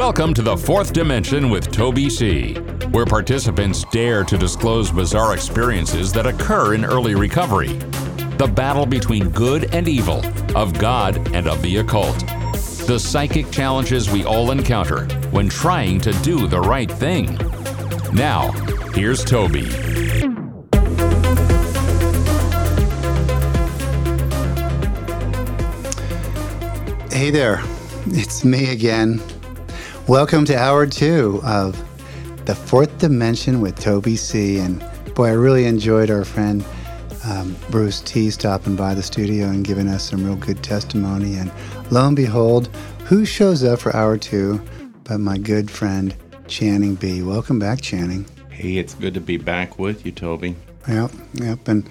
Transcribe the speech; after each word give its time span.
Welcome 0.00 0.32
to 0.32 0.40
the 0.40 0.56
fourth 0.56 0.94
dimension 0.94 1.50
with 1.50 1.70
Toby 1.70 2.08
C., 2.08 2.54
where 2.90 3.04
participants 3.04 3.84
dare 3.92 4.24
to 4.24 4.38
disclose 4.38 4.90
bizarre 4.90 5.34
experiences 5.34 6.10
that 6.14 6.26
occur 6.26 6.72
in 6.72 6.86
early 6.86 7.14
recovery. 7.14 7.74
The 8.38 8.50
battle 8.50 8.86
between 8.86 9.28
good 9.28 9.74
and 9.74 9.86
evil, 9.86 10.24
of 10.56 10.72
God 10.78 11.34
and 11.34 11.46
of 11.46 11.60
the 11.60 11.76
occult. 11.76 12.18
The 12.86 12.98
psychic 12.98 13.50
challenges 13.50 14.10
we 14.10 14.24
all 14.24 14.52
encounter 14.52 15.04
when 15.32 15.50
trying 15.50 16.00
to 16.00 16.12
do 16.22 16.46
the 16.46 16.62
right 16.62 16.90
thing. 16.90 17.36
Now, 18.14 18.52
here's 18.94 19.22
Toby. 19.22 19.66
Hey 27.14 27.30
there, 27.30 27.62
it's 28.06 28.46
me 28.46 28.70
again. 28.72 29.20
Welcome 30.10 30.44
to 30.46 30.58
hour 30.58 30.88
two 30.88 31.40
of 31.44 31.78
the 32.44 32.56
fourth 32.56 32.98
dimension 32.98 33.60
with 33.60 33.78
Toby 33.78 34.16
C. 34.16 34.58
And 34.58 34.84
boy, 35.14 35.28
I 35.28 35.32
really 35.34 35.66
enjoyed 35.66 36.10
our 36.10 36.24
friend 36.24 36.64
um, 37.24 37.54
Bruce 37.70 38.00
T 38.00 38.28
stopping 38.32 38.74
by 38.74 38.92
the 38.92 39.04
studio 39.04 39.46
and 39.46 39.64
giving 39.64 39.86
us 39.86 40.10
some 40.10 40.24
real 40.24 40.34
good 40.34 40.64
testimony. 40.64 41.36
And 41.36 41.52
lo 41.92 42.08
and 42.08 42.16
behold, 42.16 42.74
who 43.04 43.24
shows 43.24 43.62
up 43.62 43.78
for 43.78 43.94
hour 43.94 44.18
two 44.18 44.60
but 45.04 45.18
my 45.18 45.38
good 45.38 45.70
friend 45.70 46.12
Channing 46.48 46.96
B. 46.96 47.22
Welcome 47.22 47.60
back, 47.60 47.80
Channing. 47.80 48.26
Hey, 48.50 48.78
it's 48.78 48.94
good 48.94 49.14
to 49.14 49.20
be 49.20 49.36
back 49.36 49.78
with 49.78 50.04
you, 50.04 50.10
Toby. 50.10 50.56
Yep, 50.88 51.12
yep. 51.34 51.68
And 51.68 51.88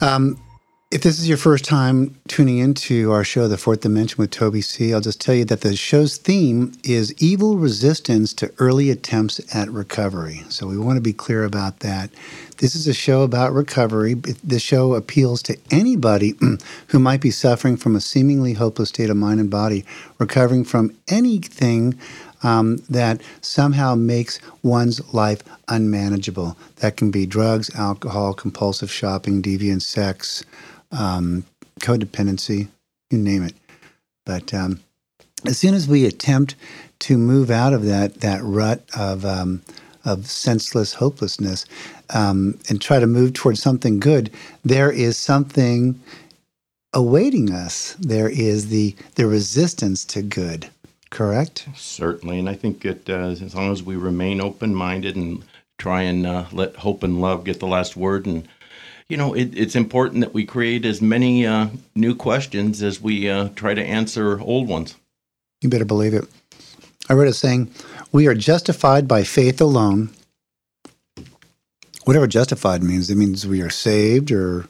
um, 0.00 0.40
if 0.90 1.02
this 1.02 1.18
is 1.18 1.28
your 1.28 1.36
first 1.36 1.66
time 1.66 2.18
tuning 2.28 2.56
into 2.56 3.12
our 3.12 3.22
show, 3.22 3.46
The 3.46 3.58
Fourth 3.58 3.82
Dimension 3.82 4.16
with 4.16 4.30
Toby 4.30 4.62
C., 4.62 4.94
I'll 4.94 5.02
just 5.02 5.20
tell 5.20 5.34
you 5.34 5.44
that 5.44 5.60
the 5.60 5.76
show's 5.76 6.16
theme 6.16 6.72
is 6.82 7.14
evil 7.22 7.58
resistance 7.58 8.32
to 8.34 8.50
early 8.56 8.88
attempts 8.88 9.38
at 9.54 9.68
recovery. 9.68 10.44
So 10.48 10.66
we 10.66 10.78
want 10.78 10.96
to 10.96 11.02
be 11.02 11.12
clear 11.12 11.44
about 11.44 11.80
that. 11.80 12.08
This 12.56 12.74
is 12.74 12.88
a 12.88 12.94
show 12.94 13.20
about 13.20 13.52
recovery. 13.52 14.14
The 14.14 14.58
show 14.58 14.94
appeals 14.94 15.42
to 15.42 15.58
anybody 15.70 16.36
who 16.86 16.98
might 16.98 17.20
be 17.20 17.30
suffering 17.30 17.76
from 17.76 17.94
a 17.94 18.00
seemingly 18.00 18.54
hopeless 18.54 18.88
state 18.88 19.10
of 19.10 19.16
mind 19.18 19.40
and 19.40 19.50
body, 19.50 19.84
recovering 20.18 20.64
from 20.64 20.96
anything 21.06 21.98
um, 22.42 22.78
that 22.88 23.20
somehow 23.42 23.94
makes 23.94 24.40
one's 24.62 25.12
life 25.12 25.42
unmanageable. 25.68 26.56
That 26.76 26.96
can 26.96 27.10
be 27.10 27.26
drugs, 27.26 27.74
alcohol, 27.74 28.32
compulsive 28.32 28.90
shopping, 28.90 29.42
deviant 29.42 29.82
sex, 29.82 30.44
um, 30.92 31.44
codependency, 31.80 32.68
you 33.10 33.18
name 33.18 33.42
it. 33.42 33.54
But 34.24 34.52
um, 34.52 34.80
as 35.46 35.58
soon 35.58 35.74
as 35.74 35.88
we 35.88 36.04
attempt 36.04 36.54
to 37.00 37.16
move 37.16 37.50
out 37.50 37.72
of 37.72 37.84
that 37.84 38.20
that 38.20 38.40
rut 38.42 38.82
of 38.96 39.24
um, 39.24 39.62
of 40.04 40.26
senseless 40.26 40.94
hopelessness 40.94 41.66
um, 42.10 42.58
and 42.68 42.80
try 42.80 42.98
to 42.98 43.06
move 43.06 43.34
towards 43.34 43.62
something 43.62 44.00
good, 44.00 44.30
there 44.64 44.90
is 44.90 45.16
something 45.16 46.00
awaiting 46.92 47.52
us. 47.52 47.94
There 47.98 48.28
is 48.28 48.68
the 48.68 48.96
the 49.14 49.26
resistance 49.26 50.04
to 50.06 50.22
good. 50.22 50.68
Correct. 51.10 51.66
Certainly, 51.74 52.38
and 52.38 52.48
I 52.48 52.54
think 52.54 52.82
that 52.82 53.08
uh, 53.08 53.28
as 53.30 53.54
long 53.54 53.72
as 53.72 53.82
we 53.82 53.96
remain 53.96 54.40
open 54.40 54.74
minded 54.74 55.16
and 55.16 55.42
try 55.78 56.02
and 56.02 56.26
uh, 56.26 56.44
let 56.52 56.76
hope 56.76 57.02
and 57.02 57.20
love 57.20 57.44
get 57.44 57.60
the 57.60 57.66
last 57.66 57.96
word 57.96 58.26
and 58.26 58.46
you 59.08 59.16
know, 59.16 59.34
it, 59.34 59.56
it's 59.56 59.74
important 59.74 60.20
that 60.20 60.34
we 60.34 60.44
create 60.44 60.84
as 60.84 61.00
many 61.00 61.46
uh, 61.46 61.68
new 61.94 62.14
questions 62.14 62.82
as 62.82 63.00
we 63.00 63.28
uh, 63.28 63.48
try 63.56 63.74
to 63.74 63.82
answer 63.82 64.40
old 64.40 64.68
ones. 64.68 64.96
You 65.62 65.68
better 65.68 65.84
believe 65.84 66.14
it. 66.14 66.26
I 67.08 67.14
read 67.14 67.28
a 67.28 67.32
saying, 67.32 67.70
we 68.12 68.26
are 68.26 68.34
justified 68.34 69.08
by 69.08 69.24
faith 69.24 69.60
alone. 69.60 70.10
Whatever 72.04 72.26
justified 72.26 72.82
means, 72.82 73.10
it 73.10 73.16
means 73.16 73.46
we 73.46 73.62
are 73.62 73.70
saved 73.70 74.30
or 74.30 74.68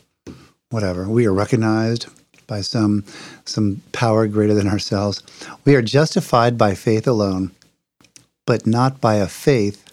whatever. 0.70 1.08
We 1.08 1.26
are 1.26 1.32
recognized 1.32 2.06
by 2.46 2.62
some 2.62 3.04
some 3.44 3.82
power 3.92 4.26
greater 4.26 4.54
than 4.54 4.66
ourselves. 4.66 5.22
We 5.64 5.74
are 5.76 5.82
justified 5.82 6.58
by 6.58 6.74
faith 6.74 7.06
alone, 7.06 7.52
but 8.46 8.66
not 8.66 9.00
by 9.00 9.16
a 9.16 9.28
faith 9.28 9.84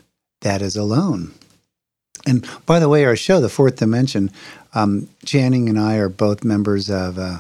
that 0.42 0.62
is 0.62 0.76
alone. 0.76 1.34
And 2.26 2.48
by 2.66 2.80
the 2.80 2.90
way, 2.90 3.06
our 3.06 3.16
show, 3.16 3.40
The 3.40 3.50
Fourth 3.50 3.78
Dimension, 3.78 4.32
um, 4.74 5.08
Channing 5.26 5.70
and 5.70 5.80
I 5.80 5.96
are 5.96 6.10
both 6.10 6.44
members 6.44 6.90
of, 6.90 7.20
uh, 7.20 7.40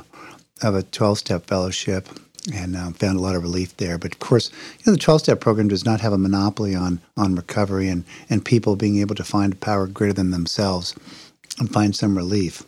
of 0.61 0.75
a 0.75 0.83
12 0.83 1.19
step 1.19 1.47
fellowship 1.47 2.07
and 2.53 2.75
um, 2.75 2.93
found 2.93 3.17
a 3.17 3.21
lot 3.21 3.35
of 3.35 3.41
relief 3.41 3.75
there. 3.77 3.97
But 3.97 4.13
of 4.13 4.19
course, 4.19 4.51
you 4.77 4.83
know, 4.85 4.93
the 4.93 4.99
12 4.99 5.21
step 5.21 5.39
program 5.39 5.67
does 5.67 5.85
not 5.85 6.01
have 6.01 6.13
a 6.13 6.17
monopoly 6.17 6.75
on, 6.75 7.01
on 7.17 7.35
recovery 7.35 7.87
and, 7.89 8.03
and 8.29 8.45
people 8.45 8.75
being 8.75 8.99
able 8.99 9.15
to 9.15 9.23
find 9.23 9.53
a 9.53 9.57
power 9.57 9.87
greater 9.87 10.13
than 10.13 10.31
themselves 10.31 10.95
and 11.59 11.71
find 11.71 11.95
some 11.95 12.15
relief. 12.15 12.63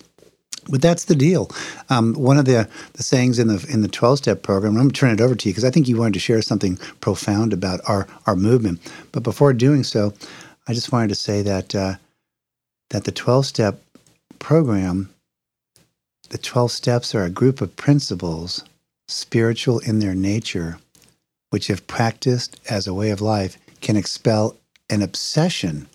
But 0.70 0.82
that's 0.82 1.06
the 1.06 1.16
deal. 1.16 1.50
Um, 1.90 2.14
one 2.16 2.38
of 2.38 2.46
the, 2.46 2.68
the 2.94 3.04
sayings 3.04 3.40
in 3.40 3.48
the 3.48 3.66
in 3.72 3.82
the 3.84 3.88
12 3.88 4.18
step 4.18 4.44
program, 4.44 4.74
I'm 4.74 4.80
going 4.80 4.90
to 4.90 5.00
turn 5.00 5.14
it 5.14 5.22
over 5.22 5.34
to 5.34 5.48
you 5.48 5.54
because 5.54 5.64
I 5.64 5.70
think 5.70 5.88
you 5.88 5.98
wanted 5.98 6.16
to 6.16 6.20
share 6.20 6.42
something 6.42 6.78
profound 7.00 7.54
about 7.54 7.80
our, 7.88 8.06
our 8.26 8.36
movement. 8.36 8.82
But 9.14 9.24
before 9.24 9.54
doing 9.54 9.84
so, 9.84 10.14
I 10.68 10.74
just 10.74 10.92
wanted 10.92 11.08
to 11.10 11.16
say 11.16 11.42
that 11.44 11.74
uh, 11.74 11.94
that 12.90 13.04
the 13.04 13.12
12 13.12 13.46
step 13.46 13.82
program, 14.40 15.10
the 16.30 16.38
12 16.38 16.72
steps 16.72 17.16
are 17.16 17.24
a 17.24 17.30
group 17.30 17.62
of 17.62 17.76
principles, 17.76 18.64
spiritual 19.08 19.80
in 19.80 20.00
their 20.00 20.16
nature, 20.16 20.78
which, 21.50 21.70
if 21.70 21.88
practiced 21.88 22.60
as 22.70 22.88
a 22.88 22.94
way 22.94 23.10
of 23.10 23.22
life, 23.22 23.58
can 23.82 23.96
expel 23.96 24.56
an 24.90 25.02
obsession, 25.02 25.88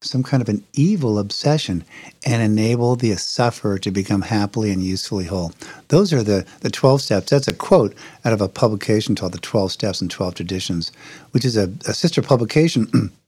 some 0.00 0.22
kind 0.22 0.42
of 0.42 0.48
an 0.48 0.64
evil 0.72 1.18
obsession, 1.18 1.84
and 2.24 2.42
enable 2.42 2.96
the 2.96 3.14
sufferer 3.16 3.78
to 3.78 3.90
become 3.90 4.22
happily 4.22 4.70
and 4.70 4.82
usefully 4.82 5.24
whole. 5.24 5.52
Those 5.88 6.12
are 6.12 6.22
the, 6.22 6.46
the 6.60 6.70
12 6.70 7.02
steps. 7.02 7.30
That's 7.30 7.48
a 7.48 7.54
quote 7.54 7.94
out 8.24 8.32
of 8.32 8.40
a 8.40 8.48
publication 8.48 9.14
called 9.14 9.32
The 9.32 9.38
12 9.38 9.72
Steps 9.72 10.00
and 10.00 10.10
12 10.10 10.34
Traditions, 10.34 10.92
which 11.32 11.44
is 11.44 11.56
a, 11.56 11.72
a 11.86 11.94
sister 11.94 12.22
publication 12.22 13.12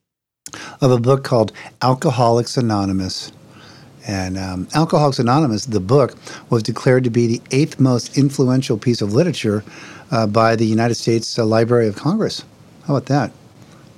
of 0.80 0.90
a 0.90 0.98
book 0.98 1.24
called 1.24 1.52
Alcoholics 1.82 2.56
Anonymous. 2.56 3.32
And 4.06 4.36
um, 4.36 4.68
Alcoholics 4.74 5.18
Anonymous, 5.18 5.64
the 5.66 5.80
book, 5.80 6.14
was 6.50 6.62
declared 6.62 7.04
to 7.04 7.10
be 7.10 7.26
the 7.26 7.42
eighth 7.50 7.80
most 7.80 8.18
influential 8.18 8.76
piece 8.76 9.00
of 9.00 9.14
literature 9.14 9.64
uh, 10.10 10.26
by 10.26 10.56
the 10.56 10.66
United 10.66 10.96
States 10.96 11.38
uh, 11.38 11.44
Library 11.44 11.88
of 11.88 11.96
Congress. 11.96 12.44
How 12.86 12.96
about 12.96 13.06
that 13.06 13.32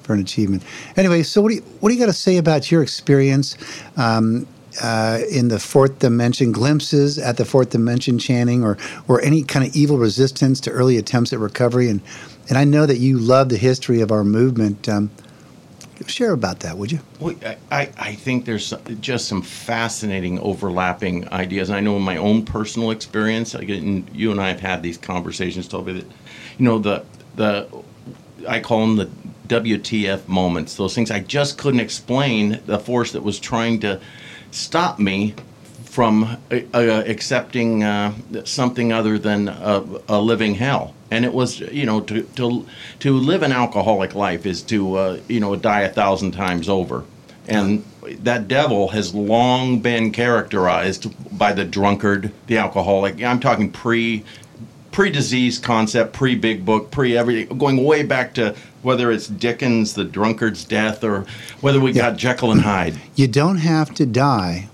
for 0.03 0.15
an 0.15 0.21
achievement? 0.21 0.63
Anyway, 0.97 1.25
so 1.25 1.43
what 1.43 1.49
do 1.49 1.57
you, 1.57 1.63
what 1.81 1.89
do 1.89 1.95
you 1.95 2.01
got 2.01 2.07
to 2.07 2.13
say 2.13 2.37
about 2.37 2.71
your 2.71 2.83
experience 2.83 3.57
um, 3.97 4.47
uh, 4.81 5.19
in 5.29 5.49
the 5.49 5.59
fourth 5.59 5.99
dimension, 5.99 6.53
glimpses 6.53 7.19
at 7.19 7.37
the 7.37 7.45
fourth 7.45 7.71
dimension, 7.71 8.19
Channing, 8.19 8.63
or 8.63 8.79
or 9.09 9.21
any 9.23 9.43
kind 9.43 9.67
of 9.67 9.75
evil 9.75 9.99
resistance 9.99 10.61
to 10.61 10.71
early 10.71 10.99
attempts 10.99 11.33
at 11.33 11.41
recovery? 11.41 11.89
And 11.89 12.01
and 12.49 12.57
I 12.57 12.63
know 12.63 12.87
that 12.87 12.99
you 12.99 13.19
love 13.19 13.49
the 13.49 13.57
history 13.57 14.01
of 14.01 14.13
our 14.13 14.23
movement. 14.23 14.89
Um, 14.89 15.11
share 16.07 16.33
about 16.33 16.61
that, 16.61 16.77
would 16.79 16.93
you? 16.93 17.01
Well, 17.21 17.35
I, 17.71 17.91
I 17.99 18.15
think 18.15 18.45
there's 18.45 18.73
just 19.01 19.29
some 19.29 19.43
fascinating 19.43 20.39
overlapping 20.41 21.29
ideas. 21.33 21.71
I 21.71 21.81
know 21.81 21.97
in 21.97 22.03
my 22.03 22.17
own 22.17 22.45
personal 22.45 22.91
experience, 22.91 23.55
and 23.55 24.09
you 24.15 24.31
and 24.31 24.41
I 24.41 24.49
have 24.49 24.61
had 24.61 24.83
these 24.83 24.99
conversations, 24.99 25.69
Toby, 25.69 25.93
that, 25.95 26.07
you 26.59 26.65
know, 26.65 26.79
the, 26.79 27.05
the, 27.35 27.69
I 28.49 28.61
call 28.61 28.81
them 28.81 28.97
the 28.97 29.11
WTF 29.47 30.27
moments, 30.29 30.77
those 30.77 30.95
things 30.95 31.11
I 31.11 31.21
just 31.21 31.59
couldn't 31.59 31.81
explain 31.81 32.61
the 32.67 32.79
force 32.79 33.13
that 33.13 33.23
was 33.23 33.39
trying 33.39 33.81
to 33.81 34.01
stop 34.51 34.99
me 34.99 35.35
from 35.85 36.25
uh, 36.25 36.59
uh, 36.75 37.05
accepting 37.07 37.83
uh, 37.83 38.13
something 38.45 38.93
other 38.93 39.19
than 39.19 39.49
a, 39.49 39.85
a, 40.09 40.21
living 40.21 40.55
hell. 40.55 40.95
And 41.11 41.25
it 41.25 41.33
was, 41.33 41.61
you 41.61 41.87
know, 41.87 42.01
to, 42.03 42.23
to, 42.23 42.67
to 43.01 43.13
live 43.17 43.43
an 43.43 43.53
alcoholic 43.53 44.15
life 44.15 44.45
is 44.45 44.63
to, 44.63 44.97
uh, 44.97 45.21
you 45.29 45.41
know, 45.41 45.55
die 45.55 45.83
a 45.83 45.89
thousand 45.89 46.33
times 46.33 46.69
over. 46.69 47.05
And 47.49 47.85
that 48.23 48.49
devil 48.49 48.89
has 48.89 49.15
long 49.15 49.79
been 49.79 50.11
characterized 50.11 51.39
by 51.39 51.53
the 51.53 51.65
drunkard, 51.65 52.33
the 52.49 52.59
alcoholic. 52.59 53.23
I'm 53.23 53.41
talking 53.41 53.71
pre 53.71 54.25
pre 54.91 55.11
disease 55.11 55.59
concept, 55.59 56.13
pre 56.13 56.35
big 56.35 56.65
book, 56.65 56.91
pre 56.91 57.17
everything, 57.17 57.57
going 57.59 57.85
way 57.85 58.03
back 58.03 58.35
to 58.35 58.57
whether 58.83 59.11
it's 59.11 59.27
Dickens, 59.27 59.95
The 59.95 60.05
Drunkard's 60.05 60.65
Death, 60.65 61.05
or 61.05 61.27
whether 61.61 61.81
we 61.81 61.93
yeah. 61.93 62.11
got 62.11 62.17
Jekyll 62.17 62.53
and 62.53 62.63
Hyde. 62.63 62.99
You 63.15 63.29
don't 63.29 63.59
have 63.59 63.93
to 63.95 64.07
die 64.07 64.69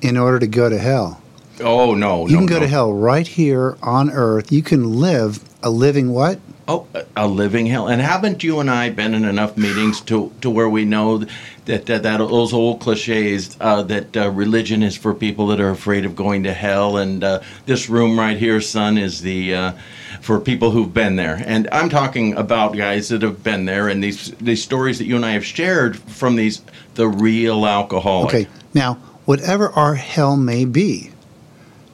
in 0.00 0.16
order 0.16 0.38
to 0.38 0.46
go 0.46 0.68
to 0.68 0.78
hell. 0.78 1.22
Oh 1.60 1.94
no! 1.94 2.26
You 2.26 2.34
no, 2.34 2.38
can 2.40 2.46
go 2.46 2.54
no. 2.54 2.60
to 2.60 2.68
hell 2.68 2.92
right 2.92 3.26
here 3.26 3.76
on 3.82 4.10
earth. 4.10 4.52
You 4.52 4.62
can 4.62 5.00
live 5.00 5.40
a 5.62 5.70
living 5.70 6.12
what? 6.12 6.38
Oh, 6.68 6.86
a 7.14 7.28
living 7.28 7.66
hell. 7.66 7.86
And 7.86 8.00
haven't 8.02 8.42
you 8.42 8.58
and 8.58 8.68
I 8.68 8.90
been 8.90 9.14
in 9.14 9.24
enough 9.24 9.56
meetings 9.56 10.00
to, 10.02 10.32
to 10.40 10.50
where 10.50 10.68
we 10.68 10.84
know 10.84 11.18
that 11.18 11.86
that, 11.86 12.02
that 12.02 12.18
those 12.18 12.52
old 12.52 12.80
cliches 12.80 13.56
uh, 13.60 13.82
that 13.84 14.16
uh, 14.16 14.30
religion 14.30 14.82
is 14.82 14.96
for 14.96 15.14
people 15.14 15.46
that 15.48 15.60
are 15.60 15.70
afraid 15.70 16.04
of 16.04 16.16
going 16.16 16.42
to 16.42 16.52
hell, 16.52 16.96
and 16.96 17.22
uh, 17.22 17.40
this 17.66 17.88
room 17.88 18.18
right 18.18 18.36
here, 18.36 18.60
son, 18.60 18.98
is 18.98 19.20
the 19.20 19.54
uh, 19.54 19.72
for 20.20 20.40
people 20.40 20.72
who've 20.72 20.92
been 20.92 21.14
there. 21.14 21.40
And 21.46 21.68
I'm 21.70 21.88
talking 21.88 22.36
about 22.36 22.76
guys 22.76 23.10
that 23.10 23.22
have 23.22 23.44
been 23.44 23.64
there, 23.64 23.88
and 23.88 24.02
these 24.02 24.32
these 24.32 24.62
stories 24.62 24.98
that 24.98 25.06
you 25.06 25.14
and 25.14 25.24
I 25.24 25.32
have 25.32 25.44
shared 25.44 25.96
from 25.96 26.34
these 26.34 26.62
the 26.94 27.06
real 27.06 27.64
alcoholic. 27.64 28.34
Okay, 28.34 28.48
now 28.74 28.94
whatever 29.24 29.70
our 29.70 29.94
hell 29.94 30.36
may 30.36 30.64
be, 30.64 31.10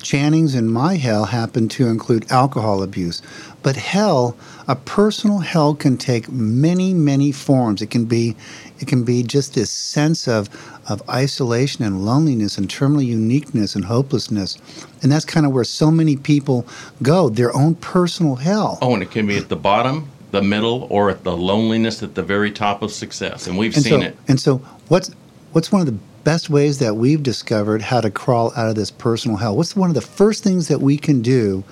Channing's 0.02 0.54
and 0.54 0.72
my 0.72 0.96
hell 0.96 1.26
happen 1.26 1.68
to 1.70 1.86
include 1.86 2.30
alcohol 2.30 2.82
abuse. 2.82 3.22
But 3.62 3.76
hell, 3.76 4.36
a 4.68 4.76
personal 4.76 5.38
hell 5.38 5.74
can 5.74 5.96
take 5.96 6.30
many, 6.30 6.92
many 6.92 7.32
forms. 7.32 7.80
It 7.80 7.90
can 7.90 8.04
be 8.04 8.36
it 8.80 8.88
can 8.88 9.04
be 9.04 9.22
just 9.22 9.54
this 9.54 9.70
sense 9.70 10.26
of 10.26 10.48
of 10.88 11.08
isolation 11.08 11.84
and 11.84 12.04
loneliness 12.04 12.58
and 12.58 12.68
terminal 12.68 13.02
uniqueness 13.02 13.74
and 13.74 13.84
hopelessness. 13.84 14.58
And 15.02 15.10
that's 15.10 15.24
kind 15.24 15.46
of 15.46 15.52
where 15.52 15.64
so 15.64 15.90
many 15.90 16.16
people 16.16 16.66
go, 17.02 17.28
their 17.28 17.54
own 17.56 17.76
personal 17.76 18.36
hell. 18.36 18.78
Oh, 18.82 18.94
and 18.94 19.02
it 19.02 19.10
can 19.10 19.26
be 19.26 19.36
at 19.36 19.48
the 19.48 19.56
bottom, 19.56 20.10
the 20.32 20.42
middle, 20.42 20.86
or 20.90 21.10
at 21.10 21.22
the 21.22 21.36
loneliness 21.36 22.02
at 22.02 22.14
the 22.14 22.22
very 22.22 22.50
top 22.50 22.82
of 22.82 22.90
success. 22.92 23.46
And 23.46 23.56
we've 23.56 23.74
and 23.74 23.84
seen 23.84 24.00
so, 24.00 24.06
it. 24.06 24.16
And 24.28 24.40
so 24.40 24.58
what's 24.88 25.10
what's 25.52 25.70
one 25.70 25.80
of 25.80 25.86
the 25.86 25.98
best 26.24 26.50
ways 26.50 26.78
that 26.78 26.96
we've 26.96 27.22
discovered 27.22 27.82
how 27.82 28.00
to 28.00 28.10
crawl 28.10 28.52
out 28.56 28.68
of 28.68 28.74
this 28.74 28.90
personal 28.90 29.36
hell? 29.36 29.56
What's 29.56 29.76
one 29.76 29.90
of 29.90 29.94
the 29.94 30.00
first 30.00 30.42
things 30.42 30.68
that 30.68 30.80
we 30.80 30.96
can 30.96 31.22
do 31.22 31.64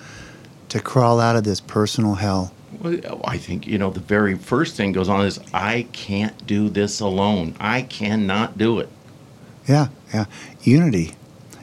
to 0.69 0.81
crawl 0.81 1.21
out 1.21 1.37
of 1.37 1.45
this 1.45 1.61
personal 1.61 2.15
hell? 2.15 2.53
Well, 2.81 3.21
I 3.25 3.37
think, 3.37 3.67
you 3.67 3.79
know, 3.79 3.91
the 3.91 4.01
very 4.01 4.37
first 4.37 4.77
thing 4.77 4.93
goes 4.93 5.09
on 5.09 5.27
is 5.27 5.41
I 5.53 5.87
can't 5.93 6.47
do 6.47 6.69
this 6.69 7.01
alone. 7.01 7.55
I 7.61 7.83
cannot 7.83 8.57
do 8.57 8.79
it. 8.79 8.89
Yeah, 9.67 9.89
yeah. 10.15 10.27
Unity. 10.63 11.15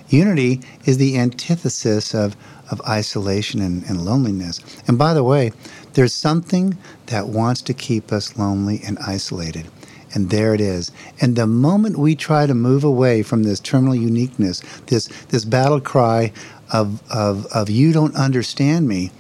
Unity 0.10 0.62
is 0.86 0.98
the 0.98 1.18
antithesis 1.18 2.14
of, 2.14 2.38
of 2.72 2.82
isolation 2.82 3.62
and, 3.62 3.84
and 3.86 4.06
loneliness. 4.06 4.62
And 4.88 4.98
by 4.98 5.14
the 5.14 5.24
way, 5.24 5.52
there's 5.94 6.14
something 6.14 6.78
that 7.08 7.28
wants 7.28 7.62
to 7.64 7.74
keep 7.74 8.12
us 8.12 8.38
lonely 8.38 8.82
and 8.86 9.00
isolated. 9.00 9.68
And 10.14 10.30
there 10.30 10.54
it 10.54 10.62
is. 10.62 10.92
And 11.20 11.36
the 11.36 11.48
moment 11.48 11.98
we 11.98 12.16
try 12.16 12.46
to 12.46 12.54
move 12.54 12.84
away 12.84 13.24
from 13.24 13.44
this 13.44 13.60
terminal 13.60 13.96
uniqueness, 13.96 14.62
this 14.88 15.08
this 15.28 15.46
battle 15.46 15.82
cry 15.82 16.32
of 16.72 17.02
of, 17.12 17.46
of 17.48 17.70
you 17.70 17.92
don't 17.92 18.16
understand 18.16 18.88
me, 18.88 19.12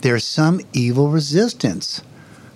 there's 0.00 0.24
some 0.24 0.60
evil 0.72 1.08
resistance. 1.08 2.02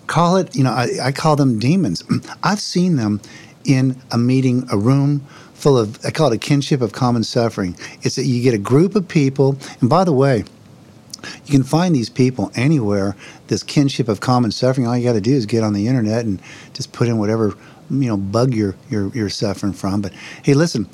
Call 0.07 0.37
it, 0.37 0.55
you 0.55 0.65
know, 0.65 0.73
I, 0.73 0.89
I 1.03 1.13
call 1.13 1.37
them 1.37 1.59
demons. 1.59 2.03
I've 2.43 2.61
seen 2.61 2.97
them 2.97 3.21
in 3.65 4.01
a 4.11 4.19
meeting, 4.19 4.67
a 4.71 4.77
room 4.77 5.21
full 5.55 5.79
of 5.79 6.05
I 6.05 6.11
call 6.11 6.31
it 6.33 6.37
a 6.37 6.39
kinship 6.39 6.81
of 6.81 6.93
common 6.93 7.25
suffering. 7.25 7.77
It's 8.03 8.17
that 8.17 8.25
you 8.25 8.43
get 8.43 8.55
a 8.55 8.59
group 8.59 8.95
of 8.95 9.09
people, 9.09 9.57
and 9.81 9.89
by 9.89 10.05
the 10.05 10.13
way, 10.13 10.45
you 11.47 11.53
can 11.53 11.63
find 11.63 11.95
these 11.95 12.11
people 12.11 12.51
anywhere. 12.55 13.17
This 13.47 13.63
kinship 13.63 14.09
of 14.09 14.21
common 14.21 14.51
suffering. 14.51 14.87
All 14.87 14.97
you 14.97 15.05
got 15.05 15.15
to 15.15 15.21
do 15.21 15.35
is 15.35 15.47
get 15.47 15.65
on 15.65 15.73
the 15.73 15.89
internet 15.89 16.25
and 16.25 16.41
just 16.75 16.93
put 16.93 17.09
in 17.09 17.19
whatever 17.19 17.55
you 17.91 18.09
know 18.09 18.17
bug 18.17 18.55
you're, 18.55 18.77
you're 18.91 19.09
you're 19.15 19.29
suffering 19.29 19.73
from. 19.73 20.01
But 20.01 20.13
hey, 20.43 20.55
listen, 20.55 20.89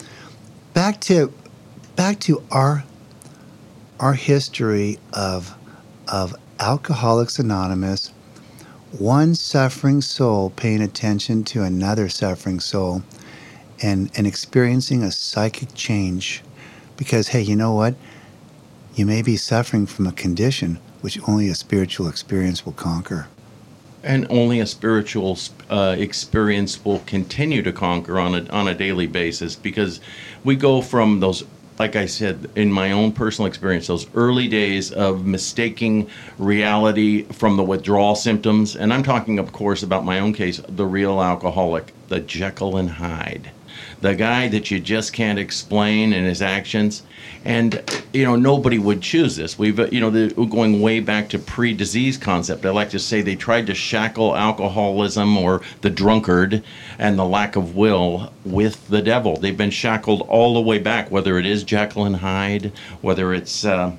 back 0.75 1.01
to 1.03 1.33
back 1.97 2.21
to 2.21 2.43
our 2.51 2.85
our 3.99 4.15
history 4.15 4.99
of 5.13 5.55
of 6.09 6.35
Alcoholics 6.59 7.39
Anonymous, 7.39 8.13
one 8.99 9.35
suffering 9.35 10.01
soul 10.01 10.51
paying 10.51 10.83
attention 10.83 11.45
to 11.45 11.63
another 11.63 12.09
suffering 12.09 12.61
soul, 12.61 13.03
and 13.83 14.11
and 14.17 14.27
experiencing 14.27 15.03
a 15.03 15.11
psychic 15.11 15.75
change, 15.75 16.43
because 16.97 17.29
hey, 17.29 17.43
you 17.43 17.57
know 17.57 17.73
what? 17.73 17.95
You 18.95 19.07
may 19.07 19.23
be 19.23 19.37
suffering 19.37 19.87
from 19.87 20.07
a 20.07 20.13
condition 20.13 20.79
which 21.01 21.19
only 21.29 21.49
a 21.49 21.55
spiritual 21.55 22.09
experience 22.09 22.67
will 22.67 22.73
conquer 22.73 23.27
and 24.03 24.27
only 24.31 24.61
a 24.61 24.67
spiritual 24.67 25.39
uh, 25.69 25.95
experience 25.99 26.85
will 26.85 27.01
continue 27.01 27.63
to 27.63 27.73
conquer 27.73 28.19
on 28.19 28.35
a 28.35 28.49
on 28.51 28.69
a 28.69 28.75
daily 28.75 29.07
basis 29.07 29.55
because 29.55 30.01
we 30.45 30.57
go 30.57 30.81
from 30.81 31.21
those 31.21 31.45
like 31.79 31.97
I 31.97 32.07
said 32.07 32.51
in 32.57 32.71
my 32.71 32.93
own 32.93 33.13
personal 33.13 33.47
experience 33.47 33.87
those 33.87 34.07
early 34.15 34.49
days 34.49 34.93
of 34.93 35.27
mistaking 35.27 36.09
reality 36.39 37.25
from 37.25 37.57
the 37.57 37.63
withdrawal 37.63 38.15
symptoms 38.15 38.77
and 38.77 38.93
I'm 38.93 39.03
talking 39.03 39.39
of 39.39 39.53
course 39.53 39.83
about 39.83 40.05
my 40.05 40.21
own 40.21 40.33
case 40.33 40.61
the 40.69 40.87
real 40.87 41.21
alcoholic 41.23 41.93
the 42.09 42.21
Jekyll 42.21 42.77
and 42.77 42.91
Hyde 42.91 43.51
the 44.01 44.15
guy 44.15 44.49
that 44.49 44.71
you 44.71 44.81
just 44.81 45.13
can't 45.13 45.39
explain 45.39 46.13
in 46.13 46.25
his 46.25 46.43
actions. 46.43 47.03
And 47.45 47.83
you 48.13 48.25
know 48.25 48.37
nobody 48.37 48.79
would 48.79 49.01
choose 49.01 49.37
this. 49.37 49.59
We've 49.59 49.79
uh, 49.79 49.89
you 49.91 50.01
know 50.01 50.11
the, 50.11 50.29
going 50.47 50.81
way 50.81 51.01
back 51.01 51.29
to 51.31 51.39
pre-disease 51.39 52.19
concept. 52.19 52.67
I 52.67 52.71
like 52.71 52.91
to 52.91 52.99
say 52.99 53.23
they 53.23 53.37
tried 53.37 53.67
to 53.69 53.75
shackle 53.75 54.37
alcoholism 54.37 55.39
or 55.39 55.63
the 55.81 55.91
drunkard 55.91 56.63
and 56.99 57.19
the 57.19 57.25
lack 57.25 57.57
of 57.57 57.77
will 57.77 58.33
with 58.45 58.89
the 58.89 59.01
devil. 59.03 59.37
They've 59.37 59.57
been 59.57 59.71
shackled 59.71 60.23
all 60.23 60.55
the 60.55 60.61
way 60.61 60.79
back. 60.79 61.11
Whether 61.11 61.39
it 61.39 61.47
is 61.47 61.65
Jekyll 61.65 62.05
and 62.05 62.17
Hyde, 62.17 62.73
whether 63.01 63.33
it's 63.33 63.65
uh, 63.65 63.97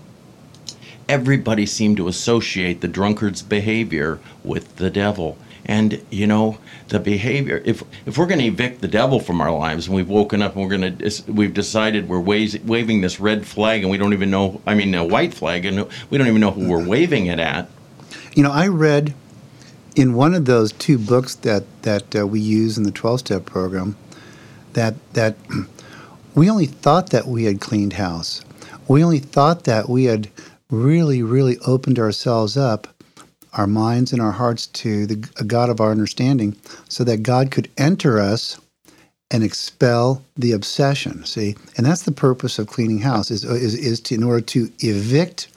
everybody 1.09 1.65
seemed 1.65 1.97
to 1.97 2.07
associate 2.07 2.81
the 2.81 2.87
drunkard's 2.87 3.41
behavior 3.41 4.19
with 4.43 4.75
the 4.77 4.89
devil. 4.89 5.37
And 5.65 6.03
you 6.09 6.27
know 6.27 6.57
the 6.87 6.99
behavior. 6.99 7.61
If 7.65 7.83
if 8.05 8.17
we're 8.17 8.25
going 8.25 8.39
to 8.39 8.45
evict 8.45 8.81
the 8.81 8.87
devil 8.87 9.19
from 9.19 9.41
our 9.41 9.51
lives, 9.51 9.87
and 9.87 9.95
we've 9.95 10.09
woken 10.09 10.41
up 10.41 10.55
and 10.55 10.63
we're 10.63 10.77
going 10.77 10.97
to 10.97 11.31
we've 11.31 11.53
decided 11.53 12.09
we're 12.09 12.19
waving 12.19 13.01
this 13.01 13.19
red 13.19 13.45
flag, 13.45 13.81
and 13.81 13.91
we 13.91 13.97
don't 13.97 14.13
even 14.13 14.31
know. 14.31 14.61
I 14.65 14.73
mean, 14.75 14.93
a 14.95 15.05
white 15.05 15.33
flag, 15.33 15.65
and 15.65 15.87
we 16.09 16.17
don't 16.17 16.27
even 16.27 16.41
know 16.41 16.51
who 16.51 16.67
we're 16.67 16.85
waving 16.85 17.27
it 17.27 17.39
at. 17.39 17.69
You 18.33 18.43
know, 18.43 18.51
I 18.51 18.67
read 18.67 19.13
in 19.95 20.13
one 20.13 20.33
of 20.33 20.45
those 20.45 20.71
two 20.73 20.97
books 20.97 21.35
that 21.35 21.63
that 21.83 22.15
uh, 22.15 22.25
we 22.25 22.39
use 22.39 22.77
in 22.77 22.83
the 22.83 22.91
twelve 22.91 23.19
step 23.19 23.45
program 23.45 23.95
that 24.73 24.95
that 25.13 25.35
we 26.35 26.49
only 26.49 26.65
thought 26.65 27.09
that 27.11 27.27
we 27.27 27.43
had 27.43 27.61
cleaned 27.61 27.93
house. 27.93 28.43
We 28.87 29.03
only 29.03 29.19
thought 29.19 29.65
that 29.65 29.89
we 29.89 30.05
had 30.05 30.29
really, 30.69 31.21
really 31.21 31.57
opened 31.59 31.99
ourselves 31.99 32.57
up 32.57 32.87
our 33.53 33.67
minds 33.67 34.13
and 34.13 34.21
our 34.21 34.31
hearts 34.31 34.67
to 34.67 35.05
the 35.05 35.15
God 35.15 35.69
of 35.69 35.81
our 35.81 35.91
understanding 35.91 36.55
so 36.87 37.03
that 37.03 37.23
God 37.23 37.51
could 37.51 37.69
enter 37.77 38.19
us 38.19 38.59
and 39.29 39.43
expel 39.43 40.23
the 40.37 40.51
obsession. 40.51 41.25
See, 41.25 41.55
and 41.77 41.85
that's 41.85 42.03
the 42.03 42.11
purpose 42.11 42.59
of 42.59 42.67
cleaning 42.67 42.99
house 42.99 43.31
is 43.31 43.43
is, 43.43 43.75
is 43.75 43.99
to, 44.01 44.15
in 44.15 44.23
order 44.23 44.41
to 44.41 44.69
evict 44.79 45.47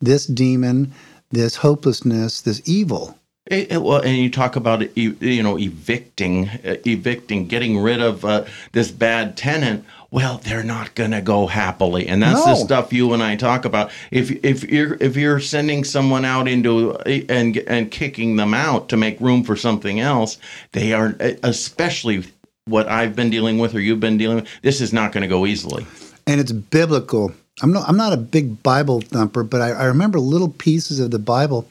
this 0.00 0.26
demon, 0.26 0.92
this 1.30 1.56
hopelessness, 1.56 2.40
this 2.40 2.62
evil. 2.66 3.18
It, 3.46 3.72
it, 3.72 3.82
well, 3.82 4.00
and 4.00 4.16
you 4.16 4.30
talk 4.30 4.56
about 4.56 4.96
you 4.96 5.42
know 5.42 5.58
evicting, 5.58 6.48
uh, 6.48 6.76
evicting, 6.84 7.46
getting 7.46 7.78
rid 7.78 8.00
of 8.00 8.24
uh, 8.24 8.44
this 8.72 8.90
bad 8.90 9.36
tenant 9.36 9.84
well, 10.10 10.38
they're 10.38 10.62
not 10.62 10.94
going 10.94 11.10
to 11.10 11.20
go 11.20 11.46
happily, 11.46 12.08
and 12.08 12.22
that's 12.22 12.46
no. 12.46 12.52
the 12.52 12.56
stuff 12.56 12.92
you 12.94 13.12
and 13.12 13.22
I 13.22 13.36
talk 13.36 13.66
about. 13.66 13.90
If 14.10 14.30
if 14.44 14.64
you're 14.64 14.96
if 15.00 15.16
you're 15.16 15.38
sending 15.38 15.84
someone 15.84 16.24
out 16.24 16.48
into 16.48 16.96
and 17.28 17.56
and 17.58 17.90
kicking 17.90 18.36
them 18.36 18.54
out 18.54 18.88
to 18.88 18.96
make 18.96 19.20
room 19.20 19.44
for 19.44 19.54
something 19.54 20.00
else, 20.00 20.38
they 20.72 20.94
are 20.94 21.14
especially 21.42 22.24
what 22.64 22.88
I've 22.88 23.14
been 23.14 23.28
dealing 23.28 23.58
with 23.58 23.74
or 23.74 23.80
you've 23.80 24.00
been 24.00 24.16
dealing 24.16 24.36
with. 24.36 24.48
This 24.62 24.80
is 24.80 24.94
not 24.94 25.12
going 25.12 25.22
to 25.22 25.28
go 25.28 25.44
easily, 25.44 25.86
and 26.26 26.40
it's 26.40 26.52
biblical. 26.52 27.34
I'm 27.60 27.72
not 27.72 27.86
I'm 27.86 27.98
not 27.98 28.14
a 28.14 28.18
big 28.18 28.62
Bible 28.62 29.02
thumper, 29.02 29.44
but 29.44 29.60
I, 29.60 29.70
I 29.72 29.84
remember 29.84 30.18
little 30.20 30.48
pieces 30.48 31.00
of 31.00 31.10
the 31.10 31.18
Bible, 31.18 31.68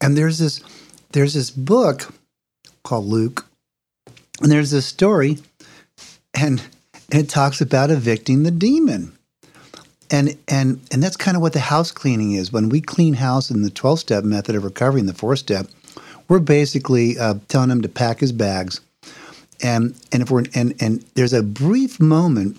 and 0.00 0.16
there's 0.16 0.38
this 0.38 0.62
there's 1.10 1.34
this 1.34 1.50
book 1.50 2.14
called 2.84 3.06
Luke, 3.06 3.46
and 4.40 4.52
there's 4.52 4.70
this 4.70 4.86
story, 4.86 5.38
and 6.34 6.62
and 7.12 7.22
it 7.22 7.28
talks 7.28 7.60
about 7.60 7.90
evicting 7.90 8.42
the 8.42 8.50
demon. 8.50 9.16
And 10.10 10.36
and 10.48 10.80
and 10.90 11.02
that's 11.02 11.16
kind 11.16 11.36
of 11.36 11.42
what 11.42 11.52
the 11.52 11.60
house 11.60 11.92
cleaning 11.92 12.32
is. 12.32 12.52
When 12.52 12.68
we 12.68 12.80
clean 12.80 13.14
house 13.14 13.50
in 13.50 13.62
the 13.62 13.70
12 13.70 14.00
step 14.00 14.24
method 14.24 14.56
of 14.56 14.64
recovery 14.64 15.00
in 15.00 15.06
the 15.06 15.14
four 15.14 15.36
step, 15.36 15.68
we're 16.28 16.40
basically 16.40 17.18
uh, 17.18 17.34
telling 17.48 17.70
him 17.70 17.82
to 17.82 17.88
pack 17.88 18.20
his 18.20 18.32
bags. 18.32 18.80
And 19.62 19.94
and 20.10 20.22
if 20.22 20.30
we're 20.30 20.44
and 20.54 20.74
and 20.80 21.04
there's 21.14 21.32
a 21.32 21.42
brief 21.42 22.00
moment 22.00 22.58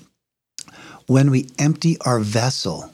when 1.08 1.30
we 1.30 1.50
empty 1.60 1.98
our 2.06 2.20
vessel. 2.20 2.94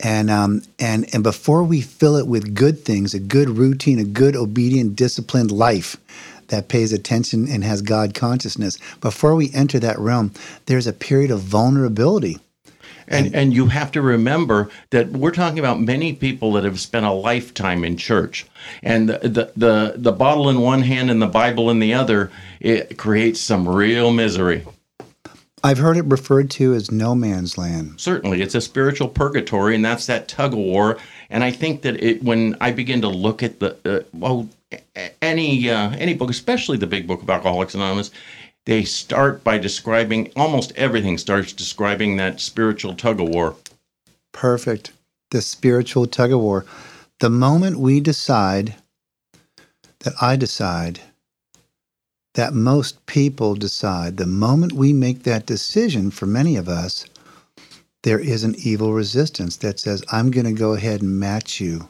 And 0.00 0.30
um 0.30 0.62
and 0.80 1.12
and 1.14 1.22
before 1.22 1.62
we 1.62 1.80
fill 1.80 2.16
it 2.16 2.26
with 2.26 2.54
good 2.54 2.84
things, 2.84 3.14
a 3.14 3.20
good 3.20 3.48
routine, 3.48 4.00
a 4.00 4.04
good 4.04 4.34
obedient, 4.34 4.96
disciplined 4.96 5.52
life, 5.52 5.96
that 6.48 6.68
pays 6.68 6.92
attention 6.92 7.48
and 7.48 7.64
has 7.64 7.82
God 7.82 8.14
consciousness. 8.14 8.78
Before 9.00 9.34
we 9.34 9.50
enter 9.52 9.78
that 9.80 9.98
realm, 9.98 10.32
there's 10.66 10.86
a 10.86 10.92
period 10.92 11.30
of 11.30 11.40
vulnerability. 11.40 12.38
And, 13.08 13.34
and 13.34 13.52
you 13.52 13.66
have 13.66 13.92
to 13.92 14.02
remember 14.02 14.70
that 14.90 15.10
we're 15.10 15.32
talking 15.32 15.58
about 15.58 15.80
many 15.80 16.12
people 16.14 16.52
that 16.52 16.64
have 16.64 16.80
spent 16.80 17.04
a 17.04 17.12
lifetime 17.12 17.84
in 17.84 17.96
church, 17.96 18.46
and 18.82 19.08
the 19.08 19.18
the 19.18 19.52
the, 19.56 19.94
the 19.96 20.12
bottle 20.12 20.48
in 20.48 20.60
one 20.60 20.82
hand 20.82 21.10
and 21.10 21.20
the 21.20 21.26
Bible 21.26 21.68
in 21.68 21.78
the 21.78 21.92
other, 21.92 22.30
it 22.60 22.96
creates 22.96 23.40
some 23.40 23.68
real 23.68 24.12
misery. 24.12 24.64
I've 25.64 25.78
heard 25.78 25.96
it 25.96 26.04
referred 26.06 26.50
to 26.52 26.74
as 26.74 26.90
no 26.90 27.14
man's 27.14 27.56
land. 27.56 28.00
Certainly, 28.00 28.42
it's 28.42 28.54
a 28.54 28.60
spiritual 28.60 29.08
purgatory, 29.08 29.74
and 29.74 29.84
that's 29.84 30.06
that 30.06 30.26
tug 30.26 30.52
of 30.52 30.58
war. 30.58 30.98
And 31.30 31.44
I 31.44 31.50
think 31.50 31.82
that 31.82 32.02
it, 32.02 32.22
when 32.22 32.56
I 32.60 32.72
begin 32.72 33.00
to 33.02 33.08
look 33.08 33.42
at 33.42 33.60
the 33.60 33.76
uh, 33.84 34.02
well, 34.12 34.40
a- 34.40 34.48
any 35.20 35.70
uh, 35.70 35.90
any 35.90 36.14
book, 36.14 36.30
especially 36.30 36.76
the 36.76 36.86
big 36.86 37.06
book 37.06 37.22
of 37.22 37.30
Alcoholics 37.30 37.74
Anonymous, 37.74 38.10
they 38.64 38.84
start 38.84 39.42
by 39.42 39.58
describing 39.58 40.30
almost 40.36 40.72
everything 40.76 41.18
starts 41.18 41.52
describing 41.52 42.16
that 42.16 42.40
spiritual 42.40 42.94
tug 42.94 43.20
of 43.20 43.28
war. 43.28 43.56
Perfect. 44.32 44.92
The 45.30 45.42
spiritual 45.42 46.06
tug 46.06 46.32
of 46.32 46.40
war. 46.40 46.64
The 47.20 47.30
moment 47.30 47.78
we 47.78 48.00
decide, 48.00 48.74
that 50.00 50.14
I 50.20 50.36
decide, 50.36 51.00
that 52.34 52.54
most 52.54 53.04
people 53.06 53.54
decide, 53.54 54.16
the 54.16 54.26
moment 54.26 54.72
we 54.72 54.92
make 54.92 55.22
that 55.22 55.46
decision 55.46 56.10
for 56.10 56.26
many 56.26 56.56
of 56.56 56.68
us, 56.68 57.06
there 58.02 58.18
is 58.18 58.42
an 58.42 58.54
evil 58.58 58.92
resistance 58.92 59.56
that 59.58 59.78
says, 59.78 60.02
I'm 60.10 60.30
going 60.30 60.46
to 60.46 60.52
go 60.52 60.72
ahead 60.74 61.02
and 61.02 61.20
match 61.20 61.60
you. 61.60 61.88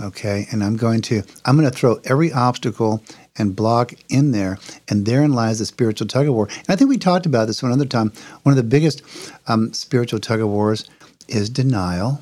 Okay. 0.00 0.46
And 0.50 0.62
I'm 0.64 0.76
going 0.76 1.00
to, 1.02 1.22
I'm 1.44 1.56
going 1.56 1.70
to 1.70 1.76
throw 1.76 2.00
every 2.04 2.32
obstacle 2.32 3.02
and 3.36 3.54
block 3.54 3.92
in 4.08 4.32
there. 4.32 4.58
And 4.88 5.06
therein 5.06 5.32
lies 5.32 5.58
the 5.58 5.66
spiritual 5.66 6.06
tug 6.06 6.26
of 6.28 6.34
war. 6.34 6.48
And 6.48 6.66
I 6.68 6.76
think 6.76 6.88
we 6.90 6.98
talked 6.98 7.26
about 7.26 7.46
this 7.46 7.62
one 7.62 7.72
other 7.72 7.84
time. 7.84 8.12
One 8.42 8.52
of 8.52 8.56
the 8.56 8.62
biggest 8.62 9.02
um, 9.46 9.72
spiritual 9.72 10.20
tug 10.20 10.40
of 10.40 10.48
wars 10.48 10.88
is 11.28 11.48
denial. 11.50 12.20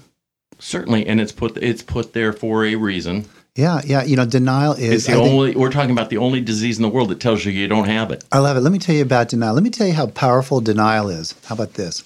Certainly, 0.58 1.06
and 1.06 1.20
it's 1.20 1.30
put 1.32 1.56
it's 1.58 1.82
put 1.82 2.14
there 2.14 2.32
for 2.32 2.64
a 2.64 2.74
reason. 2.74 3.26
Yeah, 3.54 3.80
yeah. 3.84 4.02
You 4.02 4.16
know, 4.16 4.26
denial 4.26 4.72
It's 4.72 4.80
is. 4.82 5.06
the 5.06 5.12
think- 5.12 5.28
only 5.28 5.54
we're 5.54 5.70
talking 5.70 5.92
about 5.92 6.10
the 6.10 6.18
only 6.18 6.40
disease 6.40 6.78
in 6.78 6.82
the 6.82 6.88
world 6.88 7.08
that 7.10 7.20
tells 7.20 7.44
you 7.44 7.52
you 7.52 7.68
don't 7.68 7.86
have 7.88 8.10
it. 8.10 8.24
I 8.32 8.38
love 8.38 8.56
it. 8.56 8.60
Let 8.60 8.72
me 8.72 8.78
tell 8.78 8.94
you 8.94 9.02
about 9.02 9.28
denial. 9.28 9.54
Let 9.54 9.62
me 9.62 9.70
tell 9.70 9.86
you 9.86 9.92
how 9.94 10.06
powerful 10.06 10.60
denial 10.60 11.08
is. 11.08 11.34
How 11.44 11.54
about 11.54 11.74
this? 11.74 12.02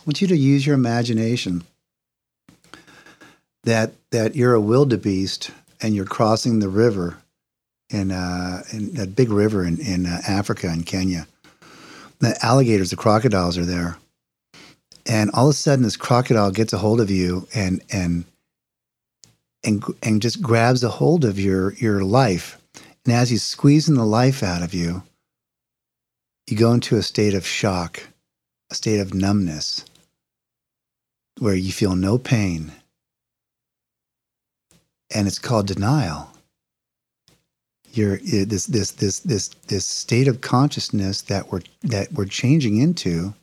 I 0.00 0.02
want 0.06 0.20
you 0.20 0.28
to 0.28 0.36
use 0.36 0.66
your 0.66 0.74
imagination 0.74 1.64
that 3.64 3.92
that 4.10 4.36
you're 4.36 4.54
a 4.54 4.60
wildebeest 4.60 5.50
and 5.80 5.94
you're 5.94 6.04
crossing 6.04 6.60
the 6.60 6.68
river 6.68 7.18
in, 7.90 8.10
uh, 8.10 8.62
in 8.72 8.94
that 8.94 9.14
big 9.14 9.30
river 9.30 9.64
in, 9.64 9.78
in 9.80 10.06
uh, 10.06 10.20
Africa 10.26 10.68
and 10.68 10.86
Kenya. 10.86 11.26
The 12.20 12.36
alligators, 12.44 12.90
the 12.90 12.96
crocodiles 12.96 13.58
are 13.58 13.64
there. 13.64 13.98
And 15.06 15.30
all 15.32 15.48
of 15.48 15.50
a 15.50 15.54
sudden 15.54 15.82
this 15.82 15.96
crocodile 15.96 16.50
gets 16.50 16.72
a 16.72 16.78
hold 16.78 17.00
of 17.00 17.10
you 17.10 17.46
and 17.54 17.82
and 17.92 18.24
and 19.62 19.82
and 20.02 20.22
just 20.22 20.40
grabs 20.40 20.82
a 20.82 20.88
hold 20.88 21.24
of 21.24 21.38
your 21.38 21.74
your 21.74 22.02
life. 22.02 22.58
And 23.04 23.12
as 23.14 23.28
he's 23.28 23.42
squeezing 23.42 23.96
the 23.96 24.06
life 24.06 24.42
out 24.42 24.62
of 24.62 24.72
you, 24.72 25.02
you 26.46 26.56
go 26.56 26.72
into 26.72 26.96
a 26.96 27.02
state 27.02 27.34
of 27.34 27.46
shock, 27.46 28.02
a 28.70 28.74
state 28.74 29.00
of 29.00 29.12
numbness, 29.12 29.84
where 31.38 31.54
you 31.54 31.72
feel 31.72 31.96
no 31.96 32.16
pain. 32.16 32.72
And 35.12 35.26
it's 35.26 35.38
called 35.38 35.66
denial. 35.66 36.30
You're 37.92 38.16
this 38.18 38.66
this 38.66 38.90
this 38.92 39.20
this 39.20 39.48
this 39.68 39.86
state 39.86 40.26
of 40.26 40.40
consciousness 40.40 41.22
that 41.22 41.52
we're 41.52 41.62
that 41.82 42.12
we're 42.12 42.24
changing 42.24 42.78
into. 42.78 43.34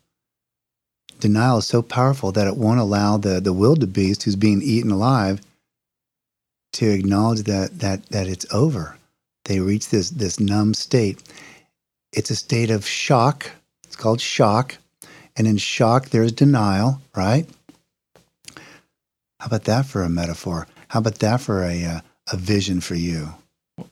Denial 1.20 1.60
is 1.60 1.68
so 1.68 1.82
powerful 1.82 2.32
that 2.34 2.48
it 2.48 2.58
won't 2.58 2.80
allow 2.80 3.18
the 3.18 3.39
the 3.39 3.53
wildebeest 3.53 4.24
who's 4.24 4.36
being 4.36 4.62
eaten 4.62 4.91
alive 4.91 5.41
to 6.74 6.89
acknowledge 6.89 7.44
that 7.44 7.80
that 7.80 8.08
that 8.08 8.27
it's 8.27 8.46
over. 8.53 8.98
They 9.46 9.60
reach 9.60 9.89
this 9.89 10.10
this 10.10 10.39
numb 10.39 10.74
state. 10.74 11.22
It's 12.12 12.30
a 12.30 12.36
state 12.36 12.70
of 12.70 12.86
shock. 12.86 13.51
It's 13.86 13.96
called 13.96 14.20
shock. 14.20 14.77
And 15.38 15.48
in 15.48 15.58
shock, 15.58 16.10
there's 16.10 16.34
denial, 16.34 17.00
right? 17.15 17.48
How 19.39 19.48
about 19.48 19.63
that 19.63 19.86
for 19.86 20.03
a 20.03 20.10
metaphor? 20.10 20.68
How 20.91 21.00
about 21.00 21.19
that 21.19 21.39
for 21.39 21.63
a, 21.63 21.86
uh, 21.86 22.01
a 22.33 22.36
vision 22.36 22.81
for 22.81 22.95
you? 22.95 23.36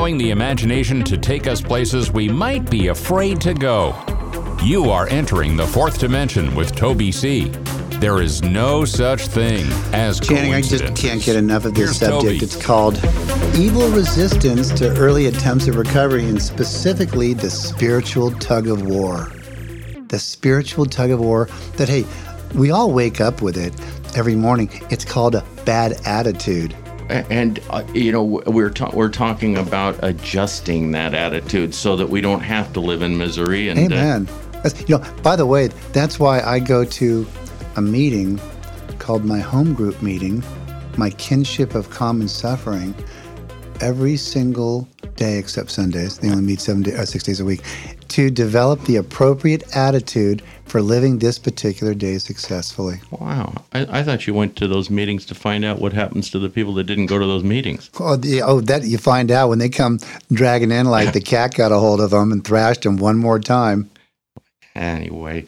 allowing 0.04 0.18
the 0.18 0.32
imagination 0.32 1.02
to 1.02 1.18
take 1.18 1.48
us 1.48 1.62
places 1.62 2.12
we 2.12 2.28
might 2.28 2.70
be 2.70 2.88
afraid 2.88 3.40
to 3.40 3.54
go. 3.54 3.96
You 4.62 4.90
are 4.90 5.08
entering 5.08 5.56
the 5.56 5.66
fourth 5.66 5.98
dimension 5.98 6.54
with 6.56 6.76
Toby 6.76 7.10
C. 7.10 7.46
There 8.02 8.22
is 8.22 8.42
no 8.42 8.84
such 8.84 9.28
thing 9.28 9.66
as 9.94 10.20
Channing, 10.20 10.54
I 10.54 10.60
just 10.60 10.94
can't 10.98 11.24
get 11.24 11.38
enough 11.38 11.64
of 11.64 11.74
this 11.74 11.86
Here's 11.86 12.00
subject. 12.00 12.22
Toby. 12.22 12.38
It's 12.44 12.62
called 12.62 12.98
Evil 13.56 13.88
Resistance 13.92 14.72
to 14.74 14.90
Early 14.98 15.28
Attempts 15.28 15.70
at 15.70 15.76
Recovery, 15.76 16.28
and 16.28 16.42
specifically 16.42 17.34
the 17.34 17.50
spiritual 17.50 18.32
tug 18.40 18.68
of 18.68 18.86
war. 18.86 19.32
The 20.10 20.20
spiritual 20.20 20.86
tug 20.86 21.12
of 21.12 21.22
war 21.22 21.48
that, 21.78 21.88
hey, 21.88 22.04
we 22.56 22.72
all 22.72 22.92
wake 22.92 23.22
up 23.22 23.42
with 23.42 23.56
it 23.56 23.74
every 24.18 24.36
morning. 24.36 24.70
It's 24.90 25.06
called 25.06 25.36
a 25.36 25.46
bad 25.64 25.94
attitude. 26.06 26.76
And 27.14 27.60
uh, 27.70 27.84
you 27.94 28.12
know 28.12 28.24
we're 28.24 28.72
ta- 28.72 28.92
we're 28.94 29.10
talking 29.10 29.58
about 29.58 30.00
adjusting 30.04 30.92
that 30.92 31.14
attitude 31.14 31.76
so 31.76 31.96
that 31.96 32.10
we 32.10 32.22
don't 32.22 32.42
have 32.42 32.74
to 32.74 32.80
live 32.80 33.02
in 33.02 33.18
misery 33.18 33.70
and 33.70 33.80
uh, 33.80 33.96
Amen. 33.96 34.28
That's, 34.64 34.80
you 34.90 34.98
know, 34.98 35.06
by 35.22 35.36
the 35.36 35.46
way, 35.46 35.68
that's 35.92 36.20
why 36.20 36.40
I 36.42 36.60
go 36.60 36.86
to 36.86 37.28
a 37.76 37.82
meeting 37.82 38.40
called 38.98 39.26
my 39.26 39.40
home 39.40 39.74
group 39.74 40.02
meeting, 40.02 40.42
my 40.98 41.10
kinship 41.12 41.76
of 41.76 41.90
common 41.90 42.28
suffering, 42.28 42.96
every 43.82 44.16
single 44.16 44.88
day 45.16 45.38
except 45.38 45.70
Sundays. 45.70 46.18
They 46.18 46.30
only 46.30 46.44
meet 46.44 46.62
seven 46.62 46.82
day, 46.82 46.94
or 46.94 47.06
six 47.06 47.24
days 47.24 47.40
a 47.40 47.46
week 47.46 47.62
to 48.10 48.30
develop 48.30 48.84
the 48.84 48.96
appropriate 48.96 49.64
attitude 49.76 50.42
for 50.66 50.82
living 50.82 51.20
this 51.20 51.38
particular 51.38 51.94
day 51.94 52.18
successfully. 52.18 53.00
Wow. 53.12 53.54
I, 53.74 54.00
I, 54.00 54.04
thought 54.04 54.26
you 54.26 54.34
went 54.34 54.56
to 54.56 54.68
those 54.68 54.90
meetings 54.90 55.26
to 55.28 55.36
find 55.36 55.64
out 55.66 55.80
what 55.80 55.94
happens 55.94 56.30
to 56.32 56.40
the 56.40 56.50
people 56.50 56.74
that 56.76 56.86
didn't 56.86 57.08
go 57.08 57.20
to 57.20 57.26
those 57.26 57.44
meetings. 57.44 57.90
Oh, 58.00 58.16
the, 58.16 58.42
oh 58.42 58.62
that 58.62 58.84
you 58.84 58.98
find 58.98 59.30
out 59.30 59.50
when 59.50 59.60
they 59.60 59.70
come 59.70 60.00
dragging 60.32 60.72
in 60.72 60.86
like 60.88 61.14
the 61.14 61.22
cat 61.22 61.54
got 61.56 61.72
a 61.72 61.78
hold 61.78 62.02
of 62.02 62.12
them 62.12 62.32
and 62.32 62.44
thrashed 62.44 62.84
them 62.84 62.98
one 62.98 63.18
more 63.18 63.40
time. 63.40 63.90
Anyway, 64.76 65.46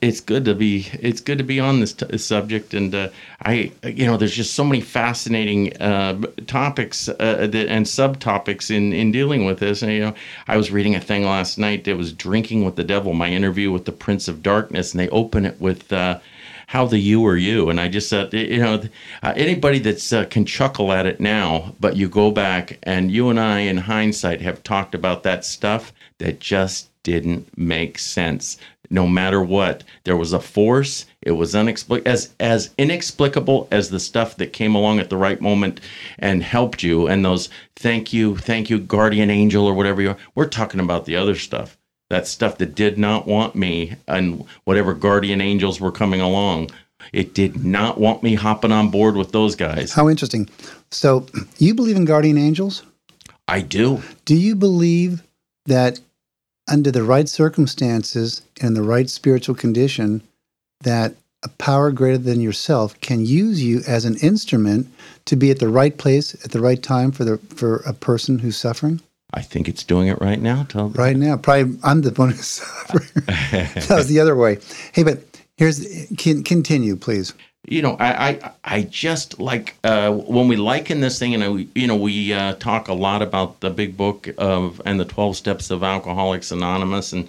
it's 0.00 0.20
good 0.20 0.44
to 0.46 0.54
be 0.54 0.88
it's 0.94 1.20
good 1.20 1.38
to 1.38 1.44
be 1.44 1.60
on 1.60 1.78
this 1.78 1.92
t- 1.92 2.18
subject 2.18 2.74
and 2.74 2.92
uh, 2.92 3.08
i 3.42 3.70
you 3.84 4.04
know 4.04 4.16
there's 4.16 4.34
just 4.34 4.54
so 4.54 4.64
many 4.64 4.80
fascinating 4.80 5.76
uh, 5.80 6.20
topics 6.48 7.08
uh, 7.08 7.46
that, 7.48 7.68
and 7.68 7.86
subtopics 7.86 8.68
in 8.68 8.92
in 8.92 9.12
dealing 9.12 9.44
with 9.44 9.60
this. 9.60 9.80
And 9.82 9.92
you 9.92 10.00
know 10.00 10.14
i 10.48 10.56
was 10.56 10.72
reading 10.72 10.96
a 10.96 11.00
thing 11.00 11.24
last 11.24 11.56
night 11.56 11.84
that 11.84 11.96
was 11.96 12.12
drinking 12.12 12.64
with 12.64 12.74
the 12.74 12.82
devil 12.82 13.12
my 13.12 13.28
interview 13.28 13.70
with 13.70 13.84
the 13.84 13.92
prince 13.92 14.26
of 14.26 14.42
darkness 14.42 14.92
and 14.92 14.98
they 14.98 15.08
open 15.10 15.46
it 15.46 15.60
with 15.60 15.92
uh, 15.92 16.18
how 16.66 16.86
the 16.86 16.98
you 16.98 17.24
are 17.26 17.36
you? 17.36 17.70
And 17.70 17.78
i 17.78 17.86
just 17.86 18.08
said 18.08 18.34
you 18.34 18.58
know 18.58 18.82
uh, 19.22 19.34
anybody 19.36 19.78
that's 19.78 20.12
uh, 20.12 20.24
can 20.24 20.46
chuckle 20.46 20.90
at 20.90 21.06
it 21.06 21.20
now 21.20 21.76
but 21.78 21.94
you 21.94 22.08
go 22.08 22.32
back 22.32 22.80
and 22.82 23.12
you 23.12 23.30
and 23.30 23.38
i 23.38 23.60
in 23.60 23.76
hindsight 23.76 24.40
have 24.40 24.64
talked 24.64 24.96
about 24.96 25.22
that 25.22 25.44
stuff 25.44 25.92
that 26.18 26.40
just 26.40 26.88
didn't 27.02 27.46
make 27.56 27.98
sense 27.98 28.58
no 28.92 29.08
matter 29.08 29.42
what. 29.42 29.82
There 30.04 30.16
was 30.16 30.32
a 30.32 30.38
force. 30.38 31.06
It 31.22 31.32
was 31.32 31.56
unexplicable, 31.56 32.10
as 32.10 32.32
as 32.38 32.70
inexplicable 32.78 33.66
as 33.70 33.90
the 33.90 33.98
stuff 33.98 34.36
that 34.36 34.52
came 34.52 34.74
along 34.74 35.00
at 35.00 35.10
the 35.10 35.16
right 35.16 35.40
moment 35.40 35.80
and 36.18 36.42
helped 36.42 36.82
you. 36.82 37.08
And 37.08 37.24
those 37.24 37.48
thank 37.74 38.12
you, 38.12 38.36
thank 38.36 38.70
you, 38.70 38.78
guardian 38.78 39.30
angel 39.30 39.66
or 39.66 39.74
whatever 39.74 40.02
you 40.02 40.10
are. 40.10 40.18
We're 40.34 40.48
talking 40.48 40.80
about 40.80 41.06
the 41.06 41.16
other 41.16 41.34
stuff. 41.34 41.78
That 42.10 42.26
stuff 42.26 42.58
that 42.58 42.74
did 42.74 42.98
not 42.98 43.26
want 43.26 43.56
me 43.56 43.96
and 44.06 44.44
whatever 44.64 44.92
guardian 44.92 45.40
angels 45.40 45.80
were 45.80 45.92
coming 45.92 46.20
along. 46.20 46.70
It 47.12 47.34
did 47.34 47.64
not 47.64 47.98
want 47.98 48.22
me 48.22 48.34
hopping 48.34 48.70
on 48.70 48.90
board 48.90 49.16
with 49.16 49.32
those 49.32 49.56
guys. 49.56 49.92
How 49.92 50.08
interesting. 50.08 50.48
So, 50.90 51.26
you 51.58 51.74
believe 51.74 51.96
in 51.96 52.04
guardian 52.04 52.36
angels? 52.36 52.84
I 53.48 53.60
do. 53.60 54.02
Do 54.24 54.36
you 54.36 54.54
believe 54.54 55.22
that 55.66 56.00
under 56.72 56.90
the 56.90 57.04
right 57.04 57.28
circumstances 57.28 58.42
and 58.60 58.74
the 58.74 58.82
right 58.82 59.08
spiritual 59.10 59.54
condition, 59.54 60.22
that 60.80 61.14
a 61.44 61.48
power 61.48 61.92
greater 61.92 62.18
than 62.18 62.40
yourself 62.40 62.98
can 63.00 63.24
use 63.24 63.62
you 63.62 63.82
as 63.86 64.04
an 64.04 64.16
instrument 64.16 64.88
to 65.26 65.36
be 65.36 65.50
at 65.50 65.58
the 65.58 65.68
right 65.68 65.98
place 65.98 66.34
at 66.44 66.52
the 66.52 66.60
right 66.60 66.82
time 66.82 67.12
for 67.12 67.24
the 67.24 67.38
for 67.54 67.76
a 67.86 67.92
person 67.92 68.38
who's 68.38 68.56
suffering? 68.56 69.00
I 69.34 69.42
think 69.42 69.68
it's 69.68 69.84
doing 69.84 70.08
it 70.08 70.20
right 70.20 70.40
now. 70.40 70.64
Tell 70.64 70.88
right 70.90 71.16
now, 71.16 71.36
probably 71.36 71.78
I'm 71.82 72.02
the 72.02 72.10
one 72.10 72.30
who's 72.30 72.46
suffering. 72.46 73.08
that 73.26 73.86
was 73.90 74.08
the 74.08 74.20
other 74.20 74.36
way. 74.36 74.58
Hey, 74.92 75.02
but 75.02 75.18
here's 75.56 76.06
can, 76.16 76.42
continue, 76.42 76.96
please 76.96 77.34
you 77.68 77.80
know, 77.80 77.96
I, 78.00 78.28
I, 78.28 78.52
I 78.64 78.82
just 78.82 79.38
like 79.38 79.76
uh, 79.84 80.10
when 80.10 80.48
we 80.48 80.56
liken 80.56 81.00
this 81.00 81.20
thing, 81.20 81.32
and 81.34 81.54
we, 81.54 81.68
you 81.76 81.86
know, 81.86 81.94
we 81.94 82.32
uh, 82.32 82.54
talk 82.54 82.88
a 82.88 82.92
lot 82.92 83.22
about 83.22 83.60
the 83.60 83.70
big 83.70 83.96
book 83.96 84.28
of 84.36 84.82
and 84.84 84.98
the 84.98 85.04
twelve 85.04 85.36
steps 85.36 85.70
of 85.70 85.84
Alcoholics 85.84 86.50
Anonymous, 86.50 87.12
and 87.12 87.28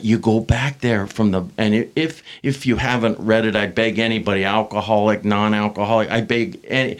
you 0.00 0.16
go 0.16 0.38
back 0.38 0.80
there 0.80 1.08
from 1.08 1.32
the 1.32 1.44
and 1.58 1.74
if 1.96 2.22
if 2.44 2.66
you 2.66 2.76
haven't 2.76 3.18
read 3.18 3.46
it, 3.46 3.56
I 3.56 3.66
beg 3.66 3.98
anybody, 3.98 4.44
alcoholic, 4.44 5.24
non-alcoholic, 5.24 6.08
I 6.08 6.20
beg 6.20 6.60
any. 6.68 6.98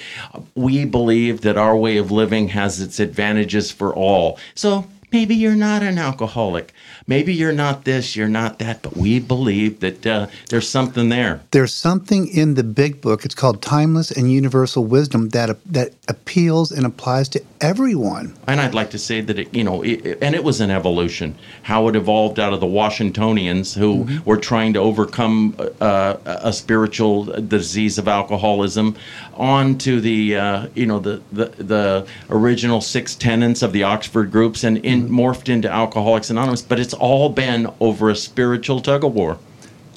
We 0.56 0.84
believe 0.84 1.42
that 1.42 1.56
our 1.56 1.76
way 1.76 1.96
of 1.98 2.10
living 2.10 2.48
has 2.48 2.80
its 2.80 2.98
advantages 2.98 3.70
for 3.70 3.94
all. 3.94 4.40
So 4.56 4.88
maybe 5.12 5.36
you're 5.36 5.54
not 5.54 5.84
an 5.84 5.96
alcoholic 5.96 6.73
maybe 7.06 7.34
you're 7.34 7.52
not 7.52 7.84
this, 7.84 8.16
you're 8.16 8.28
not 8.28 8.58
that, 8.58 8.82
but 8.82 8.96
we 8.96 9.20
believe 9.20 9.80
that 9.80 10.06
uh, 10.06 10.26
there's 10.49 10.68
something 10.68 11.08
there. 11.08 11.40
There's 11.50 11.75
something 11.75 12.26
in 12.28 12.54
the 12.54 12.64
big 12.64 13.00
book. 13.00 13.25
It's 13.25 13.34
called 13.34 13.62
Timeless 13.62 14.11
and 14.11 14.30
Universal 14.30 14.84
Wisdom 14.84 15.30
that 15.30 15.56
that 15.66 15.92
appeals 16.08 16.70
and 16.70 16.87
applies 16.87 17.28
to 17.30 17.42
everyone. 17.61 18.35
And 18.46 18.61
I'd 18.61 18.74
like 18.74 18.90
to 18.90 18.98
say 18.98 19.20
that 19.20 19.38
it, 19.38 19.55
you 19.55 19.64
know, 19.64 19.83
it, 19.83 20.18
and 20.20 20.35
it 20.35 20.44
was 20.44 20.61
an 20.61 20.70
evolution. 20.70 21.37
How 21.62 21.88
it 21.88 21.96
evolved 21.96 22.38
out 22.38 22.52
of 22.52 22.61
the 22.61 22.66
Washingtonians 22.66 23.74
who 23.74 24.05
mm-hmm. 24.05 24.24
were 24.24 24.37
trying 24.37 24.72
to 24.74 24.81
overcome 24.81 25.57
uh, 25.81 26.16
a 26.24 26.52
spiritual 26.52 27.24
disease 27.24 27.98
of 27.98 28.09
alcoholism, 28.09 28.96
on 29.37 29.79
to 29.79 30.01
the 30.01 30.37
uh, 30.37 30.68
you 30.75 30.87
know 30.87 30.99
the, 30.99 31.23
the 31.33 31.47
the 31.62 32.07
original 32.31 32.81
six 32.81 33.14
tenets 33.14 33.62
of 33.62 33.73
the 33.73 33.83
Oxford 33.83 34.31
groups, 34.31 34.64
and 34.64 34.79
in, 34.79 35.05
mm-hmm. 35.05 35.18
morphed 35.18 35.49
into 35.49 35.70
Alcoholics 35.70 36.31
Anonymous. 36.31 36.62
But 36.62 36.81
it's 36.81 36.94
all 36.94 37.29
been 37.29 37.73
over 37.81 38.11
a 38.11 38.16
spiritual 38.16 38.81
tug 38.81 39.05
of 39.05 39.14
war. 39.14 39.38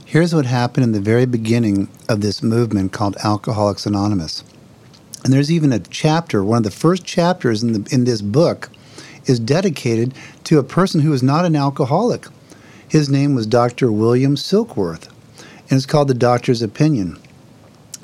Here's 0.05 0.33
what 0.33 0.45
happened 0.45 0.85
in 0.85 0.91
the 0.93 1.01
very 1.01 1.25
beginning 1.25 1.89
of 2.07 2.21
this 2.21 2.41
movement 2.41 2.93
called 2.93 3.17
Alcoholics 3.23 3.85
Anonymous. 3.85 4.43
And 5.25 5.33
there's 5.33 5.51
even 5.51 5.73
a 5.73 5.79
chapter, 5.79 6.43
one 6.43 6.59
of 6.59 6.63
the 6.63 6.71
first 6.71 7.03
chapters 7.03 7.61
in, 7.61 7.73
the, 7.73 7.93
in 7.93 8.05
this 8.05 8.21
book 8.21 8.69
is 9.25 9.39
dedicated 9.39 10.13
to 10.45 10.59
a 10.59 10.63
person 10.63 11.01
who 11.01 11.11
is 11.11 11.21
not 11.21 11.43
an 11.43 11.57
alcoholic. 11.57 12.25
His 12.87 13.09
name 13.09 13.35
was 13.35 13.45
Dr. 13.45 13.91
William 13.91 14.37
Silkworth, 14.37 15.09
and 15.69 15.73
it's 15.73 15.85
called 15.85 16.07
The 16.07 16.13
Doctor's 16.13 16.61
Opinion. 16.61 17.17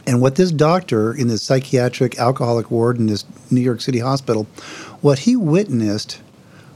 And 0.05 0.21
what 0.21 0.35
this 0.35 0.51
doctor 0.51 1.13
in 1.13 1.27
the 1.27 1.37
psychiatric 1.37 2.19
alcoholic 2.19 2.69
ward 2.69 2.97
in 2.97 3.07
this 3.07 3.25
New 3.49 3.61
York 3.61 3.81
City 3.81 3.99
hospital, 3.99 4.47
what 5.01 5.19
he 5.19 5.35
witnessed 5.35 6.21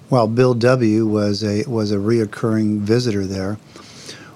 while 0.09 0.27
Bill 0.27 0.53
W 0.53 1.05
was 1.05 1.43
a 1.43 1.63
was 1.67 1.91
a 1.91 1.97
reoccurring 1.97 2.79
visitor 2.79 3.25
there, 3.25 3.57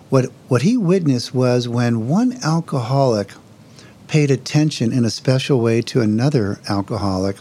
what 0.10 0.26
what 0.50 0.64
he 0.64 0.76
witnessed 0.76 1.34
was 1.34 1.68
when 1.68 2.10
one 2.10 2.38
alcoholic 2.44 3.32
paid 4.08 4.30
attention 4.30 4.92
in 4.92 5.06
a 5.06 5.10
special 5.10 5.62
way 5.62 5.82
to 5.82 6.02
another 6.02 6.60
alcoholic, 6.68 7.38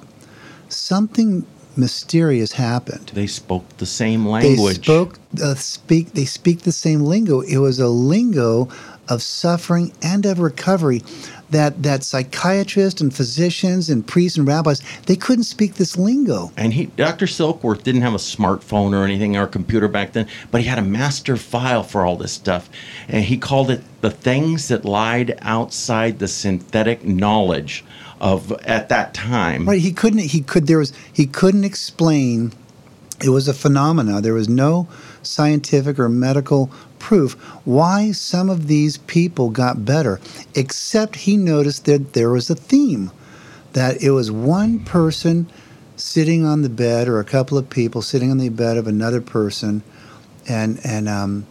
something 0.68 1.44
mysterious 1.76 2.52
happened. 2.52 3.10
They 3.14 3.26
spoke 3.26 3.68
the 3.78 3.86
same 3.86 4.24
language. 4.26 4.76
They 4.76 4.82
spoke 4.82 5.18
uh, 5.42 5.54
speak 5.56 6.12
they 6.12 6.24
speak 6.24 6.60
the 6.60 6.72
same 6.72 7.00
lingo. 7.00 7.40
It 7.40 7.58
was 7.58 7.80
a 7.80 7.88
lingo 7.88 8.68
of 9.08 9.22
suffering 9.22 9.92
and 10.00 10.24
of 10.24 10.38
recovery 10.38 11.02
that 11.50 11.82
that 11.82 12.04
psychiatrists 12.04 13.00
and 13.00 13.14
physicians 13.14 13.88
and 13.88 14.06
priests 14.06 14.38
and 14.38 14.46
rabbis 14.46 14.82
they 15.06 15.16
couldn't 15.16 15.44
speak 15.44 15.74
this 15.74 15.96
lingo. 15.96 16.52
And 16.56 16.72
he, 16.72 16.86
Dr. 16.86 17.26
Silkworth, 17.26 17.82
didn't 17.82 18.02
have 18.02 18.14
a 18.14 18.18
smartphone 18.18 18.92
or 18.92 19.04
anything 19.04 19.36
or 19.36 19.44
a 19.44 19.48
computer 19.48 19.88
back 19.88 20.12
then, 20.12 20.26
but 20.50 20.60
he 20.60 20.66
had 20.66 20.78
a 20.78 20.82
master 20.82 21.36
file 21.36 21.82
for 21.82 22.04
all 22.04 22.16
this 22.16 22.32
stuff, 22.32 22.68
and 23.08 23.24
he 23.24 23.36
called 23.36 23.70
it 23.70 23.82
the 24.00 24.10
things 24.10 24.68
that 24.68 24.84
lied 24.84 25.38
outside 25.42 26.18
the 26.18 26.28
synthetic 26.28 27.04
knowledge 27.04 27.84
of 28.20 28.52
at 28.62 28.88
that 28.88 29.14
time. 29.14 29.66
Right. 29.66 29.80
He 29.80 29.92
couldn't. 29.92 30.20
He 30.20 30.40
could. 30.40 30.66
There 30.66 30.78
was. 30.78 30.92
He 31.12 31.26
couldn't 31.26 31.64
explain. 31.64 32.52
It 33.22 33.30
was 33.30 33.48
a 33.48 33.54
phenomena. 33.54 34.20
There 34.20 34.34
was 34.34 34.48
no 34.48 34.88
scientific 35.22 35.98
or 35.98 36.08
medical 36.08 36.70
proof 37.00 37.32
why 37.64 38.12
some 38.12 38.48
of 38.48 38.68
these 38.68 38.98
people 38.98 39.50
got 39.50 39.84
better, 39.84 40.20
except 40.54 41.16
he 41.16 41.36
noticed 41.36 41.86
that 41.86 42.12
there 42.12 42.30
was 42.30 42.48
a 42.48 42.54
theme 42.54 43.10
that 43.72 44.02
it 44.02 44.10
was 44.10 44.30
one 44.30 44.80
person 44.80 45.48
sitting 45.96 46.44
on 46.44 46.62
the 46.62 46.68
bed 46.68 47.08
or 47.08 47.20
a 47.20 47.24
couple 47.24 47.58
of 47.58 47.68
people 47.68 48.02
sitting 48.02 48.30
on 48.30 48.38
the 48.38 48.48
bed 48.48 48.76
of 48.76 48.86
another 48.86 49.20
person 49.20 49.82
and 50.48 50.80
and 50.84 51.08
um 51.08 51.46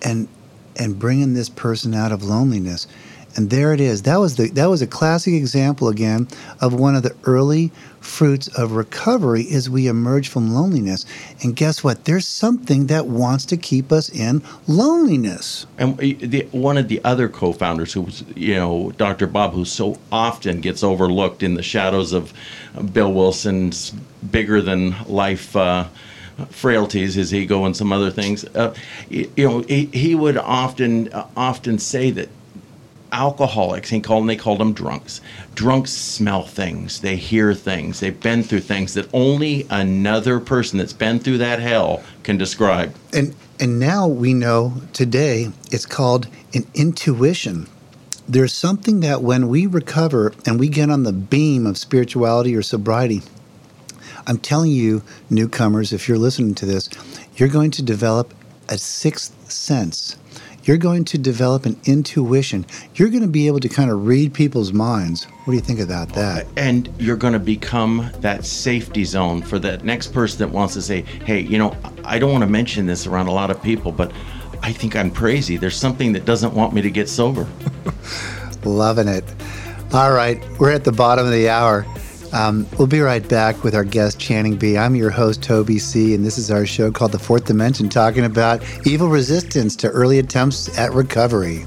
and 0.00 0.28
and 0.76 0.98
bringing 0.98 1.34
this 1.34 1.48
person 1.48 1.94
out 1.94 2.12
of 2.12 2.22
loneliness 2.22 2.86
and 3.36 3.50
there 3.50 3.72
it 3.72 3.80
is. 3.80 4.02
That 4.02 4.16
was 4.16 4.36
the 4.36 4.48
that 4.50 4.66
was 4.66 4.82
a 4.82 4.86
classic 4.86 5.34
example 5.34 5.88
again 5.88 6.28
of 6.60 6.74
one 6.74 6.94
of 6.94 7.02
the 7.02 7.14
early 7.24 7.70
fruits 8.00 8.48
of 8.58 8.72
recovery 8.72 9.46
as 9.52 9.70
we 9.70 9.86
emerge 9.86 10.28
from 10.28 10.52
loneliness. 10.52 11.06
And 11.42 11.54
guess 11.54 11.84
what? 11.84 12.04
There's 12.04 12.26
something 12.26 12.86
that 12.86 13.06
wants 13.06 13.44
to 13.46 13.56
keep 13.56 13.92
us 13.92 14.08
in 14.08 14.42
loneliness. 14.66 15.66
And 15.78 15.96
the, 15.96 16.46
one 16.50 16.76
of 16.78 16.88
the 16.88 17.02
other 17.04 17.28
co-founders, 17.28 17.92
who 17.92 18.02
was 18.02 18.24
you 18.34 18.54
know 18.54 18.92
Dr. 18.92 19.26
Bob, 19.26 19.52
who 19.52 19.64
so 19.64 19.98
often 20.10 20.60
gets 20.60 20.82
overlooked 20.82 21.42
in 21.42 21.54
the 21.54 21.62
shadows 21.62 22.12
of 22.12 22.32
Bill 22.92 23.12
Wilson's 23.12 23.90
bigger 24.30 24.60
than 24.60 24.94
life. 25.06 25.56
Uh, 25.56 25.86
frailties, 26.48 27.14
his 27.14 27.34
ego, 27.34 27.64
and 27.66 27.76
some 27.76 27.92
other 27.92 28.10
things. 28.10 28.44
Uh, 28.56 28.74
you, 29.08 29.30
you 29.36 29.48
know, 29.48 29.60
he, 29.60 29.86
he 29.86 30.14
would 30.14 30.36
often 30.36 31.12
uh, 31.12 31.26
often 31.36 31.78
say 31.78 32.10
that 32.10 32.28
alcoholics. 33.12 33.90
He 33.90 34.00
called 34.00 34.28
they 34.28 34.36
called 34.36 34.58
them 34.58 34.72
drunks. 34.72 35.20
Drunks 35.54 35.92
smell 35.92 36.44
things, 36.44 37.00
they 37.00 37.16
hear 37.16 37.54
things, 37.54 38.00
they've 38.00 38.18
been 38.18 38.42
through 38.42 38.60
things 38.60 38.94
that 38.94 39.08
only 39.12 39.66
another 39.70 40.40
person 40.40 40.78
that's 40.78 40.92
been 40.92 41.18
through 41.18 41.38
that 41.38 41.60
hell 41.60 42.02
can 42.22 42.36
describe. 42.38 42.94
And 43.12 43.34
And 43.60 43.78
now 43.78 44.08
we 44.08 44.34
know 44.34 44.74
today 44.92 45.50
it's 45.70 45.86
called 45.86 46.26
an 46.54 46.66
intuition. 46.74 47.68
There's 48.28 48.52
something 48.52 49.00
that 49.00 49.22
when 49.22 49.48
we 49.48 49.66
recover 49.66 50.32
and 50.46 50.58
we 50.58 50.68
get 50.68 50.90
on 50.90 51.02
the 51.02 51.12
beam 51.12 51.66
of 51.66 51.76
spirituality 51.76 52.56
or 52.56 52.62
sobriety, 52.62 53.22
I'm 54.26 54.38
telling 54.38 54.70
you, 54.70 55.02
newcomers, 55.28 55.92
if 55.92 56.08
you're 56.08 56.18
listening 56.18 56.54
to 56.56 56.66
this, 56.66 56.88
you're 57.36 57.48
going 57.48 57.72
to 57.72 57.82
develop 57.82 58.32
a 58.68 58.78
sixth 58.78 59.50
sense. 59.50 60.16
You're 60.64 60.76
going 60.76 61.04
to 61.06 61.18
develop 61.18 61.66
an 61.66 61.76
intuition. 61.86 62.64
You're 62.94 63.08
going 63.08 63.22
to 63.22 63.28
be 63.28 63.48
able 63.48 63.58
to 63.58 63.68
kind 63.68 63.90
of 63.90 64.06
read 64.06 64.32
people's 64.32 64.72
minds. 64.72 65.24
What 65.24 65.46
do 65.46 65.54
you 65.54 65.60
think 65.60 65.80
about 65.80 66.10
that? 66.10 66.46
And 66.56 66.88
you're 66.98 67.16
going 67.16 67.32
to 67.32 67.40
become 67.40 68.08
that 68.20 68.44
safety 68.44 69.04
zone 69.04 69.42
for 69.42 69.58
that 69.58 69.84
next 69.84 70.12
person 70.12 70.38
that 70.38 70.54
wants 70.54 70.74
to 70.74 70.82
say, 70.82 71.02
hey, 71.02 71.40
you 71.40 71.58
know, 71.58 71.76
I 72.04 72.20
don't 72.20 72.30
want 72.30 72.42
to 72.42 72.50
mention 72.50 72.86
this 72.86 73.08
around 73.08 73.26
a 73.26 73.32
lot 73.32 73.50
of 73.50 73.60
people, 73.60 73.90
but 73.90 74.12
I 74.62 74.72
think 74.72 74.94
I'm 74.94 75.10
crazy. 75.10 75.56
There's 75.56 75.76
something 75.76 76.12
that 76.12 76.24
doesn't 76.24 76.54
want 76.54 76.72
me 76.72 76.80
to 76.82 76.90
get 76.90 77.08
sober. 77.08 77.48
Loving 78.64 79.08
it. 79.08 79.24
All 79.92 80.12
right, 80.12 80.40
we're 80.60 80.70
at 80.70 80.84
the 80.84 80.92
bottom 80.92 81.26
of 81.26 81.32
the 81.32 81.48
hour. 81.48 81.84
Um, 82.32 82.66
we'll 82.78 82.86
be 82.86 83.00
right 83.00 83.26
back 83.28 83.62
with 83.62 83.74
our 83.74 83.84
guest, 83.84 84.18
Channing 84.18 84.56
B. 84.56 84.78
I'm 84.78 84.94
your 84.94 85.10
host, 85.10 85.42
Toby 85.42 85.78
C., 85.78 86.14
and 86.14 86.24
this 86.24 86.38
is 86.38 86.50
our 86.50 86.64
show 86.64 86.90
called 86.90 87.12
The 87.12 87.18
Fourth 87.18 87.44
Dimension, 87.44 87.90
talking 87.90 88.24
about 88.24 88.62
evil 88.86 89.08
resistance 89.08 89.76
to 89.76 89.88
early 89.88 90.18
attempts 90.18 90.78
at 90.78 90.92
recovery. 90.92 91.66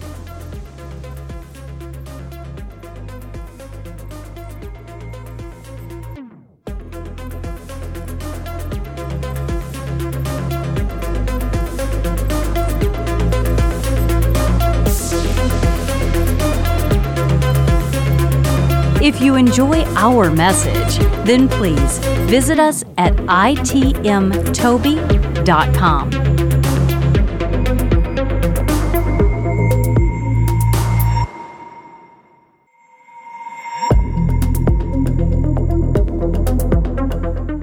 If 19.15 19.21
you 19.21 19.35
enjoy 19.35 19.83
our 19.95 20.29
message, 20.29 20.97
then 21.23 21.47
please 21.47 21.99
visit 22.27 22.59
us 22.59 22.83
at 22.97 23.15
itmtoby.com. 23.15 23.69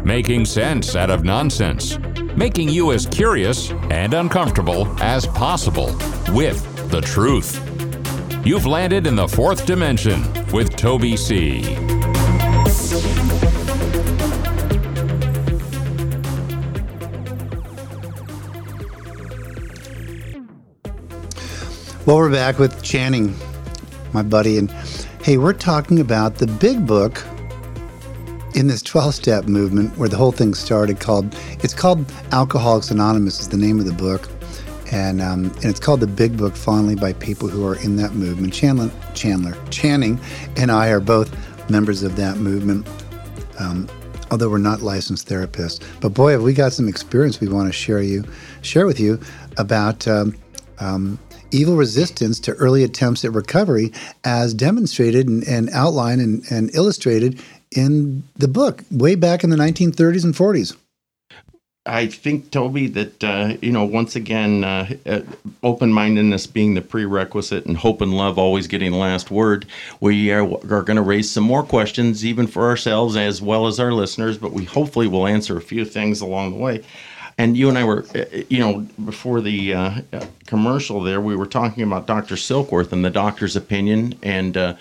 Making 0.06 0.46
sense 0.46 0.96
out 0.96 1.10
of 1.10 1.22
nonsense. 1.22 1.98
Making 2.34 2.70
you 2.70 2.92
as 2.92 3.04
curious 3.04 3.72
and 3.90 4.14
uncomfortable 4.14 4.86
as 5.02 5.26
possible 5.26 5.94
with 6.30 6.88
the 6.90 7.02
truth. 7.02 7.60
You've 8.42 8.64
landed 8.64 9.06
in 9.06 9.16
the 9.16 9.28
fourth 9.28 9.66
dimension 9.66 10.24
with 10.52 10.76
Toby 10.76 11.16
C. 11.16 11.62
Well, 22.04 22.16
we're 22.16 22.30
back 22.30 22.58
with 22.58 22.82
Channing, 22.82 23.34
my 24.12 24.22
buddy, 24.22 24.58
and 24.58 24.70
hey, 25.22 25.38
we're 25.38 25.54
talking 25.54 26.00
about 26.00 26.36
the 26.36 26.46
big 26.46 26.86
book 26.86 27.24
in 28.54 28.66
this 28.66 28.82
12 28.82 29.14
step 29.14 29.44
movement 29.46 29.96
where 29.96 30.08
the 30.08 30.16
whole 30.16 30.32
thing 30.32 30.52
started 30.52 31.00
called 31.00 31.34
it's 31.62 31.72
called 31.72 32.04
alcoholics 32.32 32.90
anonymous 32.90 33.40
is 33.40 33.48
the 33.48 33.56
name 33.56 33.78
of 33.78 33.86
the 33.86 33.92
book 33.94 34.28
and 34.92 35.22
um, 35.22 35.44
and 35.44 35.64
it's 35.64 35.80
called 35.80 36.00
the 36.00 36.06
big 36.06 36.36
book 36.36 36.54
fondly 36.54 36.94
by 36.94 37.14
people 37.14 37.48
who 37.48 37.66
are 37.66 37.76
in 37.76 37.96
that 37.96 38.12
movement 38.12 38.52
chandler 38.52 38.90
chandler 39.14 39.56
channing 39.70 40.18
and 40.56 40.70
i 40.70 40.88
are 40.88 41.00
both 41.00 41.30
members 41.70 42.02
of 42.02 42.16
that 42.16 42.36
movement 42.38 42.86
um, 43.58 43.88
although 44.30 44.48
we're 44.48 44.58
not 44.58 44.82
licensed 44.82 45.28
therapists 45.28 45.82
but 46.00 46.10
boy 46.10 46.32
have 46.32 46.42
we 46.42 46.52
got 46.52 46.72
some 46.72 46.88
experience 46.88 47.40
we 47.40 47.48
want 47.48 47.68
to 47.68 47.72
share 47.72 48.02
you 48.02 48.24
share 48.62 48.86
with 48.86 48.98
you 49.00 49.20
about 49.56 50.06
um, 50.08 50.36
um 50.78 51.18
evil 51.52 51.76
resistance 51.76 52.40
to 52.40 52.52
early 52.54 52.82
attempts 52.82 53.24
at 53.24 53.32
recovery 53.32 53.92
as 54.24 54.54
demonstrated 54.54 55.28
and, 55.28 55.46
and 55.46 55.70
outlined 55.70 56.20
and, 56.20 56.42
and 56.50 56.74
illustrated 56.74 57.40
in 57.70 58.22
the 58.36 58.48
book 58.48 58.82
way 58.90 59.14
back 59.14 59.44
in 59.44 59.50
the 59.50 59.56
1930s 59.56 60.24
and 60.24 60.34
40s. 60.34 60.76
I 61.84 62.06
think, 62.06 62.52
Toby, 62.52 62.86
that, 62.88 63.24
uh, 63.24 63.56
you 63.60 63.72
know, 63.72 63.84
once 63.84 64.14
again, 64.14 64.62
uh, 64.62 64.94
uh, 65.04 65.20
open 65.64 65.92
mindedness 65.92 66.46
being 66.46 66.74
the 66.74 66.80
prerequisite 66.80 67.66
and 67.66 67.76
hope 67.76 68.00
and 68.00 68.16
love 68.16 68.38
always 68.38 68.68
getting 68.68 68.92
the 68.92 68.98
last 68.98 69.32
word, 69.32 69.66
we 69.98 70.30
are, 70.30 70.44
are 70.44 70.82
going 70.82 70.96
to 70.96 71.02
raise 71.02 71.28
some 71.28 71.42
more 71.42 71.64
questions, 71.64 72.24
even 72.24 72.46
for 72.46 72.68
ourselves 72.68 73.16
as 73.16 73.42
well 73.42 73.66
as 73.66 73.80
our 73.80 73.92
listeners, 73.92 74.38
but 74.38 74.52
we 74.52 74.64
hopefully 74.64 75.08
will 75.08 75.26
answer 75.26 75.56
a 75.56 75.60
few 75.60 75.84
things 75.84 76.20
along 76.20 76.52
the 76.52 76.58
way. 76.58 76.84
And 77.36 77.56
you 77.56 77.68
and 77.68 77.76
I 77.76 77.82
were, 77.82 78.04
uh, 78.14 78.26
you 78.48 78.60
know, 78.60 78.86
before 79.04 79.40
the 79.40 79.74
uh, 79.74 80.00
commercial 80.46 81.02
there, 81.02 81.20
we 81.20 81.34
were 81.34 81.46
talking 81.46 81.82
about 81.82 82.06
Dr. 82.06 82.36
Silkworth 82.36 82.92
and 82.92 83.04
the 83.04 83.10
doctor's 83.10 83.56
opinion 83.56 84.14
and 84.22 84.56
uh, 84.56 84.74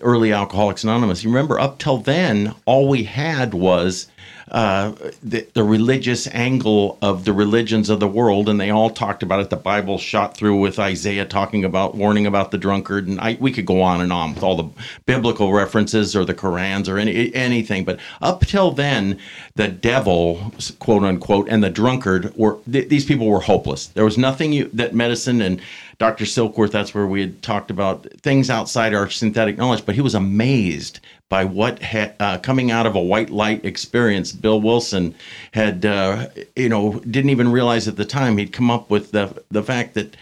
early 0.00 0.32
Alcoholics 0.32 0.82
Anonymous. 0.82 1.22
You 1.22 1.30
remember, 1.30 1.60
up 1.60 1.78
till 1.78 1.98
then, 1.98 2.56
all 2.64 2.88
we 2.88 3.04
had 3.04 3.54
was 3.54 4.08
uh, 4.50 4.92
the, 5.22 5.46
the, 5.54 5.62
religious 5.62 6.26
angle 6.28 6.98
of 7.02 7.24
the 7.24 7.32
religions 7.32 7.88
of 7.88 8.00
the 8.00 8.08
world, 8.08 8.48
and 8.48 8.60
they 8.60 8.70
all 8.70 8.90
talked 8.90 9.22
about 9.22 9.38
it. 9.38 9.48
The 9.48 9.56
Bible 9.56 9.96
shot 9.96 10.36
through 10.36 10.58
with 10.58 10.78
Isaiah 10.78 11.24
talking 11.24 11.64
about 11.64 11.94
warning 11.94 12.26
about 12.26 12.50
the 12.50 12.58
drunkard, 12.58 13.06
and 13.06 13.20
I, 13.20 13.36
we 13.38 13.52
could 13.52 13.66
go 13.66 13.80
on 13.80 14.00
and 14.00 14.12
on 14.12 14.34
with 14.34 14.42
all 14.42 14.56
the 14.56 14.68
biblical 15.06 15.52
references 15.52 16.16
or 16.16 16.24
the 16.24 16.34
Korans 16.34 16.88
or 16.88 16.98
any 16.98 17.32
anything. 17.32 17.84
But 17.84 18.00
up 18.20 18.44
till 18.44 18.72
then, 18.72 19.18
the 19.54 19.68
devil, 19.68 20.52
quote 20.80 21.04
unquote, 21.04 21.48
and 21.48 21.62
the 21.62 21.70
drunkard 21.70 22.34
were 22.36 22.58
th- 22.70 22.88
these 22.88 23.04
people 23.04 23.28
were 23.28 23.40
hopeless. 23.40 23.86
There 23.86 24.04
was 24.04 24.18
nothing 24.18 24.52
you, 24.52 24.68
that 24.72 24.94
medicine 24.94 25.40
and 25.40 25.60
Dr. 26.00 26.24
Silkworth, 26.24 26.72
that's 26.72 26.94
where 26.94 27.06
we 27.06 27.20
had 27.20 27.42
talked 27.42 27.70
about 27.70 28.06
things 28.22 28.48
outside 28.48 28.94
our 28.94 29.10
synthetic 29.10 29.58
knowledge, 29.58 29.84
but 29.84 29.94
he 29.94 30.00
was 30.00 30.14
amazed 30.14 30.98
by 31.30 31.44
what 31.44 31.82
ha- 31.82 32.12
uh, 32.20 32.36
coming 32.38 32.70
out 32.70 32.86
of 32.86 32.94
a 32.94 33.00
white 33.00 33.30
light 33.30 33.64
experience, 33.64 34.32
Bill 34.32 34.60
Wilson 34.60 35.14
had, 35.52 35.86
uh, 35.86 36.26
you 36.54 36.68
know, 36.68 37.00
didn't 37.08 37.30
even 37.30 37.50
realize 37.50 37.88
at 37.88 37.96
the 37.96 38.04
time 38.04 38.36
he'd 38.36 38.52
come 38.52 38.70
up 38.70 38.90
with 38.90 39.12
the 39.12 39.42
the 39.50 39.62
fact 39.62 39.94
that 39.94 40.14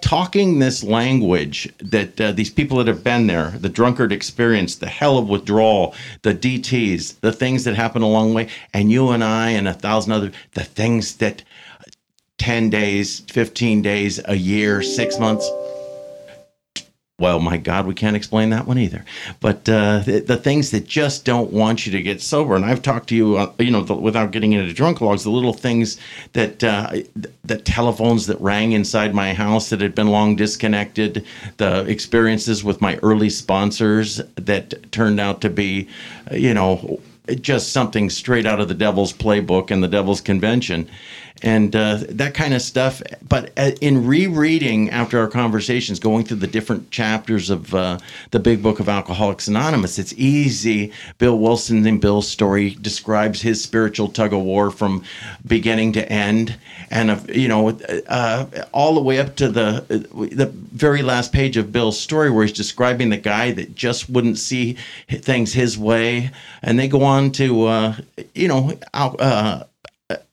talking 0.00 0.60
this 0.60 0.82
language 0.84 1.72
that 1.78 2.20
uh, 2.20 2.32
these 2.32 2.50
people 2.50 2.78
that 2.78 2.86
have 2.86 3.02
been 3.02 3.26
there, 3.26 3.50
the 3.50 3.68
drunkard 3.68 4.12
experience, 4.12 4.76
the 4.76 4.88
hell 4.88 5.18
of 5.18 5.28
withdrawal, 5.28 5.94
the 6.22 6.34
DTs, 6.34 7.20
the 7.20 7.32
things 7.32 7.64
that 7.64 7.74
happen 7.74 8.00
along 8.00 8.30
the 8.30 8.34
way, 8.36 8.48
and 8.72 8.92
you 8.92 9.10
and 9.10 9.24
I 9.24 9.50
and 9.50 9.66
a 9.66 9.74
thousand 9.74 10.12
other, 10.12 10.30
the 10.52 10.64
things 10.64 11.16
that 11.16 11.42
10 12.38 12.70
days, 12.70 13.20
15 13.30 13.82
days, 13.82 14.20
a 14.24 14.34
year, 14.34 14.82
six 14.82 15.18
months. 15.18 15.48
Well, 17.18 17.38
my 17.40 17.58
God, 17.58 17.86
we 17.86 17.94
can't 17.94 18.16
explain 18.16 18.50
that 18.50 18.66
one 18.66 18.78
either. 18.78 19.04
But 19.38 19.68
uh, 19.68 20.00
the, 20.00 20.24
the, 20.26 20.36
things 20.36 20.70
that 20.70 20.86
just 20.86 21.24
don't 21.24 21.52
want 21.52 21.86
you 21.86 21.92
to 21.92 22.02
get 22.02 22.22
sober, 22.22 22.56
and 22.56 22.64
I've 22.64 22.82
talked 22.82 23.10
to 23.10 23.14
you, 23.14 23.36
uh, 23.36 23.52
you 23.58 23.70
know, 23.70 23.82
the, 23.82 23.94
without 23.94 24.32
getting 24.32 24.52
into 24.52 24.72
drunk 24.72 25.00
logs, 25.00 25.22
the 25.22 25.30
little 25.30 25.52
things 25.52 25.98
that 26.32 26.64
uh, 26.64 26.90
the 27.44 27.58
telephones 27.58 28.26
that 28.26 28.40
rang 28.40 28.72
inside 28.72 29.14
my 29.14 29.34
house 29.34 29.68
that 29.70 29.82
had 29.82 29.94
been 29.94 30.08
long 30.08 30.36
disconnected, 30.36 31.24
the 31.58 31.84
experiences 31.86 32.64
with 32.64 32.80
my 32.80 32.96
early 33.02 33.30
sponsors 33.30 34.16
that 34.36 34.90
turned 34.90 35.20
out 35.20 35.42
to 35.42 35.50
be, 35.50 35.88
you 36.32 36.54
know, 36.54 36.98
just 37.40 37.72
something 37.72 38.10
straight 38.10 38.46
out 38.46 38.58
of 38.58 38.68
the 38.68 38.74
devil's 38.74 39.12
playbook 39.12 39.70
and 39.70 39.84
the 39.84 39.88
devil's 39.88 40.20
convention 40.20 40.88
and 41.42 41.74
uh, 41.74 41.98
that 42.08 42.34
kind 42.34 42.54
of 42.54 42.62
stuff. 42.62 43.02
But 43.28 43.52
uh, 43.56 43.72
in 43.80 44.06
rereading 44.06 44.90
after 44.90 45.18
our 45.18 45.28
conversations, 45.28 45.98
going 45.98 46.24
through 46.24 46.38
the 46.38 46.46
different 46.46 46.90
chapters 46.90 47.50
of 47.50 47.74
uh, 47.74 47.98
the 48.30 48.38
Big 48.38 48.62
Book 48.62 48.80
of 48.80 48.88
Alcoholics 48.88 49.48
Anonymous, 49.48 49.98
it's 49.98 50.12
easy. 50.14 50.92
Bill 51.18 51.38
Wilson 51.38 51.86
in 51.86 51.98
Bill's 51.98 52.28
story 52.28 52.70
describes 52.80 53.42
his 53.42 53.62
spiritual 53.62 54.08
tug 54.08 54.32
of 54.32 54.40
war 54.40 54.70
from 54.70 55.04
beginning 55.46 55.92
to 55.94 56.12
end, 56.12 56.56
and 56.90 57.10
uh, 57.10 57.18
you 57.28 57.48
know, 57.48 57.70
uh, 58.08 58.46
all 58.72 58.94
the 58.94 59.02
way 59.02 59.18
up 59.18 59.36
to 59.36 59.48
the 59.48 59.84
the 59.88 60.46
very 60.46 61.02
last 61.02 61.32
page 61.32 61.56
of 61.56 61.72
Bill's 61.72 61.98
story, 61.98 62.30
where 62.30 62.44
he's 62.44 62.56
describing 62.56 63.10
the 63.10 63.16
guy 63.16 63.50
that 63.52 63.74
just 63.74 64.08
wouldn't 64.08 64.38
see 64.38 64.76
things 65.08 65.52
his 65.52 65.76
way, 65.76 66.30
and 66.62 66.78
they 66.78 66.88
go 66.88 67.02
on 67.02 67.32
to 67.32 67.66
uh, 67.66 67.96
you 68.34 68.48
know 68.48 68.72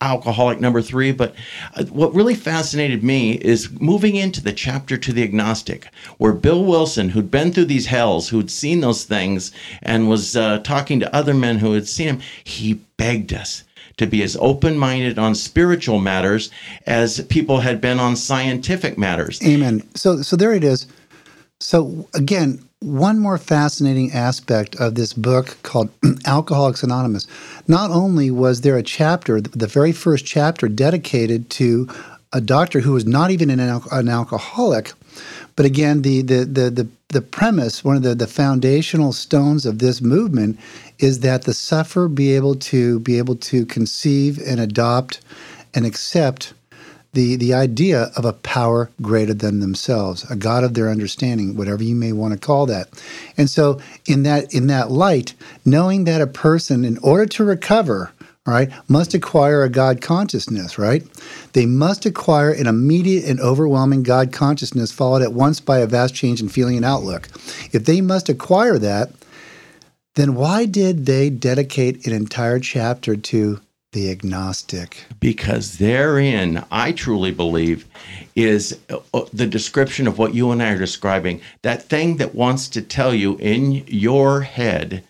alcoholic 0.02 0.60
number 0.60 0.82
three. 0.82 1.12
But 1.12 1.36
uh, 1.76 1.86
what 1.86 2.14
really 2.14 2.36
fascinated 2.36 3.04
me 3.04 3.34
is 3.34 3.70
moving 3.80 4.16
into 4.16 4.42
the 4.42 4.54
chapter 4.54 4.98
to 4.98 5.14
the 5.14 5.24
agnostic, 5.24 5.88
where 6.18 6.34
Bill 6.34 6.64
Wilson, 6.64 7.10
who'd 7.10 7.32
been 7.32 7.52
through 7.52 7.66
these 7.66 7.88
hells, 7.88 8.30
who'd 8.30 8.52
seen 8.52 8.82
those 8.82 9.04
things, 9.04 9.52
and 9.82 10.10
was 10.10 10.36
uh, 10.36 10.60
talking 10.60 11.00
to 11.00 11.16
other 11.16 11.34
men 11.34 11.60
who 11.60 11.74
had 11.74 11.88
seen 11.88 12.08
him, 12.08 12.22
he 12.44 12.76
begged 12.98 13.34
us 13.34 13.64
to 13.98 14.08
be 14.08 14.24
as 14.24 14.38
open 14.40 14.78
minded 14.78 15.20
on 15.20 15.36
spiritual 15.36 16.00
matters 16.00 16.50
as 16.86 17.22
people 17.26 17.60
had 17.60 17.82
been 17.82 18.00
on 18.00 18.16
scientific 18.16 18.98
matters. 18.98 19.42
Amen. 19.46 19.84
So, 19.96 20.22
so 20.22 20.36
there 20.36 20.54
it 20.54 20.64
is. 20.64 20.88
So 21.60 22.08
again, 22.14 22.64
one 22.82 23.20
more 23.20 23.38
fascinating 23.38 24.12
aspect 24.14 24.76
of 24.78 24.96
this 24.96 25.12
book 25.14 25.58
called 25.64 25.90
Alcoholics 26.26 26.82
Anonymous. 26.82 27.28
Not 27.68 27.92
only 27.92 28.32
was 28.32 28.62
there 28.62 28.78
a 28.78 28.84
chapter, 28.84 29.42
the 29.42 29.68
very 29.68 29.92
first 29.92 30.26
chapter, 30.26 30.70
dedicated 30.70 31.50
to 31.52 31.90
a 32.32 32.40
doctor 32.40 32.80
who 32.80 32.94
was 32.94 33.06
not 33.06 33.32
even 33.32 33.50
an, 33.50 33.60
al- 33.60 33.84
an 33.92 34.08
alcoholic, 34.08 34.94
but 35.56 35.66
again, 35.66 36.04
the, 36.04 36.22
the 36.22 36.46
the 36.46 36.70
the 36.70 36.88
the 37.10 37.22
premise, 37.22 37.84
one 37.84 37.96
of 37.96 38.04
the, 38.04 38.14
the 38.14 38.28
foundational 38.28 39.12
stones 39.12 39.66
of 39.66 39.80
this 39.80 40.00
movement, 40.00 40.58
is 41.00 41.20
that 41.22 41.42
the 41.42 41.54
sufferer 41.54 42.08
be 42.08 42.34
able 42.34 42.56
to 42.56 43.00
be 43.00 43.18
able 43.18 43.36
to 43.36 43.66
conceive 43.66 44.40
and 44.46 44.60
adopt 44.60 45.20
and 45.74 45.86
accept 45.86 46.54
the 47.14 47.36
the 47.36 47.54
idea 47.54 48.12
of 48.16 48.26
a 48.26 48.34
power 48.34 48.90
greater 49.02 49.34
than 49.34 49.60
themselves, 49.60 50.30
a 50.30 50.36
God 50.36 50.64
of 50.64 50.74
their 50.74 50.90
understanding, 50.90 51.56
whatever 51.56 51.84
you 51.84 51.96
may 51.96 52.12
want 52.12 52.34
to 52.34 52.40
call 52.40 52.66
that. 52.68 52.90
And 53.38 53.50
so 53.50 53.80
in 54.06 54.24
that 54.24 54.54
in 54.54 54.68
that 54.68 54.92
light, 54.92 55.34
knowing 55.66 56.04
that 56.04 56.22
a 56.22 56.28
person 56.28 56.86
in 56.86 56.98
order 57.00 57.26
to 57.26 57.44
recover, 57.44 58.12
all 58.46 58.54
right, 58.54 58.72
must 58.88 59.14
acquire 59.14 59.64
a 59.64 59.70
God 59.70 60.02
consciousness, 60.02 60.78
right? 60.78 61.04
They 61.54 61.66
must 61.66 62.06
acquire 62.06 62.52
an 62.52 62.68
immediate 62.68 63.26
and 63.26 63.40
overwhelming 63.40 64.04
God 64.04 64.32
consciousness 64.32 64.92
followed 64.92 65.22
at 65.22 65.34
once 65.34 65.60
by 65.60 65.80
a 65.80 65.88
vast 65.88 66.14
change 66.14 66.42
in 66.42 66.50
feeling 66.50 66.78
and 66.78 66.86
outlook. 66.86 67.28
If 67.72 67.86
they 67.86 68.02
must 68.02 68.30
acquire 68.30 68.78
that, 68.80 69.12
then 70.16 70.36
why 70.36 70.66
did 70.66 71.06
they 71.06 71.30
dedicate 71.30 72.06
an 72.06 72.14
entire 72.14 72.60
chapter 72.60 73.16
to 73.16 73.62
the 73.92 74.10
agnostic? 74.12 75.06
because 75.20 75.78
therein, 75.78 76.64
I 76.72 76.92
truly 76.92 77.32
believe, 77.32 77.86
is 78.36 78.80
uh, 78.90 79.00
uh, 79.14 79.26
the 79.34 79.48
description 79.48 80.08
of 80.08 80.18
what 80.18 80.34
you 80.34 80.52
and 80.52 80.62
I 80.62 80.72
are 80.72 80.78
describing. 80.78 81.42
That 81.62 81.84
thing 81.84 82.18
that 82.18 82.36
wants 82.36 82.68
to 82.70 82.82
tell 82.82 83.14
you 83.14 83.38
in 83.38 83.84
your 83.88 84.42
head 84.42 85.04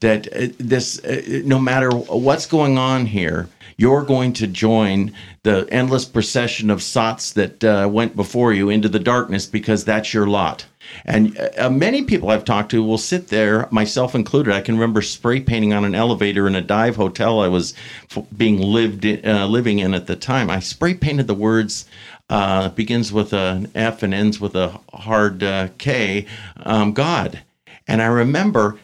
that 0.00 0.26
uh, 0.34 0.48
this, 0.58 1.00
no 1.44 1.58
matter 1.58 1.90
what's 1.90 2.46
going 2.46 2.78
on 2.78 3.06
here, 3.06 3.48
you're 3.76 4.02
going 4.02 4.32
to 4.34 4.46
join 4.46 5.12
the 5.42 5.66
endless 5.70 6.04
procession 6.04 6.68
of 6.70 6.82
sots 6.82 7.32
that 7.32 7.64
uh, 7.64 7.88
went 7.90 8.14
before 8.14 8.52
you 8.52 8.68
into 8.68 8.88
the 8.88 8.98
darkness 8.98 9.46
because 9.46 9.84
that's 9.84 10.12
your 10.12 10.26
lot. 10.26 10.66
And 11.04 11.38
uh, 11.58 11.70
many 11.70 12.04
people 12.04 12.30
I've 12.30 12.44
talked 12.44 12.70
to 12.72 12.82
will 12.82 12.98
sit 12.98 13.28
there, 13.28 13.68
myself 13.70 14.14
included. 14.14 14.54
I 14.54 14.60
can 14.60 14.74
remember 14.74 15.02
spray 15.02 15.40
painting 15.40 15.72
on 15.72 15.84
an 15.84 15.94
elevator 15.94 16.46
in 16.46 16.54
a 16.54 16.60
dive 16.60 16.96
hotel 16.96 17.40
I 17.40 17.48
was 17.48 17.74
f- 18.14 18.24
being 18.36 18.60
lived 18.60 19.04
in, 19.04 19.26
uh, 19.26 19.46
living 19.46 19.78
in 19.78 19.94
at 19.94 20.06
the 20.06 20.16
time. 20.16 20.50
I 20.50 20.60
spray 20.60 20.94
painted 20.94 21.26
the 21.26 21.34
words 21.34 21.86
uh, 22.28 22.68
begins 22.70 23.12
with 23.12 23.32
an 23.32 23.70
F 23.74 24.02
and 24.02 24.14
ends 24.14 24.40
with 24.40 24.54
a 24.54 24.78
hard 24.92 25.42
uh, 25.42 25.68
K, 25.78 26.26
um, 26.58 26.92
God. 26.92 27.42
And 27.88 28.00
I 28.00 28.06
remember 28.06 28.78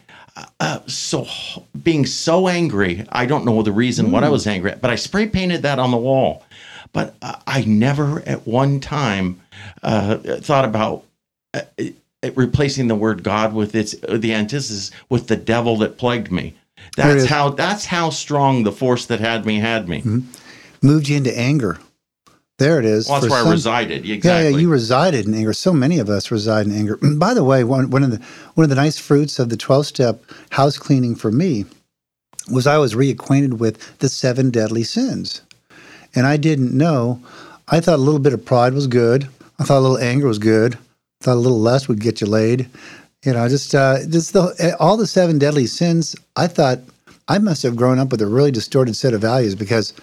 uh, 0.59 0.79
so 0.85 1.25
being 1.81 2.05
so 2.05 2.47
angry. 2.47 3.05
I 3.09 3.25
don't 3.25 3.45
know 3.45 3.63
the 3.63 3.71
reason 3.71 4.11
what 4.11 4.23
I 4.23 4.29
was 4.29 4.45
angry 4.45 4.71
at, 4.71 4.81
but 4.81 4.91
I 4.91 4.95
spray 4.95 5.27
painted 5.27 5.61
that 5.63 5.79
on 5.79 5.91
the 5.91 5.97
wall. 5.97 6.43
But 6.93 7.15
uh, 7.21 7.35
I 7.47 7.63
never 7.65 8.21
at 8.27 8.45
one 8.45 8.79
time 8.79 9.41
uh, 9.81 10.17
thought 10.17 10.65
about 10.65 11.05
uh, 11.57 11.83
uh, 12.23 12.31
replacing 12.35 12.87
the 12.87 12.95
word 12.95 13.23
God 13.23 13.53
with 13.53 13.75
its 13.75 13.95
uh, 14.07 14.17
the 14.17 14.33
antithesis 14.33 14.91
with 15.09 15.27
the 15.27 15.35
devil 15.35 15.77
that 15.77 15.97
plagued 15.97 16.31
me. 16.31 16.55
That's 16.95 17.25
how 17.25 17.49
that's 17.49 17.85
how 17.85 18.09
strong 18.09 18.63
the 18.63 18.71
force 18.71 19.05
that 19.07 19.19
had 19.19 19.45
me 19.45 19.59
had 19.59 19.87
me. 19.87 20.03
Moved 20.81 21.09
you 21.09 21.17
into 21.17 21.37
anger. 21.37 21.77
There 22.59 22.79
it 22.79 22.85
is. 22.85 23.07
Well, 23.07 23.21
that's 23.21 23.31
For 23.31 23.39
where 23.39 23.47
I 23.47 23.51
resided. 23.51 24.03
Yeah, 24.03 24.15
Exactly. 24.15 24.51
yeah, 24.51 24.57
you 24.57 24.69
resided 24.69 25.27
in 25.27 25.35
anger. 25.35 25.53
So 25.53 25.73
many 25.73 25.99
of 25.99 26.09
us 26.09 26.31
reside 26.31 26.65
in 26.65 26.71
anger. 26.71 26.97
By 27.17 27.35
the 27.35 27.43
way, 27.43 27.63
one, 27.63 27.91
one 27.91 28.03
of 28.03 28.09
the 28.11 28.17
one 28.55 28.63
of 28.63 28.69
the 28.69 28.75
nice 28.75 28.97
fruits 28.97 29.37
of 29.37 29.49
the 29.49 29.57
twelve 29.57 29.85
step 29.85 30.23
house 30.51 30.77
cleaning 30.77 31.15
for 31.15 31.31
me 31.31 31.65
was 32.49 32.65
I 32.65 32.77
was 32.77 32.95
reacquainted 32.95 33.53
with 33.59 33.99
the 33.99 34.09
seven 34.09 34.49
deadly 34.49 34.83
sins, 34.83 35.41
and 36.15 36.25
I 36.25 36.37
didn't 36.37 36.75
know. 36.75 37.21
I 37.67 37.79
thought 37.79 37.99
a 37.99 38.01
little 38.01 38.19
bit 38.21 38.33
of 38.33 38.45
pride 38.45 38.73
was 38.73 38.87
good. 38.87 39.27
I 39.59 39.63
thought 39.63 39.79
a 39.79 39.81
little 39.81 39.97
anger 39.97 40.27
was 40.27 40.39
good. 40.39 40.77
Thought 41.21 41.35
a 41.35 41.39
little 41.39 41.59
less 41.59 41.87
would 41.87 41.99
get 41.99 42.21
you 42.21 42.27
laid. 42.27 42.69
You 43.25 43.33
know, 43.33 43.47
just 43.49 43.73
uh, 43.73 44.05
just 44.07 44.33
the 44.33 44.75
all 44.79 44.97
the 44.97 45.07
seven 45.07 45.39
deadly 45.39 45.65
sins. 45.65 46.15
I 46.35 46.47
thought 46.47 46.79
I 47.27 47.39
must 47.39 47.63
have 47.63 47.75
grown 47.75 47.99
up 47.99 48.11
with 48.11 48.21
a 48.21 48.27
really 48.27 48.51
distorted 48.51 48.95
set 48.95 49.13
of 49.13 49.21
values 49.21 49.55
because 49.55 49.93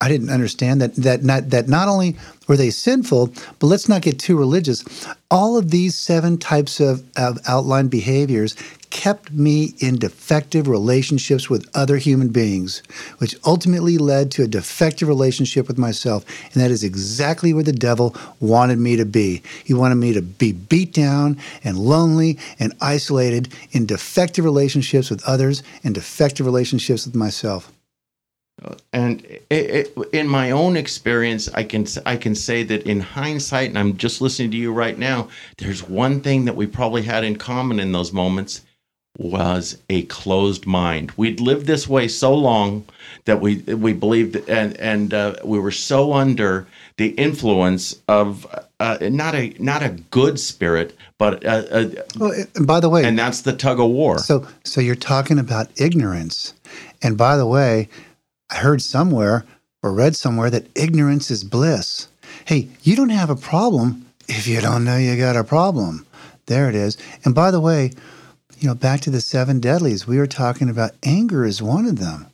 I 0.00 0.08
didn't 0.08 0.30
understand 0.30 0.80
that 0.80 0.94
that 0.96 1.24
not 1.24 1.50
that 1.50 1.68
not 1.68 1.88
only 1.88 2.16
were 2.46 2.56
they 2.56 2.70
sinful, 2.70 3.32
but 3.58 3.66
let's 3.66 3.88
not 3.88 4.02
get 4.02 4.20
too 4.20 4.38
religious. 4.38 4.84
All 5.28 5.56
of 5.56 5.70
these 5.70 5.96
seven 5.96 6.38
types 6.38 6.78
of, 6.78 7.02
of 7.16 7.38
outlined 7.48 7.90
behaviors 7.90 8.54
kept 8.90 9.32
me 9.32 9.74
in 9.80 9.98
defective 9.98 10.68
relationships 10.68 11.50
with 11.50 11.68
other 11.74 11.96
human 11.96 12.28
beings, 12.28 12.82
which 13.18 13.36
ultimately 13.44 13.98
led 13.98 14.30
to 14.30 14.44
a 14.44 14.46
defective 14.46 15.08
relationship 15.08 15.66
with 15.66 15.78
myself. 15.78 16.24
And 16.54 16.62
that 16.62 16.70
is 16.70 16.84
exactly 16.84 17.52
where 17.52 17.64
the 17.64 17.72
devil 17.72 18.16
wanted 18.40 18.78
me 18.78 18.96
to 18.96 19.04
be. 19.04 19.42
He 19.64 19.74
wanted 19.74 19.96
me 19.96 20.12
to 20.12 20.22
be 20.22 20.52
beat 20.52 20.92
down 20.92 21.38
and 21.64 21.76
lonely 21.76 22.38
and 22.58 22.72
isolated 22.80 23.52
in 23.72 23.84
defective 23.84 24.44
relationships 24.44 25.10
with 25.10 25.22
others 25.24 25.62
and 25.82 25.94
defective 25.94 26.46
relationships 26.46 27.04
with 27.04 27.16
myself. 27.16 27.72
And 28.92 29.24
it, 29.24 29.46
it, 29.50 29.98
in 30.12 30.26
my 30.26 30.50
own 30.50 30.76
experience 30.76 31.48
i 31.54 31.62
can 31.62 31.86
i 32.06 32.16
can 32.16 32.34
say 32.34 32.62
that 32.62 32.82
in 32.84 33.00
hindsight 33.00 33.68
and 33.68 33.78
i'm 33.78 33.96
just 33.96 34.20
listening 34.20 34.50
to 34.50 34.56
you 34.56 34.72
right 34.72 34.98
now 34.98 35.28
there's 35.58 35.88
one 35.88 36.20
thing 36.20 36.44
that 36.44 36.56
we 36.56 36.66
probably 36.66 37.02
had 37.02 37.24
in 37.24 37.36
common 37.36 37.78
in 37.78 37.92
those 37.92 38.12
moments 38.12 38.62
was 39.16 39.78
a 39.90 40.02
closed 40.04 40.66
mind 40.66 41.10
we'd 41.16 41.40
lived 41.40 41.66
this 41.66 41.88
way 41.88 42.06
so 42.06 42.32
long 42.34 42.84
that 43.24 43.40
we 43.40 43.56
we 43.74 43.92
believed 43.92 44.36
and 44.48 44.76
and 44.76 45.12
uh, 45.12 45.34
we 45.44 45.58
were 45.58 45.72
so 45.72 46.12
under 46.12 46.66
the 46.98 47.08
influence 47.10 47.96
of 48.06 48.46
uh, 48.80 48.98
not 49.02 49.34
a 49.34 49.54
not 49.58 49.82
a 49.82 49.90
good 50.10 50.38
spirit 50.38 50.96
but 51.18 51.44
uh, 51.44 51.64
uh, 51.70 51.88
Well, 52.16 52.32
and 52.54 52.66
by 52.66 52.78
the 52.78 52.88
way, 52.88 53.04
and 53.04 53.18
that's 53.18 53.40
the 53.40 53.52
tug 53.52 53.80
of 53.80 53.90
war 53.90 54.18
So, 54.18 54.46
so 54.62 54.80
you're 54.80 54.94
talking 54.94 55.38
about 55.38 55.68
ignorance. 55.80 56.54
And 57.02 57.16
by 57.16 57.36
the 57.36 57.46
way, 57.46 57.88
I 58.50 58.56
heard 58.56 58.82
somewhere 58.82 59.44
or 59.82 59.92
read 59.92 60.16
somewhere 60.16 60.50
that 60.50 60.68
ignorance 60.74 61.30
is 61.30 61.44
bliss. 61.44 62.08
Hey, 62.44 62.68
you 62.82 62.96
don't 62.96 63.10
have 63.10 63.30
a 63.30 63.36
problem 63.36 64.06
if 64.28 64.46
you 64.46 64.60
don't 64.60 64.84
know 64.84 64.96
you 64.96 65.16
got 65.16 65.36
a 65.36 65.44
problem. 65.44 66.06
There 66.46 66.68
it 66.68 66.74
is. 66.74 66.96
And 67.24 67.34
by 67.34 67.50
the 67.50 67.60
way, 67.60 67.92
you 68.58 68.68
know, 68.68 68.74
back 68.74 69.00
to 69.02 69.10
the 69.10 69.20
seven 69.20 69.60
deadlies, 69.60 70.06
we 70.06 70.18
were 70.18 70.26
talking 70.26 70.68
about 70.68 70.92
anger 71.02 71.44
is 71.44 71.62
one 71.62 71.86
of 71.86 71.98
them. 71.98 72.26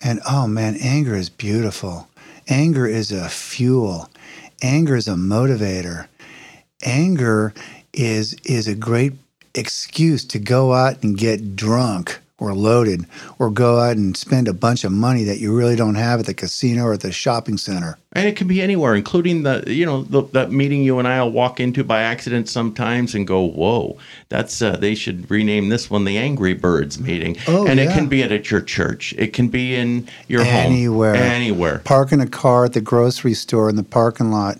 And 0.00 0.20
oh 0.28 0.46
man, 0.46 0.76
anger 0.80 1.14
is 1.14 1.28
beautiful. 1.28 2.08
Anger 2.48 2.86
is 2.86 3.12
a 3.12 3.28
fuel. 3.28 4.08
Anger 4.62 4.96
is 4.96 5.08
a 5.08 5.14
motivator. 5.14 6.06
Anger 6.84 7.52
is 7.92 8.34
is 8.44 8.68
a 8.68 8.74
great 8.74 9.14
excuse 9.54 10.24
to 10.24 10.38
go 10.38 10.72
out 10.72 11.02
and 11.02 11.18
get 11.18 11.56
drunk 11.56 12.20
or 12.38 12.54
loaded 12.54 13.04
or 13.38 13.50
go 13.50 13.80
out 13.80 13.96
and 13.96 14.16
spend 14.16 14.48
a 14.48 14.52
bunch 14.52 14.84
of 14.84 14.92
money 14.92 15.24
that 15.24 15.38
you 15.38 15.54
really 15.54 15.76
don't 15.76 15.96
have 15.96 16.20
at 16.20 16.26
the 16.26 16.34
casino 16.34 16.84
or 16.84 16.92
at 16.92 17.00
the 17.00 17.12
shopping 17.12 17.56
center. 17.56 17.98
And 18.12 18.26
it 18.26 18.36
can 18.36 18.46
be 18.46 18.62
anywhere, 18.62 18.94
including 18.94 19.42
the 19.42 19.64
you 19.66 19.84
know 19.84 20.02
the, 20.02 20.22
that 20.32 20.50
meeting 20.50 20.82
you 20.82 20.98
and 20.98 21.06
I'll 21.06 21.30
walk 21.30 21.60
into 21.60 21.84
by 21.84 22.02
accident 22.02 22.48
sometimes 22.48 23.14
and 23.14 23.26
go, 23.26 23.42
"Whoa, 23.42 23.98
that's 24.28 24.62
uh, 24.62 24.76
they 24.76 24.94
should 24.94 25.30
rename 25.30 25.68
this 25.68 25.90
one 25.90 26.04
the 26.04 26.16
Angry 26.16 26.54
Birds 26.54 26.98
meeting." 26.98 27.36
Oh, 27.46 27.66
and 27.66 27.78
it 27.78 27.90
can 27.90 28.08
be 28.08 28.22
at, 28.22 28.50
your 28.50 28.60
church. 28.60 29.14
It 29.18 29.32
can 29.32 29.48
be 29.48 29.74
in 29.74 30.08
your 30.28 30.40
Anywhere. 30.40 30.62
home, 30.62 30.72
anywhere. 30.72 31.14
Anywhere. 31.14 31.78
Parking 31.84 32.20
a 32.20 32.26
car 32.26 32.64
at 32.64 32.72
the 32.72 32.80
grocery 32.80 33.34
store 33.34 33.68
in 33.68 33.76
the 33.76 33.82
parking 33.82 34.30
lot 34.30 34.58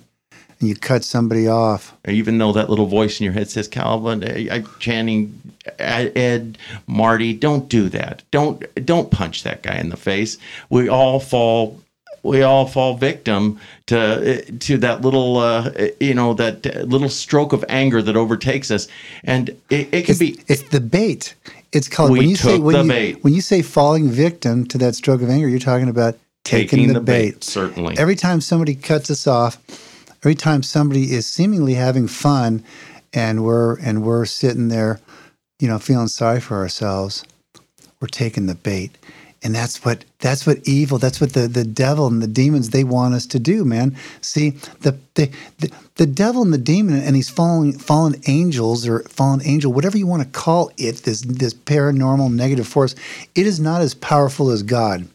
and 0.61 0.69
you 0.69 0.75
cut 0.75 1.05
somebody 1.05 1.47
off. 1.47 1.95
Even 2.07 2.39
though 2.39 2.53
that 2.53 2.69
little 2.69 2.87
voice 2.87 3.21
in 3.21 3.25
your 3.25 3.33
head 3.33 3.49
says, 3.49 3.69
"Calvin, 3.69 4.25
I, 4.25 4.49
I'm 4.57 4.67
chanting, 4.79 5.41
Ed, 5.79 6.59
Marty, 6.87 7.33
don't 7.33 7.69
do 7.69 7.89
that. 7.89 8.23
Don't 8.31 8.63
don't 8.85 9.11
punch 9.11 9.43
that 9.43 9.63
guy 9.63 9.77
in 9.77 9.91
the 9.91 9.97
face." 9.97 10.39
We 10.71 10.89
all 10.89 11.21
fall. 11.21 11.81
We 12.25 12.43
all 12.43 12.67
fall 12.67 12.97
victim 12.97 13.61
to 13.87 14.43
to 14.43 14.77
that 14.79 15.03
little, 15.03 15.37
uh, 15.39 15.71
you 16.01 16.15
know, 16.15 16.35
that 16.35 16.67
little 16.89 17.09
stroke 17.09 17.53
of 17.53 17.65
anger 17.69 18.03
that 18.03 18.17
overtakes 18.17 18.71
us, 18.71 18.89
and 19.23 19.51
it, 19.71 19.89
it 19.93 20.05
can 20.05 20.13
It's, 20.13 20.19
be 20.19 20.41
it's 20.49 20.63
the 20.63 20.81
bait. 20.81 21.35
It's 21.73 21.89
called 21.89 22.11
when 22.11 22.29
you 22.29 22.37
say 22.37 22.59
when 22.59 22.75
the 22.75 22.83
you, 22.83 22.89
bait. 22.89 23.25
when 23.25 23.35
you 23.35 23.41
say 23.41 23.63
falling 23.63 24.11
victim 24.11 24.67
to 24.67 24.79
that 24.79 24.95
stroke 24.97 25.23
of 25.23 25.31
anger, 25.31 25.49
you're 25.49 25.59
talking 25.61 25.89
about 25.89 26.19
taking, 26.45 26.93
the, 26.93 27.01
bait. 27.01 27.45
certainly. 27.45 27.97
Every 27.99 28.17
time 28.17 28.41
somebody 28.41 28.75
cuts 28.75 29.11
us 29.11 29.27
off, 29.27 29.59
every 30.23 30.35
time 30.35 30.63
somebody 30.63 31.13
is 31.13 31.27
seemingly 31.27 31.75
having 31.75 32.09
fun, 32.09 32.65
and 33.13 33.45
we're 33.45 33.79
and 33.79 34.03
we're 34.03 34.25
sitting 34.25 34.69
there, 34.69 34.99
you 35.59 35.69
know, 35.69 35.79
feeling 35.79 36.09
sorry 36.09 36.41
for 36.41 36.57
ourselves, 36.57 37.25
we're 38.01 38.09
taking 38.09 38.47
the 38.47 38.55
bait. 38.55 38.97
And 39.43 39.55
that's 39.55 39.85
what 39.85 40.05
that's 40.19 40.47
what 40.47 40.67
evil, 40.67 40.99
that's 40.99 41.21
what 41.21 41.33
the, 41.33 41.47
the 41.47 41.65
devil 41.65 42.09
and 42.09 42.21
the 42.21 42.27
demons 42.27 42.71
they 42.71 42.83
want 42.83 43.15
us 43.15 43.25
to 43.27 43.39
do, 43.39 43.65
man. 43.65 43.97
See, 44.21 44.51
the 44.81 44.99
the 45.15 45.31
the, 45.59 45.71
the 45.95 46.07
devil 46.07 46.43
and 46.43 46.53
the 46.53 46.59
demon 46.59 47.01
and 47.01 47.15
these 47.15 47.31
fallen 47.31 47.73
fallen 47.73 48.17
angels 48.27 48.87
or 48.87 49.05
fallen 49.05 49.41
angel, 49.45 49.73
whatever 49.73 49.97
you 49.97 50.09
want 50.09 50.25
to 50.25 50.29
call 50.29 50.73
it, 50.77 50.97
this 51.05 51.21
this 51.21 51.55
paranormal 51.55 52.35
negative 52.35 52.67
force, 52.67 52.97
it 53.37 53.47
is 53.47 53.61
not 53.61 53.81
as 53.81 53.95
powerful 53.95 54.51
as 54.51 54.65
God 54.65 55.07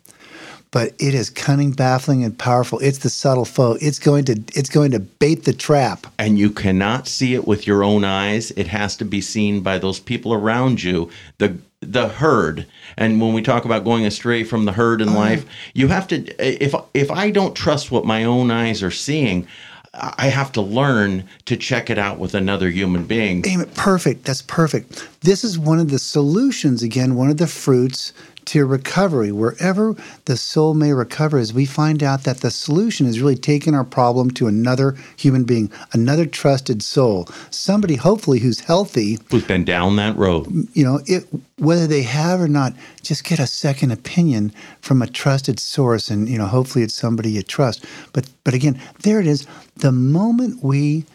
but 0.73 0.91
it 0.97 1.13
is 1.13 1.29
cunning, 1.29 1.71
baffling, 1.71 2.23
and 2.23 2.37
powerful. 2.37 2.79
It's 2.79 2.97
the 2.97 3.09
subtle 3.09 3.45
foe. 3.45 3.77
It's 3.79 3.99
going 3.99 4.25
to 4.25 4.33
it's 4.55 4.69
going 4.69 4.91
to 4.91 4.99
bait 4.99 5.45
the 5.45 5.53
trap. 5.53 6.07
And 6.17 6.37
you 6.37 6.49
cannot 6.49 7.07
see 7.07 7.35
it 7.35 7.47
with 7.47 7.67
your 7.67 7.83
own 7.83 8.03
eyes. 8.03 8.51
It 8.51 8.67
has 8.67 8.97
to 8.97 9.05
be 9.05 9.21
seen 9.21 9.61
by 9.61 9.77
those 9.77 9.99
people 9.99 10.33
around 10.33 10.81
you, 10.81 11.11
the 11.37 11.57
the 11.79 12.07
herd. 12.07 12.65
And 12.97 13.21
when 13.21 13.33
we 13.33 13.43
talk 13.43 13.65
about 13.65 13.83
going 13.83 14.05
astray 14.05 14.43
from 14.43 14.65
the 14.65 14.71
herd 14.71 14.99
in 14.99 15.09
uh, 15.09 15.13
life, 15.13 15.45
you 15.75 15.89
have 15.89 16.07
to 16.07 16.25
if 16.43 16.73
if 16.95 17.11
I 17.11 17.29
don't 17.29 17.55
trust 17.55 17.91
what 17.91 18.03
my 18.03 18.23
own 18.23 18.49
eyes 18.49 18.81
are 18.81 18.91
seeing, 18.91 19.47
I 19.93 20.29
have 20.29 20.51
to 20.53 20.61
learn 20.61 21.25
to 21.45 21.55
check 21.55 21.91
it 21.91 21.99
out 21.99 22.17
with 22.17 22.33
another 22.33 22.71
human 22.71 23.05
being. 23.05 23.45
Amen. 23.45 23.69
Perfect. 23.75 24.25
That's 24.25 24.41
perfect. 24.41 25.07
This 25.21 25.43
is 25.43 25.59
one 25.59 25.79
of 25.79 25.91
the 25.91 25.99
solutions, 25.99 26.81
again, 26.81 27.13
one 27.13 27.29
of 27.29 27.37
the 27.37 27.45
fruits 27.45 28.11
to 28.45 28.65
recovery. 28.65 29.31
Wherever 29.31 29.95
the 30.25 30.37
soul 30.37 30.73
may 30.73 30.93
recover, 30.93 31.37
as 31.37 31.53
we 31.53 31.65
find 31.65 32.03
out 32.03 32.23
that 32.23 32.41
the 32.41 32.51
solution 32.51 33.05
is 33.05 33.21
really 33.21 33.35
taking 33.35 33.73
our 33.73 33.83
problem 33.83 34.31
to 34.31 34.47
another 34.47 34.95
human 35.17 35.43
being, 35.43 35.71
another 35.91 36.25
trusted 36.25 36.81
soul, 36.81 37.27
somebody 37.49 37.95
hopefully 37.95 38.39
who's 38.39 38.61
healthy, 38.61 39.19
who's 39.29 39.45
been 39.45 39.65
down 39.65 39.95
that 39.97 40.15
road. 40.17 40.47
You 40.73 40.83
know, 40.83 40.99
it, 41.05 41.27
whether 41.57 41.87
they 41.87 42.03
have 42.03 42.41
or 42.41 42.47
not, 42.47 42.73
just 43.01 43.23
get 43.23 43.39
a 43.39 43.47
second 43.47 43.91
opinion 43.91 44.51
from 44.81 45.01
a 45.01 45.07
trusted 45.07 45.59
source, 45.59 46.09
and 46.09 46.27
you 46.29 46.37
know, 46.37 46.47
hopefully 46.47 46.83
it's 46.83 46.93
somebody 46.93 47.31
you 47.31 47.43
trust. 47.43 47.85
But 48.13 48.29
but 48.43 48.53
again, 48.53 48.79
there 49.01 49.19
it 49.19 49.27
is. 49.27 49.47
The 49.75 49.91
moment 49.91 50.63
we 50.63 51.05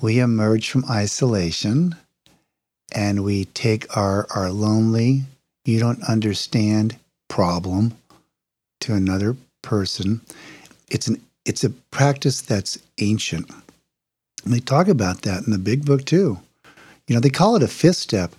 we 0.00 0.20
emerge 0.20 0.70
from 0.70 0.84
isolation 0.88 1.96
and 2.94 3.24
we 3.24 3.44
take 3.46 3.96
our 3.96 4.26
our 4.30 4.50
lonely 4.50 5.22
you 5.68 5.78
don't 5.78 6.02
understand 6.04 6.96
problem 7.28 7.94
to 8.80 8.94
another 8.94 9.36
person. 9.62 10.20
It's 10.90 11.06
an 11.06 11.22
it's 11.44 11.64
a 11.64 11.70
practice 11.70 12.40
that's 12.40 12.78
ancient. 12.98 13.50
And 14.44 14.52
they 14.52 14.60
talk 14.60 14.88
about 14.88 15.22
that 15.22 15.44
in 15.44 15.52
the 15.52 15.58
big 15.58 15.84
book 15.84 16.04
too. 16.04 16.38
You 17.06 17.14
know, 17.14 17.20
they 17.20 17.30
call 17.30 17.56
it 17.56 17.62
a 17.62 17.68
fifth 17.68 17.96
step. 17.96 18.34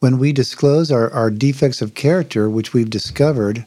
When 0.00 0.18
we 0.18 0.32
disclose 0.32 0.90
our, 0.90 1.10
our 1.10 1.30
defects 1.30 1.80
of 1.80 1.94
character, 1.94 2.50
which 2.50 2.74
we've 2.74 2.90
discovered 2.90 3.64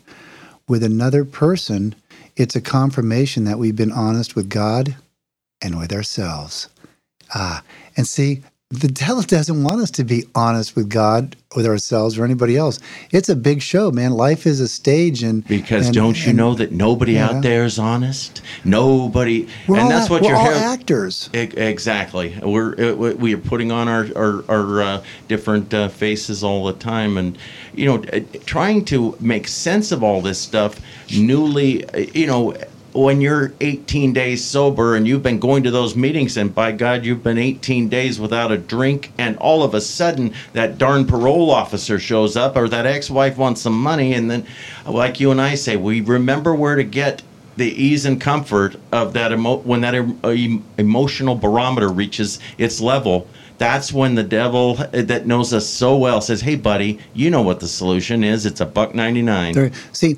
with 0.68 0.84
another 0.84 1.26
person, 1.26 1.96
it's 2.36 2.56
a 2.56 2.62
confirmation 2.62 3.44
that 3.46 3.60
we've 3.60 3.76
been 3.76 3.92
honest 3.92 4.36
with 4.36 4.50
God 4.50 4.96
and 5.62 5.78
with 5.78 5.92
ourselves. 5.92 6.70
Ah, 7.34 7.64
and 7.98 8.08
see, 8.08 8.44
the 8.74 8.88
devil 8.88 9.22
doesn't 9.28 9.64
want 9.64 9.82
us 9.82 9.92
to 9.92 10.04
be 10.04 10.26
honest 10.36 10.76
with 10.76 10.90
God, 10.90 11.36
with 11.56 11.66
ourselves, 11.66 12.18
or 12.18 12.26
anybody 12.26 12.58
else. 12.58 12.80
It's 13.12 13.30
a 13.30 13.36
big 13.36 13.62
show, 13.62 13.92
man. 13.92 14.12
Life 14.12 14.46
is 14.46 14.60
a 14.60 14.68
stage, 14.68 15.24
and 15.24 15.46
because 15.48 15.88
and, 15.88 15.96
don't 15.96 16.20
you 16.24 16.30
and, 16.30 16.38
know 16.38 16.54
that 16.56 16.72
nobody 16.72 17.14
yeah. 17.14 17.30
out 17.30 17.44
there 17.44 17.66
is 17.66 17.78
honest? 17.78 18.42
Nobody, 18.66 19.48
we're 19.68 19.80
and 19.80 19.90
that's 19.90 20.10
what 20.10 20.24
you're 20.24 20.36
all 20.36 20.48
actors. 20.48 21.30
Exactly. 21.34 22.38
We're 22.42 22.96
we 22.96 23.34
are 23.34 23.38
putting 23.38 23.72
on 23.72 23.88
our 23.88 24.08
our, 24.16 24.44
our 24.50 24.82
uh, 24.82 25.04
different 25.28 25.74
uh, 25.74 25.90
faces 25.90 26.44
all 26.44 26.66
the 26.66 26.74
time, 26.74 27.18
and 27.18 27.38
you 27.74 27.86
know, 27.86 28.00
trying 28.46 28.86
to 28.86 29.16
make 29.20 29.48
sense 29.48 29.92
of 29.92 30.04
all 30.04 30.22
this 30.22 30.40
stuff. 30.40 30.80
Newly, 31.12 31.86
you 32.14 32.28
know 32.28 32.56
when 32.94 33.22
you're 33.22 33.54
18 33.60 34.14
days 34.14 34.44
sober 34.44 34.96
and 34.96 35.08
you've 35.08 35.24
been 35.24 35.40
going 35.40 35.64
to 35.64 35.72
those 35.72 35.96
meetings 35.96 36.38
and 36.38 36.54
by 36.54 36.72
God 36.72 37.04
you've 37.04 37.24
been 37.24 37.38
18 37.38 37.90
days 37.90 38.20
without 38.20 38.52
a 38.52 38.58
drink 38.58 39.12
and 39.18 39.36
all 39.38 39.64
of 39.64 39.74
a 39.74 39.82
sudden 39.82 40.34
that 40.54 40.78
darn 40.78 41.06
parole 41.06 41.50
officer 41.50 42.00
shows 42.00 42.38
up 42.38 42.56
or 42.56 42.70
that 42.70 42.86
ex-wife 42.86 43.38
wants 43.38 43.62
some 43.62 43.80
money 43.82 44.14
and 44.14 44.30
then 44.30 44.46
like 44.86 45.20
you 45.20 45.32
and 45.32 45.42
I 45.42 45.56
say 45.56 45.76
we 45.76 46.02
remember 46.02 46.54
where 46.54 46.76
to 46.76 46.84
get 46.84 47.24
the 47.56 47.68
ease 47.68 48.06
and 48.06 48.20
comfort 48.20 48.76
of 48.92 49.14
that 49.14 49.32
emo- 49.32 49.58
when 49.58 49.82
that 49.82 49.96
em- 49.96 50.20
uh, 50.24 50.36
emotional 50.78 51.36
barometer 51.36 51.90
reaches 51.90 52.40
its 52.58 52.80
level 52.80 53.28
that's 53.58 53.92
when 53.94 54.16
the 54.16 54.24
devil 54.24 54.78
uh, 54.80 55.02
that 55.04 55.26
knows 55.26 55.54
us 55.54 55.68
so 55.68 55.98
well 55.98 56.22
says 56.22 56.42
hey 56.42 56.56
buddy 56.56 57.00
you 57.14 57.30
know 57.32 57.42
what 57.42 57.60
the 57.60 57.68
solution 57.68 58.24
is. 58.24 58.46
It's 58.46 58.62
a 58.62 58.66
buck 58.66 58.94
99 58.94 59.54
see 59.92 60.18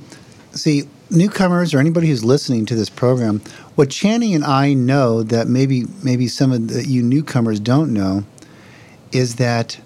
see 0.51 0.87
newcomers 1.09 1.73
or 1.73 1.79
anybody 1.79 2.07
who's 2.07 2.23
listening 2.23 2.65
to 2.67 2.75
this 2.75 2.89
program, 2.89 3.41
what 3.75 3.89
Channing 3.89 4.33
and 4.33 4.43
I 4.43 4.73
know 4.73 5.23
that 5.23 5.47
maybe 5.47 5.85
maybe 6.03 6.27
some 6.27 6.51
of 6.51 6.67
the, 6.67 6.85
you 6.85 7.01
newcomers 7.01 7.59
don't 7.59 7.93
know 7.93 8.25
is 9.11 9.35
that 9.35 9.79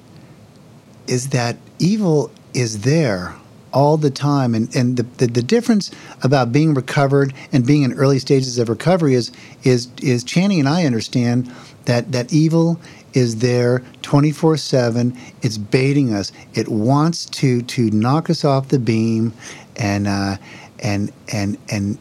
is 1.07 1.29
that 1.29 1.57
evil 1.79 2.31
is 2.53 2.81
there 2.81 3.35
all 3.71 3.97
the 3.97 4.09
time. 4.09 4.55
And, 4.55 4.73
and 4.75 4.97
the, 4.97 5.03
the, 5.03 5.27
the, 5.27 5.41
difference 5.41 5.91
about 6.23 6.51
being 6.51 6.73
recovered 6.73 7.33
and 7.51 7.65
being 7.65 7.83
in 7.83 7.93
early 7.93 8.19
stages 8.19 8.57
of 8.57 8.69
recovery 8.69 9.13
is 9.13 9.31
is 9.63 9.89
is 10.01 10.23
Channing 10.23 10.59
and 10.59 10.69
I 10.69 10.85
understand 10.85 11.51
that 11.85 12.11
that 12.11 12.31
evil 12.33 12.79
is 13.13 13.37
there 13.37 13.79
24/7 14.01 15.17
it's 15.41 15.57
baiting 15.57 16.13
us. 16.13 16.31
It 16.53 16.67
wants 16.69 17.25
to 17.25 17.61
to 17.63 17.89
knock 17.91 18.29
us 18.29 18.43
off 18.43 18.69
the 18.69 18.79
beam 18.79 19.33
and 19.75 20.07
uh, 20.07 20.37
and 20.81 21.11
and 21.31 21.57
and 21.69 21.97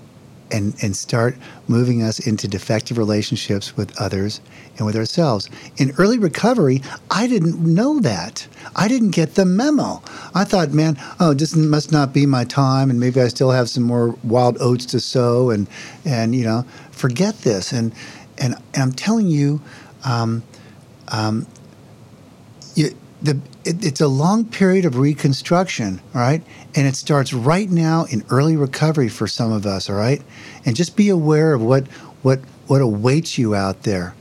and 0.51 0.75
and 0.83 0.97
start 0.97 1.37
moving 1.67 2.03
us 2.03 2.19
into 2.19 2.49
defective 2.49 2.99
relationships 2.99 3.77
with 3.77 3.99
others 4.01 4.41
and 4.77 4.87
with 4.87 4.97
ourselves. 4.97 5.49
In 5.77 5.93
early 5.99 6.19
recovery, 6.19 6.83
I 7.11 7.27
didn't 7.27 7.61
know 7.61 8.01
that. 8.01 8.47
I 8.75 8.89
didn't 8.89 9.11
get 9.11 9.35
the 9.35 9.45
memo. 9.45 10.03
I 10.35 10.45
thought, 10.45 10.71
man, 10.71 10.99
oh, 11.21 11.35
this 11.35 11.55
must 11.55 11.93
not 11.93 12.13
be 12.13 12.27
my 12.27 12.45
time, 12.45 12.91
and 12.91 12.99
maybe 12.99 13.21
I 13.21 13.29
still 13.29 13.51
have 13.51 13.69
some 13.69 13.83
more 13.83 14.17
wild 14.25 14.57
oats 14.61 14.87
to 14.87 15.01
sow, 15.01 15.51
and 15.51 15.69
and 16.05 16.35
you 16.35 16.45
know, 16.45 16.65
forget 16.91 17.39
this. 17.43 17.73
And 17.73 17.93
and, 18.39 18.55
and 18.75 18.83
I'm 18.83 18.93
telling 18.93 19.27
you, 19.27 19.61
um, 20.05 20.43
um, 21.09 21.47
you, 22.75 22.95
the 23.23 23.41
it, 23.65 23.85
it's 23.85 24.01
a 24.01 24.09
long 24.09 24.45
period 24.45 24.85
of 24.85 24.97
reconstruction, 24.97 26.01
right? 26.15 26.43
And 26.75 26.87
it 26.87 26.97
starts 26.97 27.33
right 27.33 27.69
now 27.69 28.05
in 28.05 28.25
early 28.31 28.57
recovery 28.57 29.09
for 29.09 29.27
some 29.27 29.53
of 29.53 29.67
us, 29.67 29.91
all 29.91 29.97
right? 29.97 30.23
And 30.65 30.77
just 30.77 30.97
be 30.97 31.09
aware 31.09 31.55
of 31.55 31.63
what 31.63 31.87
what 32.23 32.41
what 32.67 32.81
awaits 32.81 33.39
you 33.39 33.55
out 33.55 33.83
there. 33.83 34.15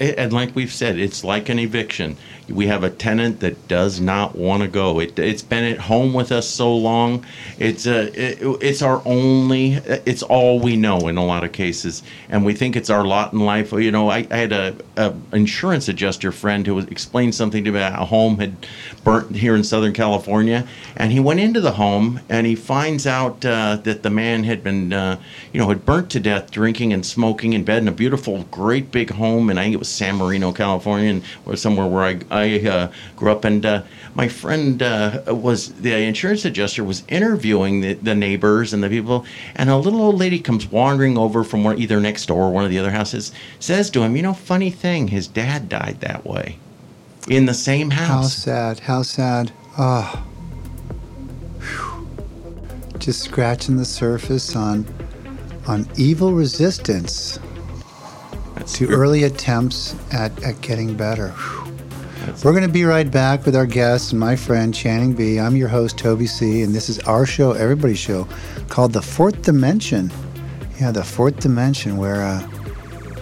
And 0.00 0.32
like 0.32 0.56
we've 0.56 0.72
said, 0.72 0.98
it's 0.98 1.22
like 1.24 1.50
an 1.50 1.58
eviction 1.58 2.16
we 2.48 2.66
have 2.66 2.82
a 2.82 2.90
tenant 2.90 3.40
that 3.40 3.68
does 3.68 4.00
not 4.00 4.36
want 4.36 4.62
to 4.62 4.68
go. 4.68 5.00
It, 5.00 5.18
it's 5.18 5.42
been 5.42 5.64
at 5.64 5.78
home 5.78 6.14
with 6.14 6.32
us 6.32 6.48
so 6.48 6.74
long. 6.74 7.24
It's 7.58 7.86
a 7.86 8.06
it, 8.18 8.38
it's 8.62 8.82
our 8.82 9.02
only 9.04 9.74
it's 9.74 10.22
all 10.22 10.58
we 10.58 10.76
know 10.76 11.08
in 11.08 11.16
a 11.16 11.24
lot 11.24 11.44
of 11.44 11.52
cases, 11.52 12.02
and 12.28 12.44
we 12.44 12.54
think 12.54 12.76
it's 12.76 12.90
our 12.90 13.04
lot 13.04 13.32
in 13.32 13.40
life. 13.40 13.72
You 13.72 13.90
know, 13.90 14.08
I, 14.08 14.26
I 14.30 14.36
had 14.36 14.52
a, 14.52 14.76
a, 14.96 15.14
insurance 15.32 15.88
adjuster 15.88 16.32
friend 16.32 16.66
who 16.66 16.78
explained 16.78 17.34
something 17.34 17.64
to 17.64 17.70
me 17.70 17.78
about 17.78 18.00
a 18.00 18.06
home 18.06 18.38
had 18.38 18.66
burnt 19.04 19.36
here 19.36 19.54
in 19.54 19.64
Southern 19.64 19.92
California, 19.92 20.66
and 20.96 21.12
he 21.12 21.20
went 21.20 21.40
into 21.40 21.60
the 21.60 21.72
home 21.72 22.20
and 22.28 22.46
he 22.46 22.54
finds 22.54 23.06
out 23.06 23.44
uh, 23.44 23.76
that 23.76 24.02
the 24.02 24.10
man 24.10 24.44
had 24.44 24.64
been 24.64 24.92
uh, 24.92 25.20
you 25.52 25.60
know 25.60 25.68
had 25.68 25.84
burnt 25.84 26.10
to 26.10 26.20
death 26.20 26.50
drinking 26.50 26.92
and 26.92 27.04
smoking 27.04 27.52
in 27.52 27.64
bed 27.64 27.82
in 27.82 27.88
a 27.88 27.92
beautiful, 27.92 28.44
great 28.44 28.90
big 28.90 29.10
home, 29.10 29.50
and 29.50 29.58
I 29.58 29.64
think 29.64 29.74
it 29.74 29.78
was 29.78 29.88
San 29.88 30.16
Marino, 30.16 30.52
California, 30.52 31.10
and 31.10 31.22
or 31.44 31.56
somewhere 31.56 31.86
where 31.86 32.04
I 32.04 32.18
I 32.38 32.66
uh, 32.66 32.92
grew 33.16 33.32
up, 33.32 33.44
and 33.44 33.64
uh, 33.64 33.82
my 34.14 34.28
friend 34.28 34.82
uh, 34.82 35.22
was 35.28 35.72
the 35.74 35.94
insurance 35.94 36.44
adjuster 36.44 36.84
was 36.84 37.02
interviewing 37.08 37.80
the, 37.80 37.94
the, 37.94 38.14
neighbors 38.14 38.72
and 38.72 38.82
the 38.82 38.88
people, 38.88 39.24
and 39.56 39.70
a 39.70 39.76
little 39.76 40.00
old 40.00 40.18
lady 40.18 40.38
comes 40.38 40.66
wandering 40.66 41.18
over 41.18 41.44
from 41.44 41.64
one, 41.64 41.78
either 41.78 42.00
next 42.00 42.26
door 42.26 42.44
or 42.44 42.50
one 42.50 42.64
of 42.64 42.70
the 42.70 42.78
other 42.78 42.90
houses, 42.90 43.32
says 43.58 43.90
to 43.90 44.02
him, 44.02 44.16
"You 44.16 44.22
know, 44.22 44.34
funny 44.34 44.70
thing, 44.70 45.08
his 45.08 45.26
dad 45.26 45.68
died 45.68 46.00
that 46.00 46.24
way, 46.24 46.58
in 47.28 47.46
the 47.46 47.54
same 47.54 47.90
house." 47.90 48.08
How 48.08 48.22
sad! 48.22 48.80
How 48.80 49.02
sad! 49.02 49.52
Oh, 49.78 50.26
just 52.98 53.22
scratching 53.22 53.76
the 53.76 53.84
surface 53.84 54.56
on 54.56 54.86
on 55.66 55.86
evil 55.96 56.32
resistance 56.32 57.38
to 58.66 58.88
early 58.88 59.24
attempts 59.24 59.94
at, 60.12 60.42
at 60.42 60.60
getting 60.60 60.96
better. 60.96 61.28
Whew. 61.30 61.67
We're 62.44 62.52
going 62.52 62.66
to 62.66 62.72
be 62.72 62.84
right 62.84 63.10
back 63.10 63.44
with 63.46 63.56
our 63.56 63.66
guest 63.66 64.12
and 64.12 64.20
my 64.20 64.36
friend 64.36 64.74
Channing 64.74 65.12
B. 65.12 65.40
I'm 65.40 65.56
your 65.56 65.68
host, 65.68 65.98
Toby 65.98 66.26
C., 66.26 66.62
and 66.62 66.74
this 66.74 66.88
is 66.88 66.98
our 67.00 67.26
show, 67.26 67.52
everybody's 67.52 67.98
show, 67.98 68.28
called 68.68 68.92
The 68.92 69.02
Fourth 69.02 69.42
Dimension. 69.42 70.12
Yeah, 70.80 70.92
The 70.92 71.04
Fourth 71.04 71.40
Dimension, 71.40 71.96
where 71.96 72.22
uh, 72.22 72.48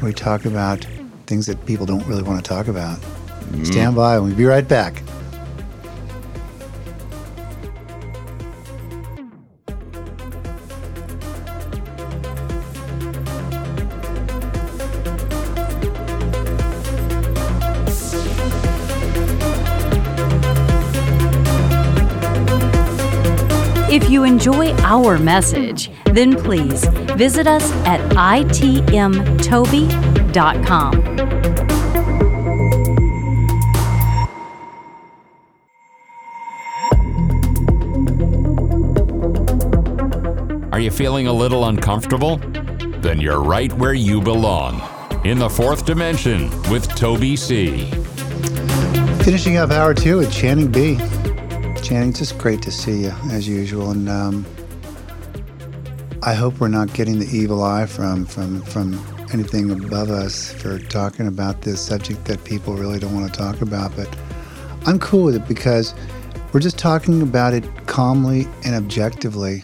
we 0.02 0.12
talk 0.12 0.44
about 0.44 0.86
things 1.26 1.46
that 1.46 1.64
people 1.66 1.86
don't 1.86 2.06
really 2.06 2.22
want 2.22 2.44
to 2.44 2.48
talk 2.48 2.68
about. 2.68 2.98
Mm-hmm. 2.98 3.64
Stand 3.64 3.96
by, 3.96 4.16
and 4.16 4.24
we'll 4.24 4.34
be 4.34 4.44
right 4.44 4.66
back. 4.66 5.02
Enjoy 24.46 24.72
our 24.84 25.18
message, 25.18 25.90
then 26.04 26.36
please 26.36 26.84
visit 27.16 27.48
us 27.48 27.72
at 27.84 27.98
itmtoby.com. 28.12 28.72
Are 40.72 40.78
you 40.78 40.92
feeling 40.92 41.26
a 41.26 41.32
little 41.32 41.64
uncomfortable? 41.64 42.36
Then 42.36 43.20
you're 43.20 43.42
right 43.42 43.72
where 43.72 43.94
you 43.94 44.20
belong. 44.20 44.80
In 45.24 45.40
the 45.40 45.50
fourth 45.50 45.84
dimension 45.84 46.50
with 46.70 46.86
Toby 46.94 47.34
C. 47.34 47.90
Finishing 49.24 49.56
up 49.56 49.72
hour 49.72 49.92
two 49.92 50.18
with 50.18 50.32
Channing 50.32 50.70
B. 50.70 51.00
Channing, 51.86 52.08
it's 52.08 52.18
just 52.18 52.36
great 52.38 52.62
to 52.62 52.72
see 52.72 53.02
you 53.02 53.12
as 53.30 53.46
usual, 53.46 53.92
and 53.92 54.08
um, 54.08 54.44
I 56.20 56.34
hope 56.34 56.58
we're 56.58 56.66
not 56.66 56.92
getting 56.94 57.20
the 57.20 57.26
evil 57.26 57.62
eye 57.62 57.86
from 57.86 58.26
from 58.26 58.60
from 58.62 58.94
anything 59.32 59.70
above 59.70 60.10
us 60.10 60.52
for 60.54 60.80
talking 60.80 61.28
about 61.28 61.62
this 61.62 61.80
subject 61.80 62.24
that 62.24 62.42
people 62.42 62.74
really 62.74 62.98
don't 62.98 63.14
want 63.14 63.32
to 63.32 63.38
talk 63.38 63.60
about. 63.60 63.94
But 63.94 64.12
I'm 64.84 64.98
cool 64.98 65.22
with 65.26 65.36
it 65.36 65.46
because 65.46 65.94
we're 66.52 66.58
just 66.58 66.76
talking 66.76 67.22
about 67.22 67.54
it 67.54 67.64
calmly 67.86 68.48
and 68.64 68.74
objectively. 68.74 69.62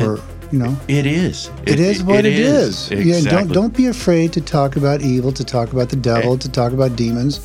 Or 0.00 0.20
you 0.52 0.58
know, 0.58 0.76
It 0.88 1.06
is. 1.06 1.50
it 1.66 1.80
is 1.80 2.02
what 2.02 2.24
it 2.24 2.34
is. 2.34 2.90
Yeah, 2.90 2.98
Exactly. 2.98 3.30
don't 3.30 3.52
don't 3.52 3.76
be 3.76 3.86
afraid 3.86 4.32
to 4.34 4.40
talk 4.40 4.76
about 4.76 5.00
evil, 5.00 5.32
to 5.32 5.44
talk 5.44 5.72
about 5.72 5.88
the 5.88 5.96
devil, 5.96 6.36
to 6.38 6.48
talk 6.48 6.72
about 6.72 6.94
demons. 6.96 7.40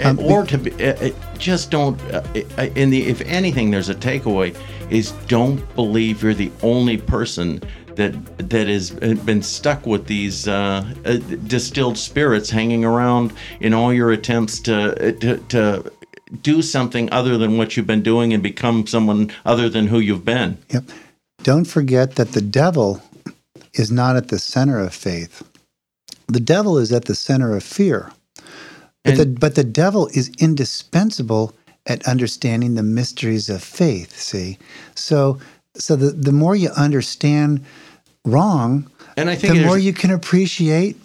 And- 0.00 0.18
Um, 0.18 0.24
or 0.24 0.46
to 0.46 0.58
be, 0.58 0.70
uh, 0.82 0.94
uh, 0.94 1.10
just 1.38 1.70
don't. 1.70 2.00
Uh, 2.12 2.22
uh, 2.58 2.66
in 2.74 2.90
the 2.90 3.02
if 3.06 3.20
anything, 3.22 3.70
there's 3.70 3.88
a 3.90 3.94
takeaway 3.94 4.54
is 4.90 5.12
don't 5.28 5.60
believe 5.76 6.22
you're 6.22 6.34
the 6.34 6.50
only 6.62 6.96
person 6.96 7.60
that 7.96 8.12
that 8.50 8.68
has 8.68 8.90
been 9.26 9.42
stuck 9.42 9.86
with 9.86 10.06
these 10.06 10.48
uh, 10.48 10.84
uh, 11.04 11.18
distilled 11.46 11.98
spirits 11.98 12.50
hanging 12.50 12.84
around 12.84 13.32
in 13.60 13.74
all 13.74 13.92
your 13.92 14.12
attempts 14.12 14.60
to 14.60 14.74
uh, 15.08 15.12
to. 15.20 15.36
to 15.48 15.92
do 16.40 16.62
something 16.62 17.12
other 17.12 17.36
than 17.36 17.58
what 17.58 17.76
you've 17.76 17.86
been 17.86 18.02
doing 18.02 18.32
and 18.32 18.42
become 18.42 18.86
someone 18.86 19.30
other 19.44 19.68
than 19.68 19.86
who 19.88 19.98
you've 19.98 20.24
been. 20.24 20.56
Yep. 20.70 20.84
Don't 21.42 21.64
forget 21.64 22.16
that 22.16 22.32
the 22.32 22.40
devil 22.40 23.02
is 23.74 23.90
not 23.90 24.16
at 24.16 24.28
the 24.28 24.38
center 24.38 24.78
of 24.78 24.94
faith. 24.94 25.42
The 26.28 26.40
devil 26.40 26.78
is 26.78 26.92
at 26.92 27.06
the 27.06 27.14
center 27.14 27.56
of 27.56 27.62
fear. 27.62 28.12
But, 29.04 29.16
the, 29.16 29.26
but 29.26 29.54
the 29.56 29.64
devil 29.64 30.06
is 30.14 30.30
indispensable 30.38 31.54
at 31.86 32.06
understanding 32.06 32.74
the 32.74 32.84
mysteries 32.84 33.50
of 33.50 33.62
faith, 33.62 34.16
see? 34.16 34.58
So 34.94 35.40
so 35.74 35.96
the, 35.96 36.10
the 36.10 36.32
more 36.32 36.54
you 36.54 36.70
understand 36.70 37.64
wrong, 38.24 38.90
And 39.16 39.30
I 39.30 39.36
think 39.36 39.54
the 39.54 39.64
more 39.64 39.78
you 39.78 39.92
can 39.92 40.10
appreciate 40.10 40.96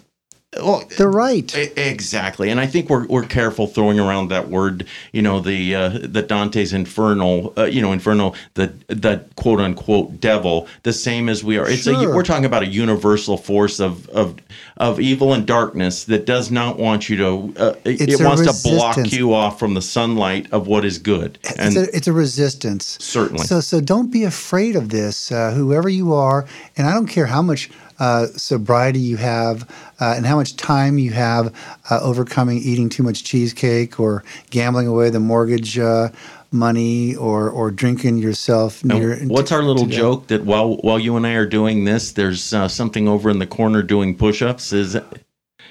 Well, 0.56 0.82
they're 0.96 1.10
right. 1.10 1.54
Exactly, 1.76 2.48
and 2.48 2.58
I 2.58 2.66
think 2.66 2.88
we're, 2.88 3.06
we're 3.06 3.24
careful 3.26 3.66
throwing 3.66 4.00
around 4.00 4.28
that 4.28 4.48
word. 4.48 4.86
You 5.12 5.20
know, 5.20 5.40
the 5.40 5.74
uh, 5.74 5.88
the 6.02 6.22
Dante's 6.22 6.72
infernal. 6.72 7.52
Uh, 7.58 7.64
you 7.64 7.82
know, 7.82 7.92
infernal. 7.92 8.34
The 8.54 8.72
the 8.86 9.26
quote 9.36 9.60
unquote 9.60 10.20
devil. 10.22 10.66
The 10.84 10.94
same 10.94 11.28
as 11.28 11.44
we 11.44 11.58
are. 11.58 11.68
It's 11.68 11.86
a, 11.86 11.92
Sure. 11.92 12.14
we're 12.14 12.22
talking 12.24 12.46
about 12.46 12.62
a 12.62 12.66
universal 12.66 13.36
force 13.36 13.78
of 13.78 14.08
of 14.08 14.36
of 14.78 14.98
evil 15.00 15.34
and 15.34 15.46
darkness 15.46 16.04
that 16.04 16.24
does 16.24 16.50
not 16.50 16.78
want 16.78 17.10
you 17.10 17.18
to. 17.18 17.54
Uh, 17.62 17.74
it 17.84 18.00
It's 18.08 18.18
a 18.20 18.24
wants 18.24 18.62
to 18.62 18.68
block 18.70 19.12
you 19.12 19.34
off 19.34 19.58
from 19.58 19.74
the 19.74 19.82
sunlight 19.82 20.50
of 20.50 20.66
what 20.66 20.82
is 20.86 20.96
good. 20.98 21.38
it's 21.44 21.58
And 21.58 21.76
a, 21.76 21.94
it's 21.94 22.08
a 22.08 22.12
resistance. 22.14 22.96
Certainly. 23.02 23.44
So 23.44 23.60
so 23.60 23.82
don't 23.82 24.10
be 24.10 24.24
afraid 24.24 24.76
of 24.76 24.88
this, 24.88 25.30
uh, 25.30 25.52
whoever 25.52 25.90
you 25.90 26.14
are, 26.14 26.46
and 26.78 26.86
I 26.86 26.94
don't 26.94 27.06
care 27.06 27.26
how 27.26 27.42
much 27.42 27.68
uh, 27.98 28.26
sobriety 28.36 28.98
you 29.00 29.16
have 29.16 29.68
uh, 30.00 30.14
and 30.16 30.26
how 30.26 30.36
much 30.36 30.56
time 30.56 30.98
you 30.98 31.10
have 31.12 31.54
uh, 31.90 31.98
overcoming 32.02 32.58
eating 32.58 32.88
too 32.88 33.02
much 33.02 33.24
cheesecake 33.24 33.98
or 33.98 34.22
gambling 34.50 34.86
away 34.86 35.10
the 35.10 35.20
mortgage 35.20 35.78
uh, 35.78 36.08
money 36.52 37.14
or 37.16 37.50
or 37.50 37.70
drinking 37.70 38.18
yourself. 38.18 38.84
near, 38.84 39.12
And 39.12 39.30
what's 39.30 39.52
our 39.52 39.62
little 39.62 39.86
joke 39.86 40.28
that 40.28 40.44
while 40.44 40.76
while 40.78 40.98
you 40.98 41.16
and 41.16 41.26
I 41.26 41.32
are 41.34 41.46
doing 41.46 41.84
this, 41.84 42.12
there's 42.12 42.52
uh, 42.54 42.68
something 42.68 43.08
over 43.08 43.28
in 43.30 43.38
the 43.38 43.46
corner 43.46 43.82
doing 43.82 44.16
push-ups? 44.16 44.72
Is 44.72 44.96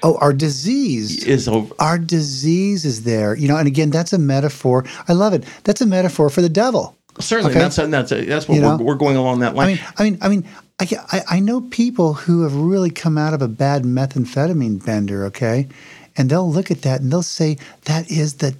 Oh, 0.02 0.16
our 0.18 0.32
disease. 0.32 1.24
is 1.24 1.48
over? 1.48 1.74
Our 1.80 1.98
disease 1.98 2.84
is 2.84 3.02
there, 3.02 3.34
you 3.34 3.48
know. 3.48 3.56
And 3.56 3.66
again, 3.66 3.90
that's 3.90 4.12
a 4.12 4.18
metaphor. 4.18 4.84
I 5.08 5.12
love 5.12 5.32
it. 5.34 5.44
That's 5.64 5.80
a 5.80 5.86
metaphor 5.86 6.30
for 6.30 6.40
the 6.40 6.48
devil. 6.48 6.96
Certainly, 7.18 7.50
Okay. 7.50 7.58
that's 7.58 7.76
that's 7.76 8.10
that's 8.10 8.48
what 8.48 8.54
You 8.54 8.62
we're, 8.62 8.76
we're 8.76 8.94
going 8.94 9.16
along 9.16 9.40
that 9.40 9.56
line. 9.56 9.66
I 9.66 9.72
mean, 9.72 9.80
I 9.98 10.04
mean, 10.04 10.18
I 10.22 10.28
mean, 10.28 10.44
I, 10.80 11.22
I, 11.28 11.40
know 11.40 11.60
people 11.60 12.14
who 12.14 12.42
have 12.42 12.54
really 12.54 12.90
come 12.90 13.18
out 13.18 13.34
of 13.34 13.42
a 13.42 13.48
bad 13.48 13.82
methamphetamine 13.82 14.84
bender, 14.84 15.24
okay? 15.24 15.66
And 16.16 16.30
they'll 16.30 16.50
look 16.50 16.70
at 16.70 16.82
that 16.82 17.00
and 17.00 17.10
they'll 17.10 17.22
say, 17.22 17.58
that 17.86 18.10
is 18.10 18.34
the 18.34 18.54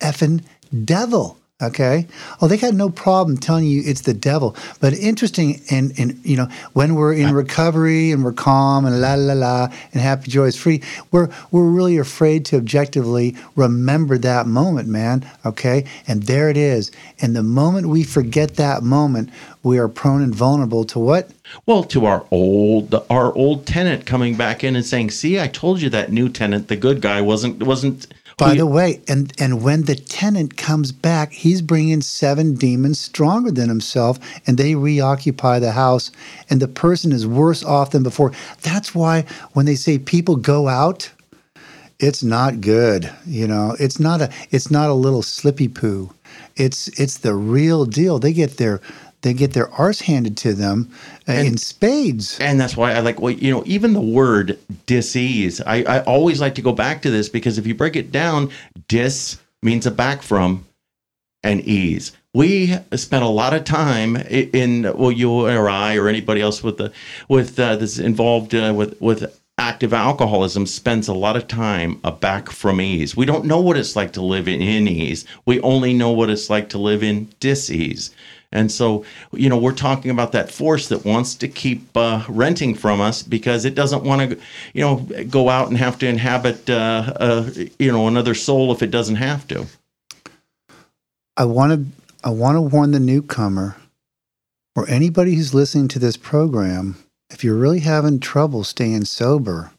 effing 0.00 0.44
devil, 0.84 1.36
okay? 1.60 2.06
Oh, 2.40 2.46
they 2.46 2.56
got 2.56 2.74
no 2.74 2.90
problem 2.90 3.38
telling 3.38 3.66
you 3.66 3.82
it's 3.84 4.02
the 4.02 4.14
devil. 4.14 4.54
But 4.80 4.92
interesting, 4.94 5.62
and, 5.68 5.98
and 5.98 6.20
you 6.24 6.36
know, 6.36 6.48
when 6.74 6.94
we're 6.94 7.14
in 7.14 7.34
recovery 7.34 8.12
and 8.12 8.22
we're 8.22 8.32
calm 8.32 8.84
and 8.84 9.00
la 9.00 9.14
la 9.14 9.32
la 9.32 9.68
and 9.92 10.00
happy, 10.00 10.30
joyous, 10.30 10.56
free, 10.56 10.80
we're, 11.10 11.28
we're 11.50 11.68
really 11.68 11.98
afraid 11.98 12.44
to 12.46 12.56
objectively 12.56 13.34
remember 13.56 14.16
that 14.18 14.46
moment, 14.46 14.88
man, 14.88 15.28
okay? 15.44 15.86
And 16.06 16.22
there 16.24 16.50
it 16.50 16.56
is. 16.56 16.92
And 17.20 17.34
the 17.34 17.42
moment 17.42 17.88
we 17.88 18.04
forget 18.04 18.54
that 18.56 18.84
moment, 18.84 19.30
we 19.66 19.78
are 19.78 19.88
prone 19.88 20.22
and 20.22 20.34
vulnerable 20.34 20.84
to 20.84 20.98
what? 20.98 21.30
well, 21.64 21.84
to 21.84 22.06
our 22.06 22.26
old 22.30 22.94
our 23.10 23.32
old 23.34 23.66
tenant 23.66 24.06
coming 24.06 24.36
back 24.36 24.64
in 24.64 24.76
and 24.76 24.84
saying, 24.84 25.10
"See, 25.10 25.40
I 25.40 25.48
told 25.48 25.80
you 25.80 25.90
that 25.90 26.12
new 26.12 26.28
tenant, 26.28 26.68
the 26.68 26.76
good 26.76 27.00
guy, 27.00 27.20
wasn't 27.20 27.62
wasn't." 27.62 28.06
By 28.38 28.54
the 28.54 28.66
way, 28.66 29.00
and 29.08 29.32
and 29.38 29.62
when 29.62 29.84
the 29.84 29.94
tenant 29.94 30.58
comes 30.58 30.92
back, 30.92 31.32
he's 31.32 31.62
bringing 31.62 32.02
seven 32.02 32.54
demons 32.54 32.98
stronger 32.98 33.50
than 33.50 33.68
himself, 33.68 34.18
and 34.46 34.58
they 34.58 34.74
reoccupy 34.74 35.58
the 35.58 35.72
house, 35.72 36.10
and 36.50 36.60
the 36.60 36.68
person 36.68 37.12
is 37.12 37.26
worse 37.26 37.64
off 37.64 37.92
than 37.92 38.02
before. 38.02 38.32
That's 38.62 38.94
why 38.94 39.24
when 39.54 39.64
they 39.64 39.74
say 39.74 39.98
people 39.98 40.36
go 40.36 40.68
out, 40.68 41.10
it's 41.98 42.22
not 42.22 42.60
good. 42.60 43.10
You 43.26 43.48
know, 43.48 43.74
it's 43.80 43.98
not 43.98 44.20
a 44.20 44.30
it's 44.50 44.70
not 44.70 44.90
a 44.90 44.94
little 44.94 45.22
slippy 45.22 45.68
poo. 45.68 46.12
It's 46.56 46.88
it's 47.00 47.18
the 47.18 47.34
real 47.34 47.86
deal. 47.86 48.18
They 48.18 48.34
get 48.34 48.58
their 48.58 48.80
they 49.22 49.34
get 49.34 49.52
their 49.52 49.68
arse 49.70 50.00
handed 50.00 50.36
to 50.38 50.52
them 50.52 50.90
uh, 51.28 51.32
in 51.32 51.56
spades. 51.56 52.38
and 52.40 52.60
that's 52.60 52.76
why 52.76 52.92
I 52.92 53.00
like, 53.00 53.20
well, 53.20 53.32
you 53.32 53.50
know, 53.50 53.62
even 53.66 53.92
the 53.92 54.00
word 54.00 54.58
disease. 54.86 55.60
I, 55.60 55.82
I 55.84 56.02
always 56.04 56.40
like 56.40 56.54
to 56.56 56.62
go 56.62 56.72
back 56.72 57.02
to 57.02 57.10
this 57.10 57.28
because 57.28 57.58
if 57.58 57.66
you 57.66 57.74
break 57.74 57.96
it 57.96 58.12
down, 58.12 58.50
dis 58.88 59.38
means 59.62 59.86
a 59.86 59.90
back 59.90 60.22
from, 60.22 60.66
and 61.42 61.60
ease. 61.62 62.12
We 62.34 62.76
spent 62.94 63.24
a 63.24 63.28
lot 63.28 63.54
of 63.54 63.64
time 63.64 64.16
in 64.16 64.82
well, 64.96 65.12
you 65.12 65.30
or 65.30 65.68
I 65.70 65.96
or 65.96 66.08
anybody 66.08 66.40
else 66.40 66.62
with 66.62 66.76
the 66.76 66.92
with 67.28 67.58
uh, 67.58 67.76
this 67.76 67.98
involved 67.98 68.54
uh, 68.54 68.74
with 68.76 69.00
with 69.00 69.34
active 69.58 69.94
alcoholism 69.94 70.66
spends 70.66 71.08
a 71.08 71.14
lot 71.14 71.36
of 71.36 71.48
time 71.48 71.98
a 72.04 72.12
back 72.12 72.50
from 72.50 72.80
ease. 72.80 73.16
We 73.16 73.24
don't 73.24 73.46
know 73.46 73.60
what 73.60 73.78
it's 73.78 73.96
like 73.96 74.12
to 74.12 74.22
live 74.22 74.48
in, 74.48 74.60
in 74.60 74.86
ease. 74.86 75.24
We 75.46 75.60
only 75.60 75.94
know 75.94 76.10
what 76.10 76.28
it's 76.28 76.50
like 76.50 76.68
to 76.70 76.78
live 76.78 77.02
in 77.02 77.32
dis-ease. 77.40 78.10
And 78.56 78.72
so, 78.72 79.04
you 79.32 79.50
know, 79.50 79.58
we're 79.58 79.74
talking 79.74 80.10
about 80.10 80.32
that 80.32 80.50
force 80.50 80.88
that 80.88 81.04
wants 81.04 81.34
to 81.34 81.46
keep 81.46 81.94
uh, 81.94 82.24
renting 82.26 82.74
from 82.74 83.02
us 83.02 83.22
because 83.22 83.66
it 83.66 83.74
doesn't 83.74 84.02
want 84.02 84.30
to, 84.30 84.38
you 84.72 84.80
know, 84.80 85.06
go 85.28 85.50
out 85.50 85.68
and 85.68 85.76
have 85.76 85.98
to 85.98 86.08
inhabit, 86.08 86.70
uh, 86.70 87.12
uh, 87.20 87.50
you 87.78 87.92
know, 87.92 88.08
another 88.08 88.32
soul 88.32 88.72
if 88.72 88.82
it 88.82 88.90
doesn't 88.90 89.16
have 89.16 89.46
to. 89.48 89.66
I 91.36 91.44
want 91.44 91.72
to 91.72 92.02
I 92.24 92.30
want 92.30 92.56
to 92.56 92.62
warn 92.62 92.92
the 92.92 93.00
newcomer 93.00 93.76
or 94.74 94.88
anybody 94.88 95.34
who's 95.34 95.52
listening 95.52 95.88
to 95.88 95.98
this 95.98 96.16
program 96.16 96.96
if 97.28 97.44
you're 97.44 97.56
really 97.56 97.80
having 97.80 98.20
trouble 98.20 98.64
staying 98.64 99.04
sober 99.04 99.70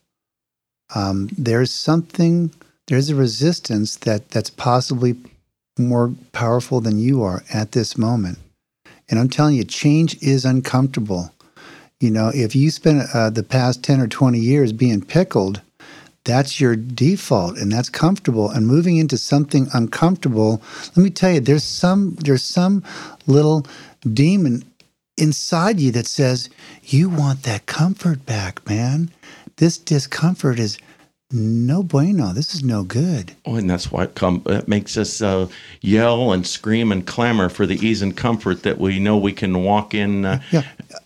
um, 0.94 1.30
there's 1.36 1.72
something 1.72 2.52
there's 2.86 3.10
a 3.10 3.16
resistance 3.16 3.96
that 3.98 4.30
that's 4.30 4.52
possibly 4.52 5.16
more 5.80 6.14
powerful 6.32 6.80
than 6.80 7.00
you 7.00 7.24
are 7.24 7.44
at 7.52 7.72
this 7.72 7.98
moment 7.98 8.38
and 9.10 9.20
I'm 9.20 9.30
telling 9.30 9.56
you 9.56 9.64
change 9.64 10.22
is 10.22 10.46
uncomfortable. 10.46 11.32
You 12.00 12.12
know 12.12 12.32
if 12.34 12.56
you 12.56 12.70
spend 12.70 13.04
uh, 13.14 13.30
the 13.30 13.44
past 13.44 13.84
10 13.84 14.00
or 14.02 14.08
20 14.08 14.40
years 14.40 14.72
being 14.74 15.02
pickled 15.04 15.62
that's 16.24 16.60
your 16.60 16.76
default 16.76 17.58
and 17.58 17.72
that's 17.72 17.90
comfortable. 17.90 18.50
And 18.50 18.68
moving 18.68 18.98
into 18.98 19.18
something 19.18 19.68
uncomfortable 19.74 20.62
let 20.96 21.04
me 21.04 21.10
tell 21.10 21.32
you 21.32 21.40
there's 21.40 21.64
some 21.64 22.16
there's 22.16 22.44
some 22.44 22.84
little 23.26 23.66
demon 24.14 24.64
inside 25.18 25.80
you 25.80 25.92
that 25.92 26.06
says 26.06 26.50
you 26.84 27.10
want 27.10 27.44
that 27.44 27.66
comfort 27.66 28.26
back 28.26 28.68
man. 28.68 29.10
This 29.56 29.78
discomfort 29.80 30.60
is 30.60 30.78
no 31.32 31.84
bueno. 31.84 32.34
This 32.34 32.56
is 32.56 32.64
no 32.64 32.84
good. 32.84 33.36
Oh, 33.46 33.56
and 33.56 33.70
that's 33.70 33.92
why 33.92 34.04
it 34.04 34.16
come 34.16 34.42
it 34.46 34.68
makes 34.68 34.96
us 34.96 35.22
uh, 35.22 35.48
yell 35.82 36.32
and 36.32 36.48
scream 36.48 36.92
and 36.92 37.06
clamor 37.06 37.50
for 37.50 37.66
the 37.66 37.76
ease 37.86 38.02
and 38.02 38.16
comfort 38.16 38.64
that 38.64 38.78
we 38.80 39.00
know 39.00 39.18
we 39.18 39.34
can 39.34 39.64
walk 39.64 39.94
in. 39.94 40.26
Uh, 40.26 40.42
Yeah. 40.52 40.64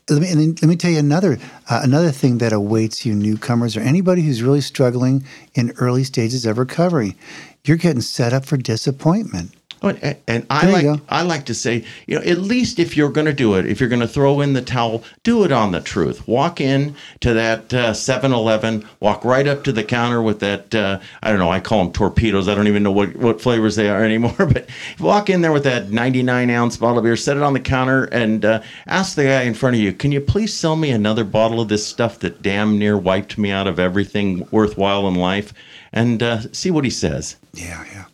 Let 0.09 0.22
me 0.22 0.30
and 0.30 0.39
then 0.39 0.55
let 0.61 0.69
me 0.69 0.76
tell 0.76 0.91
you 0.91 0.99
another 0.99 1.39
uh, 1.69 1.82
another 1.84 2.11
thing 2.11 2.38
that 2.38 2.53
awaits 2.53 3.05
you 3.05 3.15
newcomers 3.15 3.76
or 3.76 3.82
anybody 3.82 4.22
who's 4.22 4.43
really 4.43 4.61
struggling 4.61 5.24
in 5.55 5.72
early 5.78 6.03
stages 6.03 6.45
of 6.45 6.57
recovery. 6.57 7.15
You're 7.63 7.78
getting 7.78 8.01
set 8.01 8.34
up 8.34 8.45
for 8.45 8.57
disappointment. 8.57 9.55
And, 9.82 10.17
and 10.27 10.45
I 10.49 10.65
There 10.65 10.73
like 10.73 10.84
go. 10.84 11.01
I 11.09 11.23
like 11.23 11.45
to 11.45 11.55
say, 11.55 11.84
you 12.05 12.15
know, 12.15 12.21
at 12.21 12.38
least 12.38 12.77
if 12.77 12.95
you're 12.95 13.09
going 13.09 13.25
to 13.25 13.34
do 13.34 13.55
it, 13.55 13.65
if 13.65 13.79
you're 13.79 13.89
going 13.89 14.01
to 14.01 14.07
throw 14.07 14.39
in 14.39 14.53
the 14.53 14.61
towel, 14.61 15.03
do 15.23 15.43
it 15.43 15.51
on 15.51 15.71
the 15.71 15.82
truth. 15.82 16.27
Walk 16.27 16.61
in 16.61 16.95
to 17.21 17.34
that 17.34 17.73
uh, 17.73 17.91
7-Eleven, 17.91 18.88
walk 18.99 19.25
right 19.25 19.47
up 19.47 19.63
to 19.63 19.71
the 19.71 19.84
counter 19.84 20.21
with 20.21 20.39
that. 20.41 20.75
Uh, 20.75 20.99
I 21.23 21.32
don't 21.32 21.39
know. 21.39 21.51
I 21.51 21.59
call 21.59 21.84
them 21.84 21.93
torpedoes. 21.93 22.47
I 22.47 22.53
don't 22.53 22.67
even 22.67 22.84
know 22.84 22.91
what, 22.91 23.15
what 23.15 23.41
flavors 23.41 23.75
they 23.75 23.89
are 23.89 24.03
anymore. 24.11 24.36
But 24.38 24.69
walk 24.99 25.32
in 25.32 25.41
there 25.41 25.51
with 25.51 25.63
that 25.63 25.89
99 25.89 26.49
ounce 26.51 26.77
bottle 26.77 26.99
of 26.99 27.03
beer, 27.03 27.15
set 27.15 27.38
it 27.38 27.43
on 27.43 27.53
the 27.53 27.59
counter, 27.59 28.03
and 28.05 28.45
uh, 28.45 28.61
ask 28.86 29.15
the 29.15 29.23
guy 29.23 29.41
in 29.43 29.55
front 29.55 29.75
of 29.75 29.82
you, 29.82 29.93
"Can 29.93 30.11
you 30.11 30.21
please 30.21 30.53
sell 30.53 30.75
me 30.75 30.91
another 30.91 31.23
bottle 31.23 31.59
of 31.59 31.69
this 31.69 31.86
stuff 31.86 32.19
that 32.19 32.41
damn 32.41 32.77
near 32.77 32.97
wiped 32.97 33.38
me 33.38 33.49
out 33.51 33.67
of 33.67 33.79
everything 33.79 34.47
worthwhile 34.51 35.07
in 35.07 35.15
life?" 35.15 35.53
And 35.91 36.21
uh, 36.21 36.41
see 36.51 36.71
what 36.71 36.84
he 36.84 36.89
says. 36.89 37.38
Yeah, 37.53 37.84
yeah. 37.91 38.05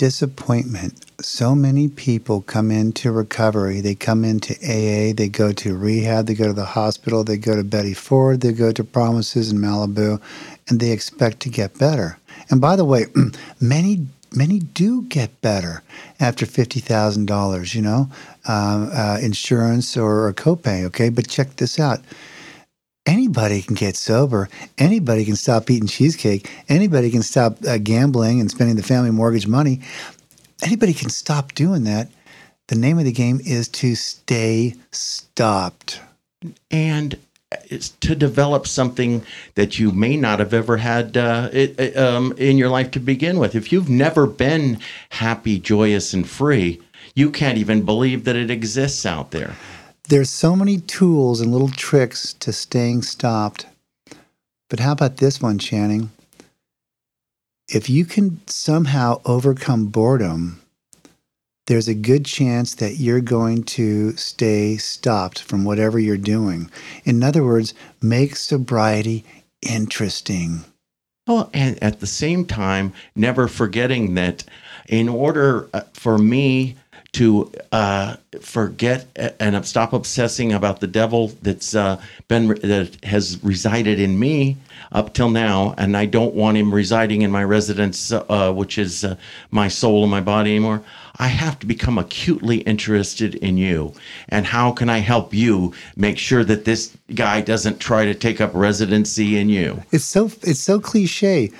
Disappointment. 0.00 1.04
So 1.20 1.54
many 1.54 1.86
people 1.86 2.40
come 2.40 2.70
into 2.70 3.12
recovery. 3.12 3.82
They 3.82 3.94
come 3.94 4.24
into 4.24 4.54
AA, 4.64 5.12
they 5.12 5.28
go 5.28 5.52
to 5.52 5.76
rehab, 5.76 6.24
they 6.24 6.32
go 6.32 6.46
to 6.46 6.54
the 6.54 6.64
hospital, 6.64 7.22
they 7.22 7.36
go 7.36 7.54
to 7.54 7.62
Betty 7.62 7.92
Ford, 7.92 8.40
they 8.40 8.52
go 8.52 8.72
to 8.72 8.82
Promises 8.82 9.52
in 9.52 9.58
Malibu, 9.58 10.18
and 10.68 10.80
they 10.80 10.92
expect 10.92 11.40
to 11.40 11.50
get 11.50 11.78
better. 11.78 12.16
And 12.48 12.62
by 12.62 12.76
the 12.76 12.84
way, 12.86 13.08
many 13.60 14.06
many 14.32 14.60
do 14.60 15.02
get 15.02 15.38
better 15.42 15.82
after 16.18 16.46
fifty 16.46 16.80
thousand 16.80 17.26
dollars. 17.26 17.74
You 17.74 17.82
know, 17.82 18.08
uh, 18.48 18.88
uh, 18.90 19.18
insurance 19.20 19.98
or 19.98 20.28
a 20.28 20.32
copay. 20.32 20.82
Okay, 20.84 21.10
but 21.10 21.28
check 21.28 21.56
this 21.56 21.78
out 21.78 22.00
anybody 23.06 23.62
can 23.62 23.74
get 23.74 23.96
sober. 23.96 24.48
Anybody 24.78 25.24
can 25.24 25.36
stop 25.36 25.70
eating 25.70 25.88
cheesecake. 25.88 26.50
Anybody 26.68 27.10
can 27.10 27.22
stop 27.22 27.58
uh, 27.66 27.78
gambling 27.78 28.40
and 28.40 28.50
spending 28.50 28.76
the 28.76 28.82
family 28.82 29.10
mortgage 29.10 29.46
money. 29.46 29.80
Anybody 30.62 30.92
can 30.92 31.10
stop 31.10 31.54
doing 31.54 31.84
that. 31.84 32.08
The 32.68 32.76
name 32.76 32.98
of 32.98 33.04
the 33.04 33.12
game 33.12 33.40
is 33.44 33.68
to 33.68 33.94
stay 33.94 34.74
stopped. 34.92 36.00
and 36.70 37.18
it's 37.64 37.90
to 37.90 38.14
develop 38.14 38.66
something 38.66 39.24
that 39.56 39.78
you 39.78 39.90
may 39.90 40.16
not 40.16 40.38
have 40.38 40.54
ever 40.54 40.76
had 40.76 41.16
uh, 41.16 41.50
it, 41.52 41.78
it, 41.80 41.96
um, 41.96 42.32
in 42.36 42.56
your 42.58 42.68
life 42.68 42.92
to 42.92 43.00
begin 43.00 43.38
with. 43.38 43.54
If 43.56 43.72
you've 43.72 43.88
never 43.90 44.26
been 44.26 44.78
happy, 45.10 45.58
joyous, 45.58 46.14
and 46.14 46.28
free, 46.28 46.80
you 47.14 47.30
can't 47.30 47.58
even 47.58 47.82
believe 47.84 48.24
that 48.24 48.36
it 48.36 48.50
exists 48.50 49.04
out 49.04 49.32
there. 49.32 49.54
There's 50.10 50.28
so 50.28 50.56
many 50.56 50.78
tools 50.78 51.40
and 51.40 51.52
little 51.52 51.68
tricks 51.68 52.32
to 52.40 52.52
staying 52.52 53.02
stopped. 53.02 53.66
But 54.68 54.80
how 54.80 54.90
about 54.90 55.18
this 55.18 55.40
one, 55.40 55.60
Channing? 55.60 56.10
If 57.68 57.88
you 57.88 58.04
can 58.04 58.40
somehow 58.48 59.20
overcome 59.24 59.86
boredom, 59.86 60.62
there's 61.68 61.86
a 61.86 61.94
good 61.94 62.24
chance 62.24 62.74
that 62.74 62.96
you're 62.96 63.20
going 63.20 63.62
to 63.78 64.16
stay 64.16 64.78
stopped 64.78 65.42
from 65.42 65.62
whatever 65.62 66.00
you're 66.00 66.16
doing. 66.16 66.72
In 67.04 67.22
other 67.22 67.44
words, 67.44 67.72
make 68.02 68.34
sobriety 68.34 69.24
interesting. 69.62 70.64
Oh, 71.28 71.48
and 71.54 71.80
at 71.80 72.00
the 72.00 72.08
same 72.08 72.46
time, 72.46 72.92
never 73.14 73.46
forgetting 73.46 74.14
that 74.14 74.42
in 74.88 75.08
order 75.08 75.68
uh, 75.72 75.82
for 75.92 76.18
me 76.18 76.74
to 77.12 77.50
uh, 77.72 78.16
forget 78.40 79.06
and 79.40 79.66
stop 79.66 79.92
obsessing 79.92 80.52
about 80.52 80.80
the 80.80 80.86
devil 80.86 81.28
that's 81.42 81.74
uh, 81.74 82.00
been 82.28 82.48
that 82.48 82.96
has 83.02 83.42
resided 83.42 83.98
in 83.98 84.18
me 84.18 84.56
up 84.92 85.12
till 85.14 85.30
now, 85.30 85.74
and 85.76 85.96
I 85.96 86.06
don't 86.06 86.34
want 86.34 86.56
him 86.56 86.74
residing 86.74 87.22
in 87.22 87.30
my 87.30 87.44
residence, 87.44 88.12
uh, 88.12 88.52
which 88.52 88.78
is 88.78 89.04
uh, 89.04 89.16
my 89.50 89.68
soul 89.68 90.02
and 90.02 90.10
my 90.10 90.20
body 90.20 90.50
anymore. 90.50 90.82
I 91.18 91.28
have 91.28 91.58
to 91.60 91.66
become 91.66 91.98
acutely 91.98 92.58
interested 92.58 93.34
in 93.36 93.56
you, 93.58 93.92
and 94.28 94.46
how 94.46 94.72
can 94.72 94.88
I 94.88 94.98
help 94.98 95.34
you 95.34 95.74
make 95.96 96.16
sure 96.16 96.44
that 96.44 96.64
this 96.64 96.96
guy 97.14 97.40
doesn't 97.40 97.78
try 97.78 98.04
to 98.04 98.14
take 98.14 98.40
up 98.40 98.52
residency 98.54 99.36
in 99.36 99.48
you? 99.48 99.82
It's 99.90 100.04
so 100.04 100.26
it's 100.42 100.60
so 100.60 100.80
cliche. 100.80 101.50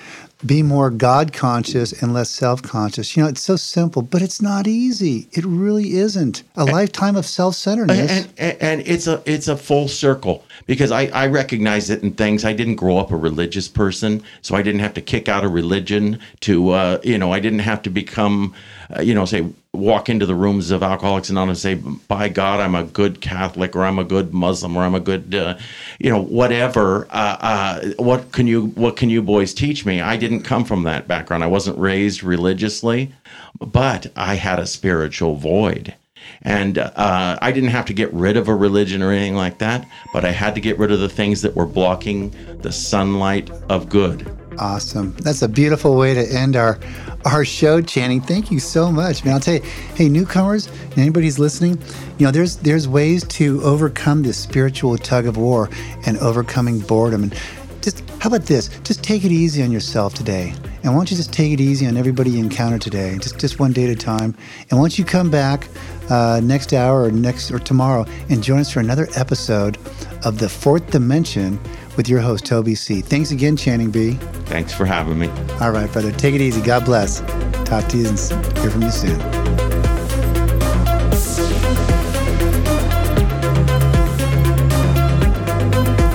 Be 0.45 0.63
more 0.63 0.89
God 0.89 1.33
conscious 1.33 1.93
and 2.01 2.13
less 2.13 2.29
self 2.29 2.63
conscious. 2.63 3.15
You 3.15 3.23
know, 3.23 3.29
it's 3.29 3.41
so 3.41 3.55
simple, 3.55 4.01
but 4.01 4.21
it's 4.21 4.41
not 4.41 4.67
easy. 4.67 5.27
It 5.31 5.45
really 5.45 5.93
isn't. 5.93 6.43
A 6.55 6.65
lifetime 6.65 7.15
of 7.15 7.25
self 7.25 7.55
centeredness. 7.55 8.11
and, 8.11 8.33
and 8.37 8.57
and 8.61 8.81
it's 8.81 9.07
a 9.07 9.21
it's 9.25 9.47
a 9.47 9.55
full 9.57 9.87
circle 9.87 10.43
because 10.65 10.91
I, 10.91 11.05
I 11.07 11.27
recognize 11.27 11.89
it 11.89 12.03
in 12.03 12.11
things. 12.13 12.45
I 12.45 12.53
didn't 12.53 12.75
grow 12.75 12.97
up 12.97 13.11
a 13.11 13.15
religious 13.15 13.67
person 13.67 14.23
so 14.41 14.55
I 14.55 14.61
didn't 14.61 14.81
have 14.81 14.93
to 14.95 15.01
kick 15.01 15.29
out 15.29 15.43
a 15.43 15.47
religion 15.47 16.19
to 16.41 16.71
uh, 16.71 16.99
you 17.03 17.17
know 17.17 17.31
I 17.31 17.39
didn't 17.39 17.59
have 17.59 17.81
to 17.83 17.89
become 17.89 18.53
uh, 18.95 19.01
you 19.01 19.13
know 19.13 19.25
say 19.25 19.47
walk 19.73 20.09
into 20.09 20.25
the 20.25 20.35
rooms 20.35 20.69
of 20.69 20.83
Alcoholics 20.83 21.29
Anonymous 21.29 21.63
and 21.63 21.83
say 21.83 21.89
by 22.07 22.27
God 22.27 22.59
I'm 22.59 22.75
a 22.75 22.83
good 22.83 23.21
Catholic 23.21 23.75
or 23.75 23.83
I'm 23.83 23.99
a 23.99 24.03
good 24.03 24.33
Muslim 24.33 24.75
or 24.75 24.83
I'm 24.83 24.95
a 24.95 24.99
good 24.99 25.33
uh, 25.33 25.57
you 25.99 26.09
know 26.09 26.21
whatever 26.21 27.07
uh, 27.09 27.37
uh, 27.39 27.89
what 27.97 28.31
can 28.31 28.47
you 28.47 28.67
what 28.67 28.97
can 28.97 29.09
you 29.09 29.21
boys 29.21 29.53
teach 29.53 29.85
me? 29.85 30.01
I 30.01 30.17
didn't 30.17 30.43
come 30.43 30.65
from 30.65 30.83
that 30.83 31.07
background. 31.07 31.43
I 31.43 31.47
wasn't 31.47 31.77
raised 31.77 32.23
religiously 32.23 33.13
but 33.59 34.11
I 34.15 34.35
had 34.35 34.59
a 34.59 34.65
spiritual 34.65 35.35
void 35.35 35.93
and 36.41 36.77
uh, 36.77 37.37
I 37.41 37.51
didn't 37.51 37.69
have 37.69 37.85
to 37.85 37.93
get 37.93 38.11
rid 38.13 38.37
of 38.37 38.47
a 38.47 38.55
religion 38.55 39.01
or 39.01 39.11
anything 39.11 39.35
like 39.35 39.59
that, 39.59 39.87
but 40.13 40.25
I 40.25 40.31
had 40.31 40.55
to 40.55 40.61
get 40.61 40.77
rid 40.77 40.91
of 40.91 40.99
the 40.99 41.09
things 41.09 41.41
that 41.41 41.55
were 41.55 41.65
blocking 41.65 42.33
the 42.61 42.71
sunlight 42.71 43.49
of 43.69 43.89
good. 43.89 44.29
Awesome. 44.57 45.15
That's 45.17 45.41
a 45.41 45.47
beautiful 45.47 45.95
way 45.95 46.13
to 46.13 46.27
end 46.27 46.55
our 46.55 46.79
our 47.25 47.45
show, 47.45 47.81
Channing. 47.81 48.19
Thank 48.19 48.51
you 48.51 48.59
so 48.59 48.91
much. 48.91 49.23
Man, 49.23 49.35
I'll 49.35 49.39
tell 49.39 49.55
you, 49.55 49.61
hey, 49.95 50.09
newcomers, 50.09 50.67
and 50.67 50.97
anybody 50.97 51.27
who's 51.27 51.39
listening, 51.39 51.79
you 52.17 52.25
know, 52.25 52.31
there's 52.31 52.57
there's 52.57 52.87
ways 52.87 53.23
to 53.25 53.61
overcome 53.61 54.23
this 54.23 54.37
spiritual 54.37 54.97
tug 54.97 55.25
of 55.25 55.37
war 55.37 55.69
and 56.05 56.17
overcoming 56.17 56.79
boredom. 56.79 57.23
And 57.23 57.35
just 57.81 58.07
how 58.19 58.27
about 58.27 58.43
this? 58.43 58.69
Just 58.83 59.03
take 59.03 59.23
it 59.23 59.31
easy 59.31 59.63
on 59.63 59.71
yourself 59.71 60.13
today. 60.13 60.53
And 60.83 60.93
why 60.93 60.99
don't 60.99 61.11
you 61.11 61.17
just 61.17 61.33
take 61.33 61.51
it 61.51 61.59
easy 61.59 61.85
on 61.87 61.97
everybody 61.97 62.31
you 62.31 62.39
encounter 62.39 62.79
today, 62.79 63.17
just 63.19 63.39
just 63.39 63.59
one 63.59 63.71
day 63.71 63.85
at 63.85 63.89
a 63.89 63.95
time. 63.95 64.35
And 64.69 64.79
once 64.79 64.97
you 64.97 65.05
come 65.05 65.29
back 65.29 65.67
uh, 66.09 66.41
next 66.43 66.73
hour 66.73 67.03
or 67.03 67.11
next 67.11 67.51
or 67.51 67.59
tomorrow 67.59 68.05
and 68.29 68.43
join 68.43 68.59
us 68.59 68.71
for 68.71 68.79
another 68.79 69.07
episode 69.15 69.77
of 70.25 70.39
the 70.39 70.49
Fourth 70.49 70.89
Dimension 70.91 71.59
with 71.97 72.07
your 72.07 72.19
host 72.19 72.45
Toby 72.45 72.75
C. 72.75 73.01
Thanks 73.01 73.31
again, 73.31 73.57
Channing 73.57 73.91
B. 73.91 74.13
Thanks 74.45 74.73
for 74.73 74.85
having 74.85 75.19
me. 75.19 75.27
All 75.59 75.71
right, 75.71 75.91
brother. 75.91 76.11
Take 76.11 76.35
it 76.35 76.41
easy. 76.41 76.61
God 76.61 76.85
bless. 76.85 77.21
Talk 77.65 77.87
to 77.89 77.97
you 77.97 78.07
and 78.07 78.19
hear 78.59 78.69
from 78.69 78.81
you 78.81 78.91
soon. 78.91 79.70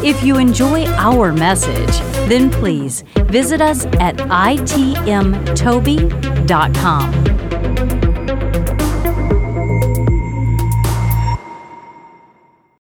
If 0.07 0.23
you 0.23 0.39
enjoy 0.39 0.87
our 0.87 1.33
message, 1.33 1.99
then 2.29 2.49
please 2.49 3.03
visit 3.27 3.61
us 3.61 3.87
at 3.87 4.15
itmtoby.com. 4.19 4.57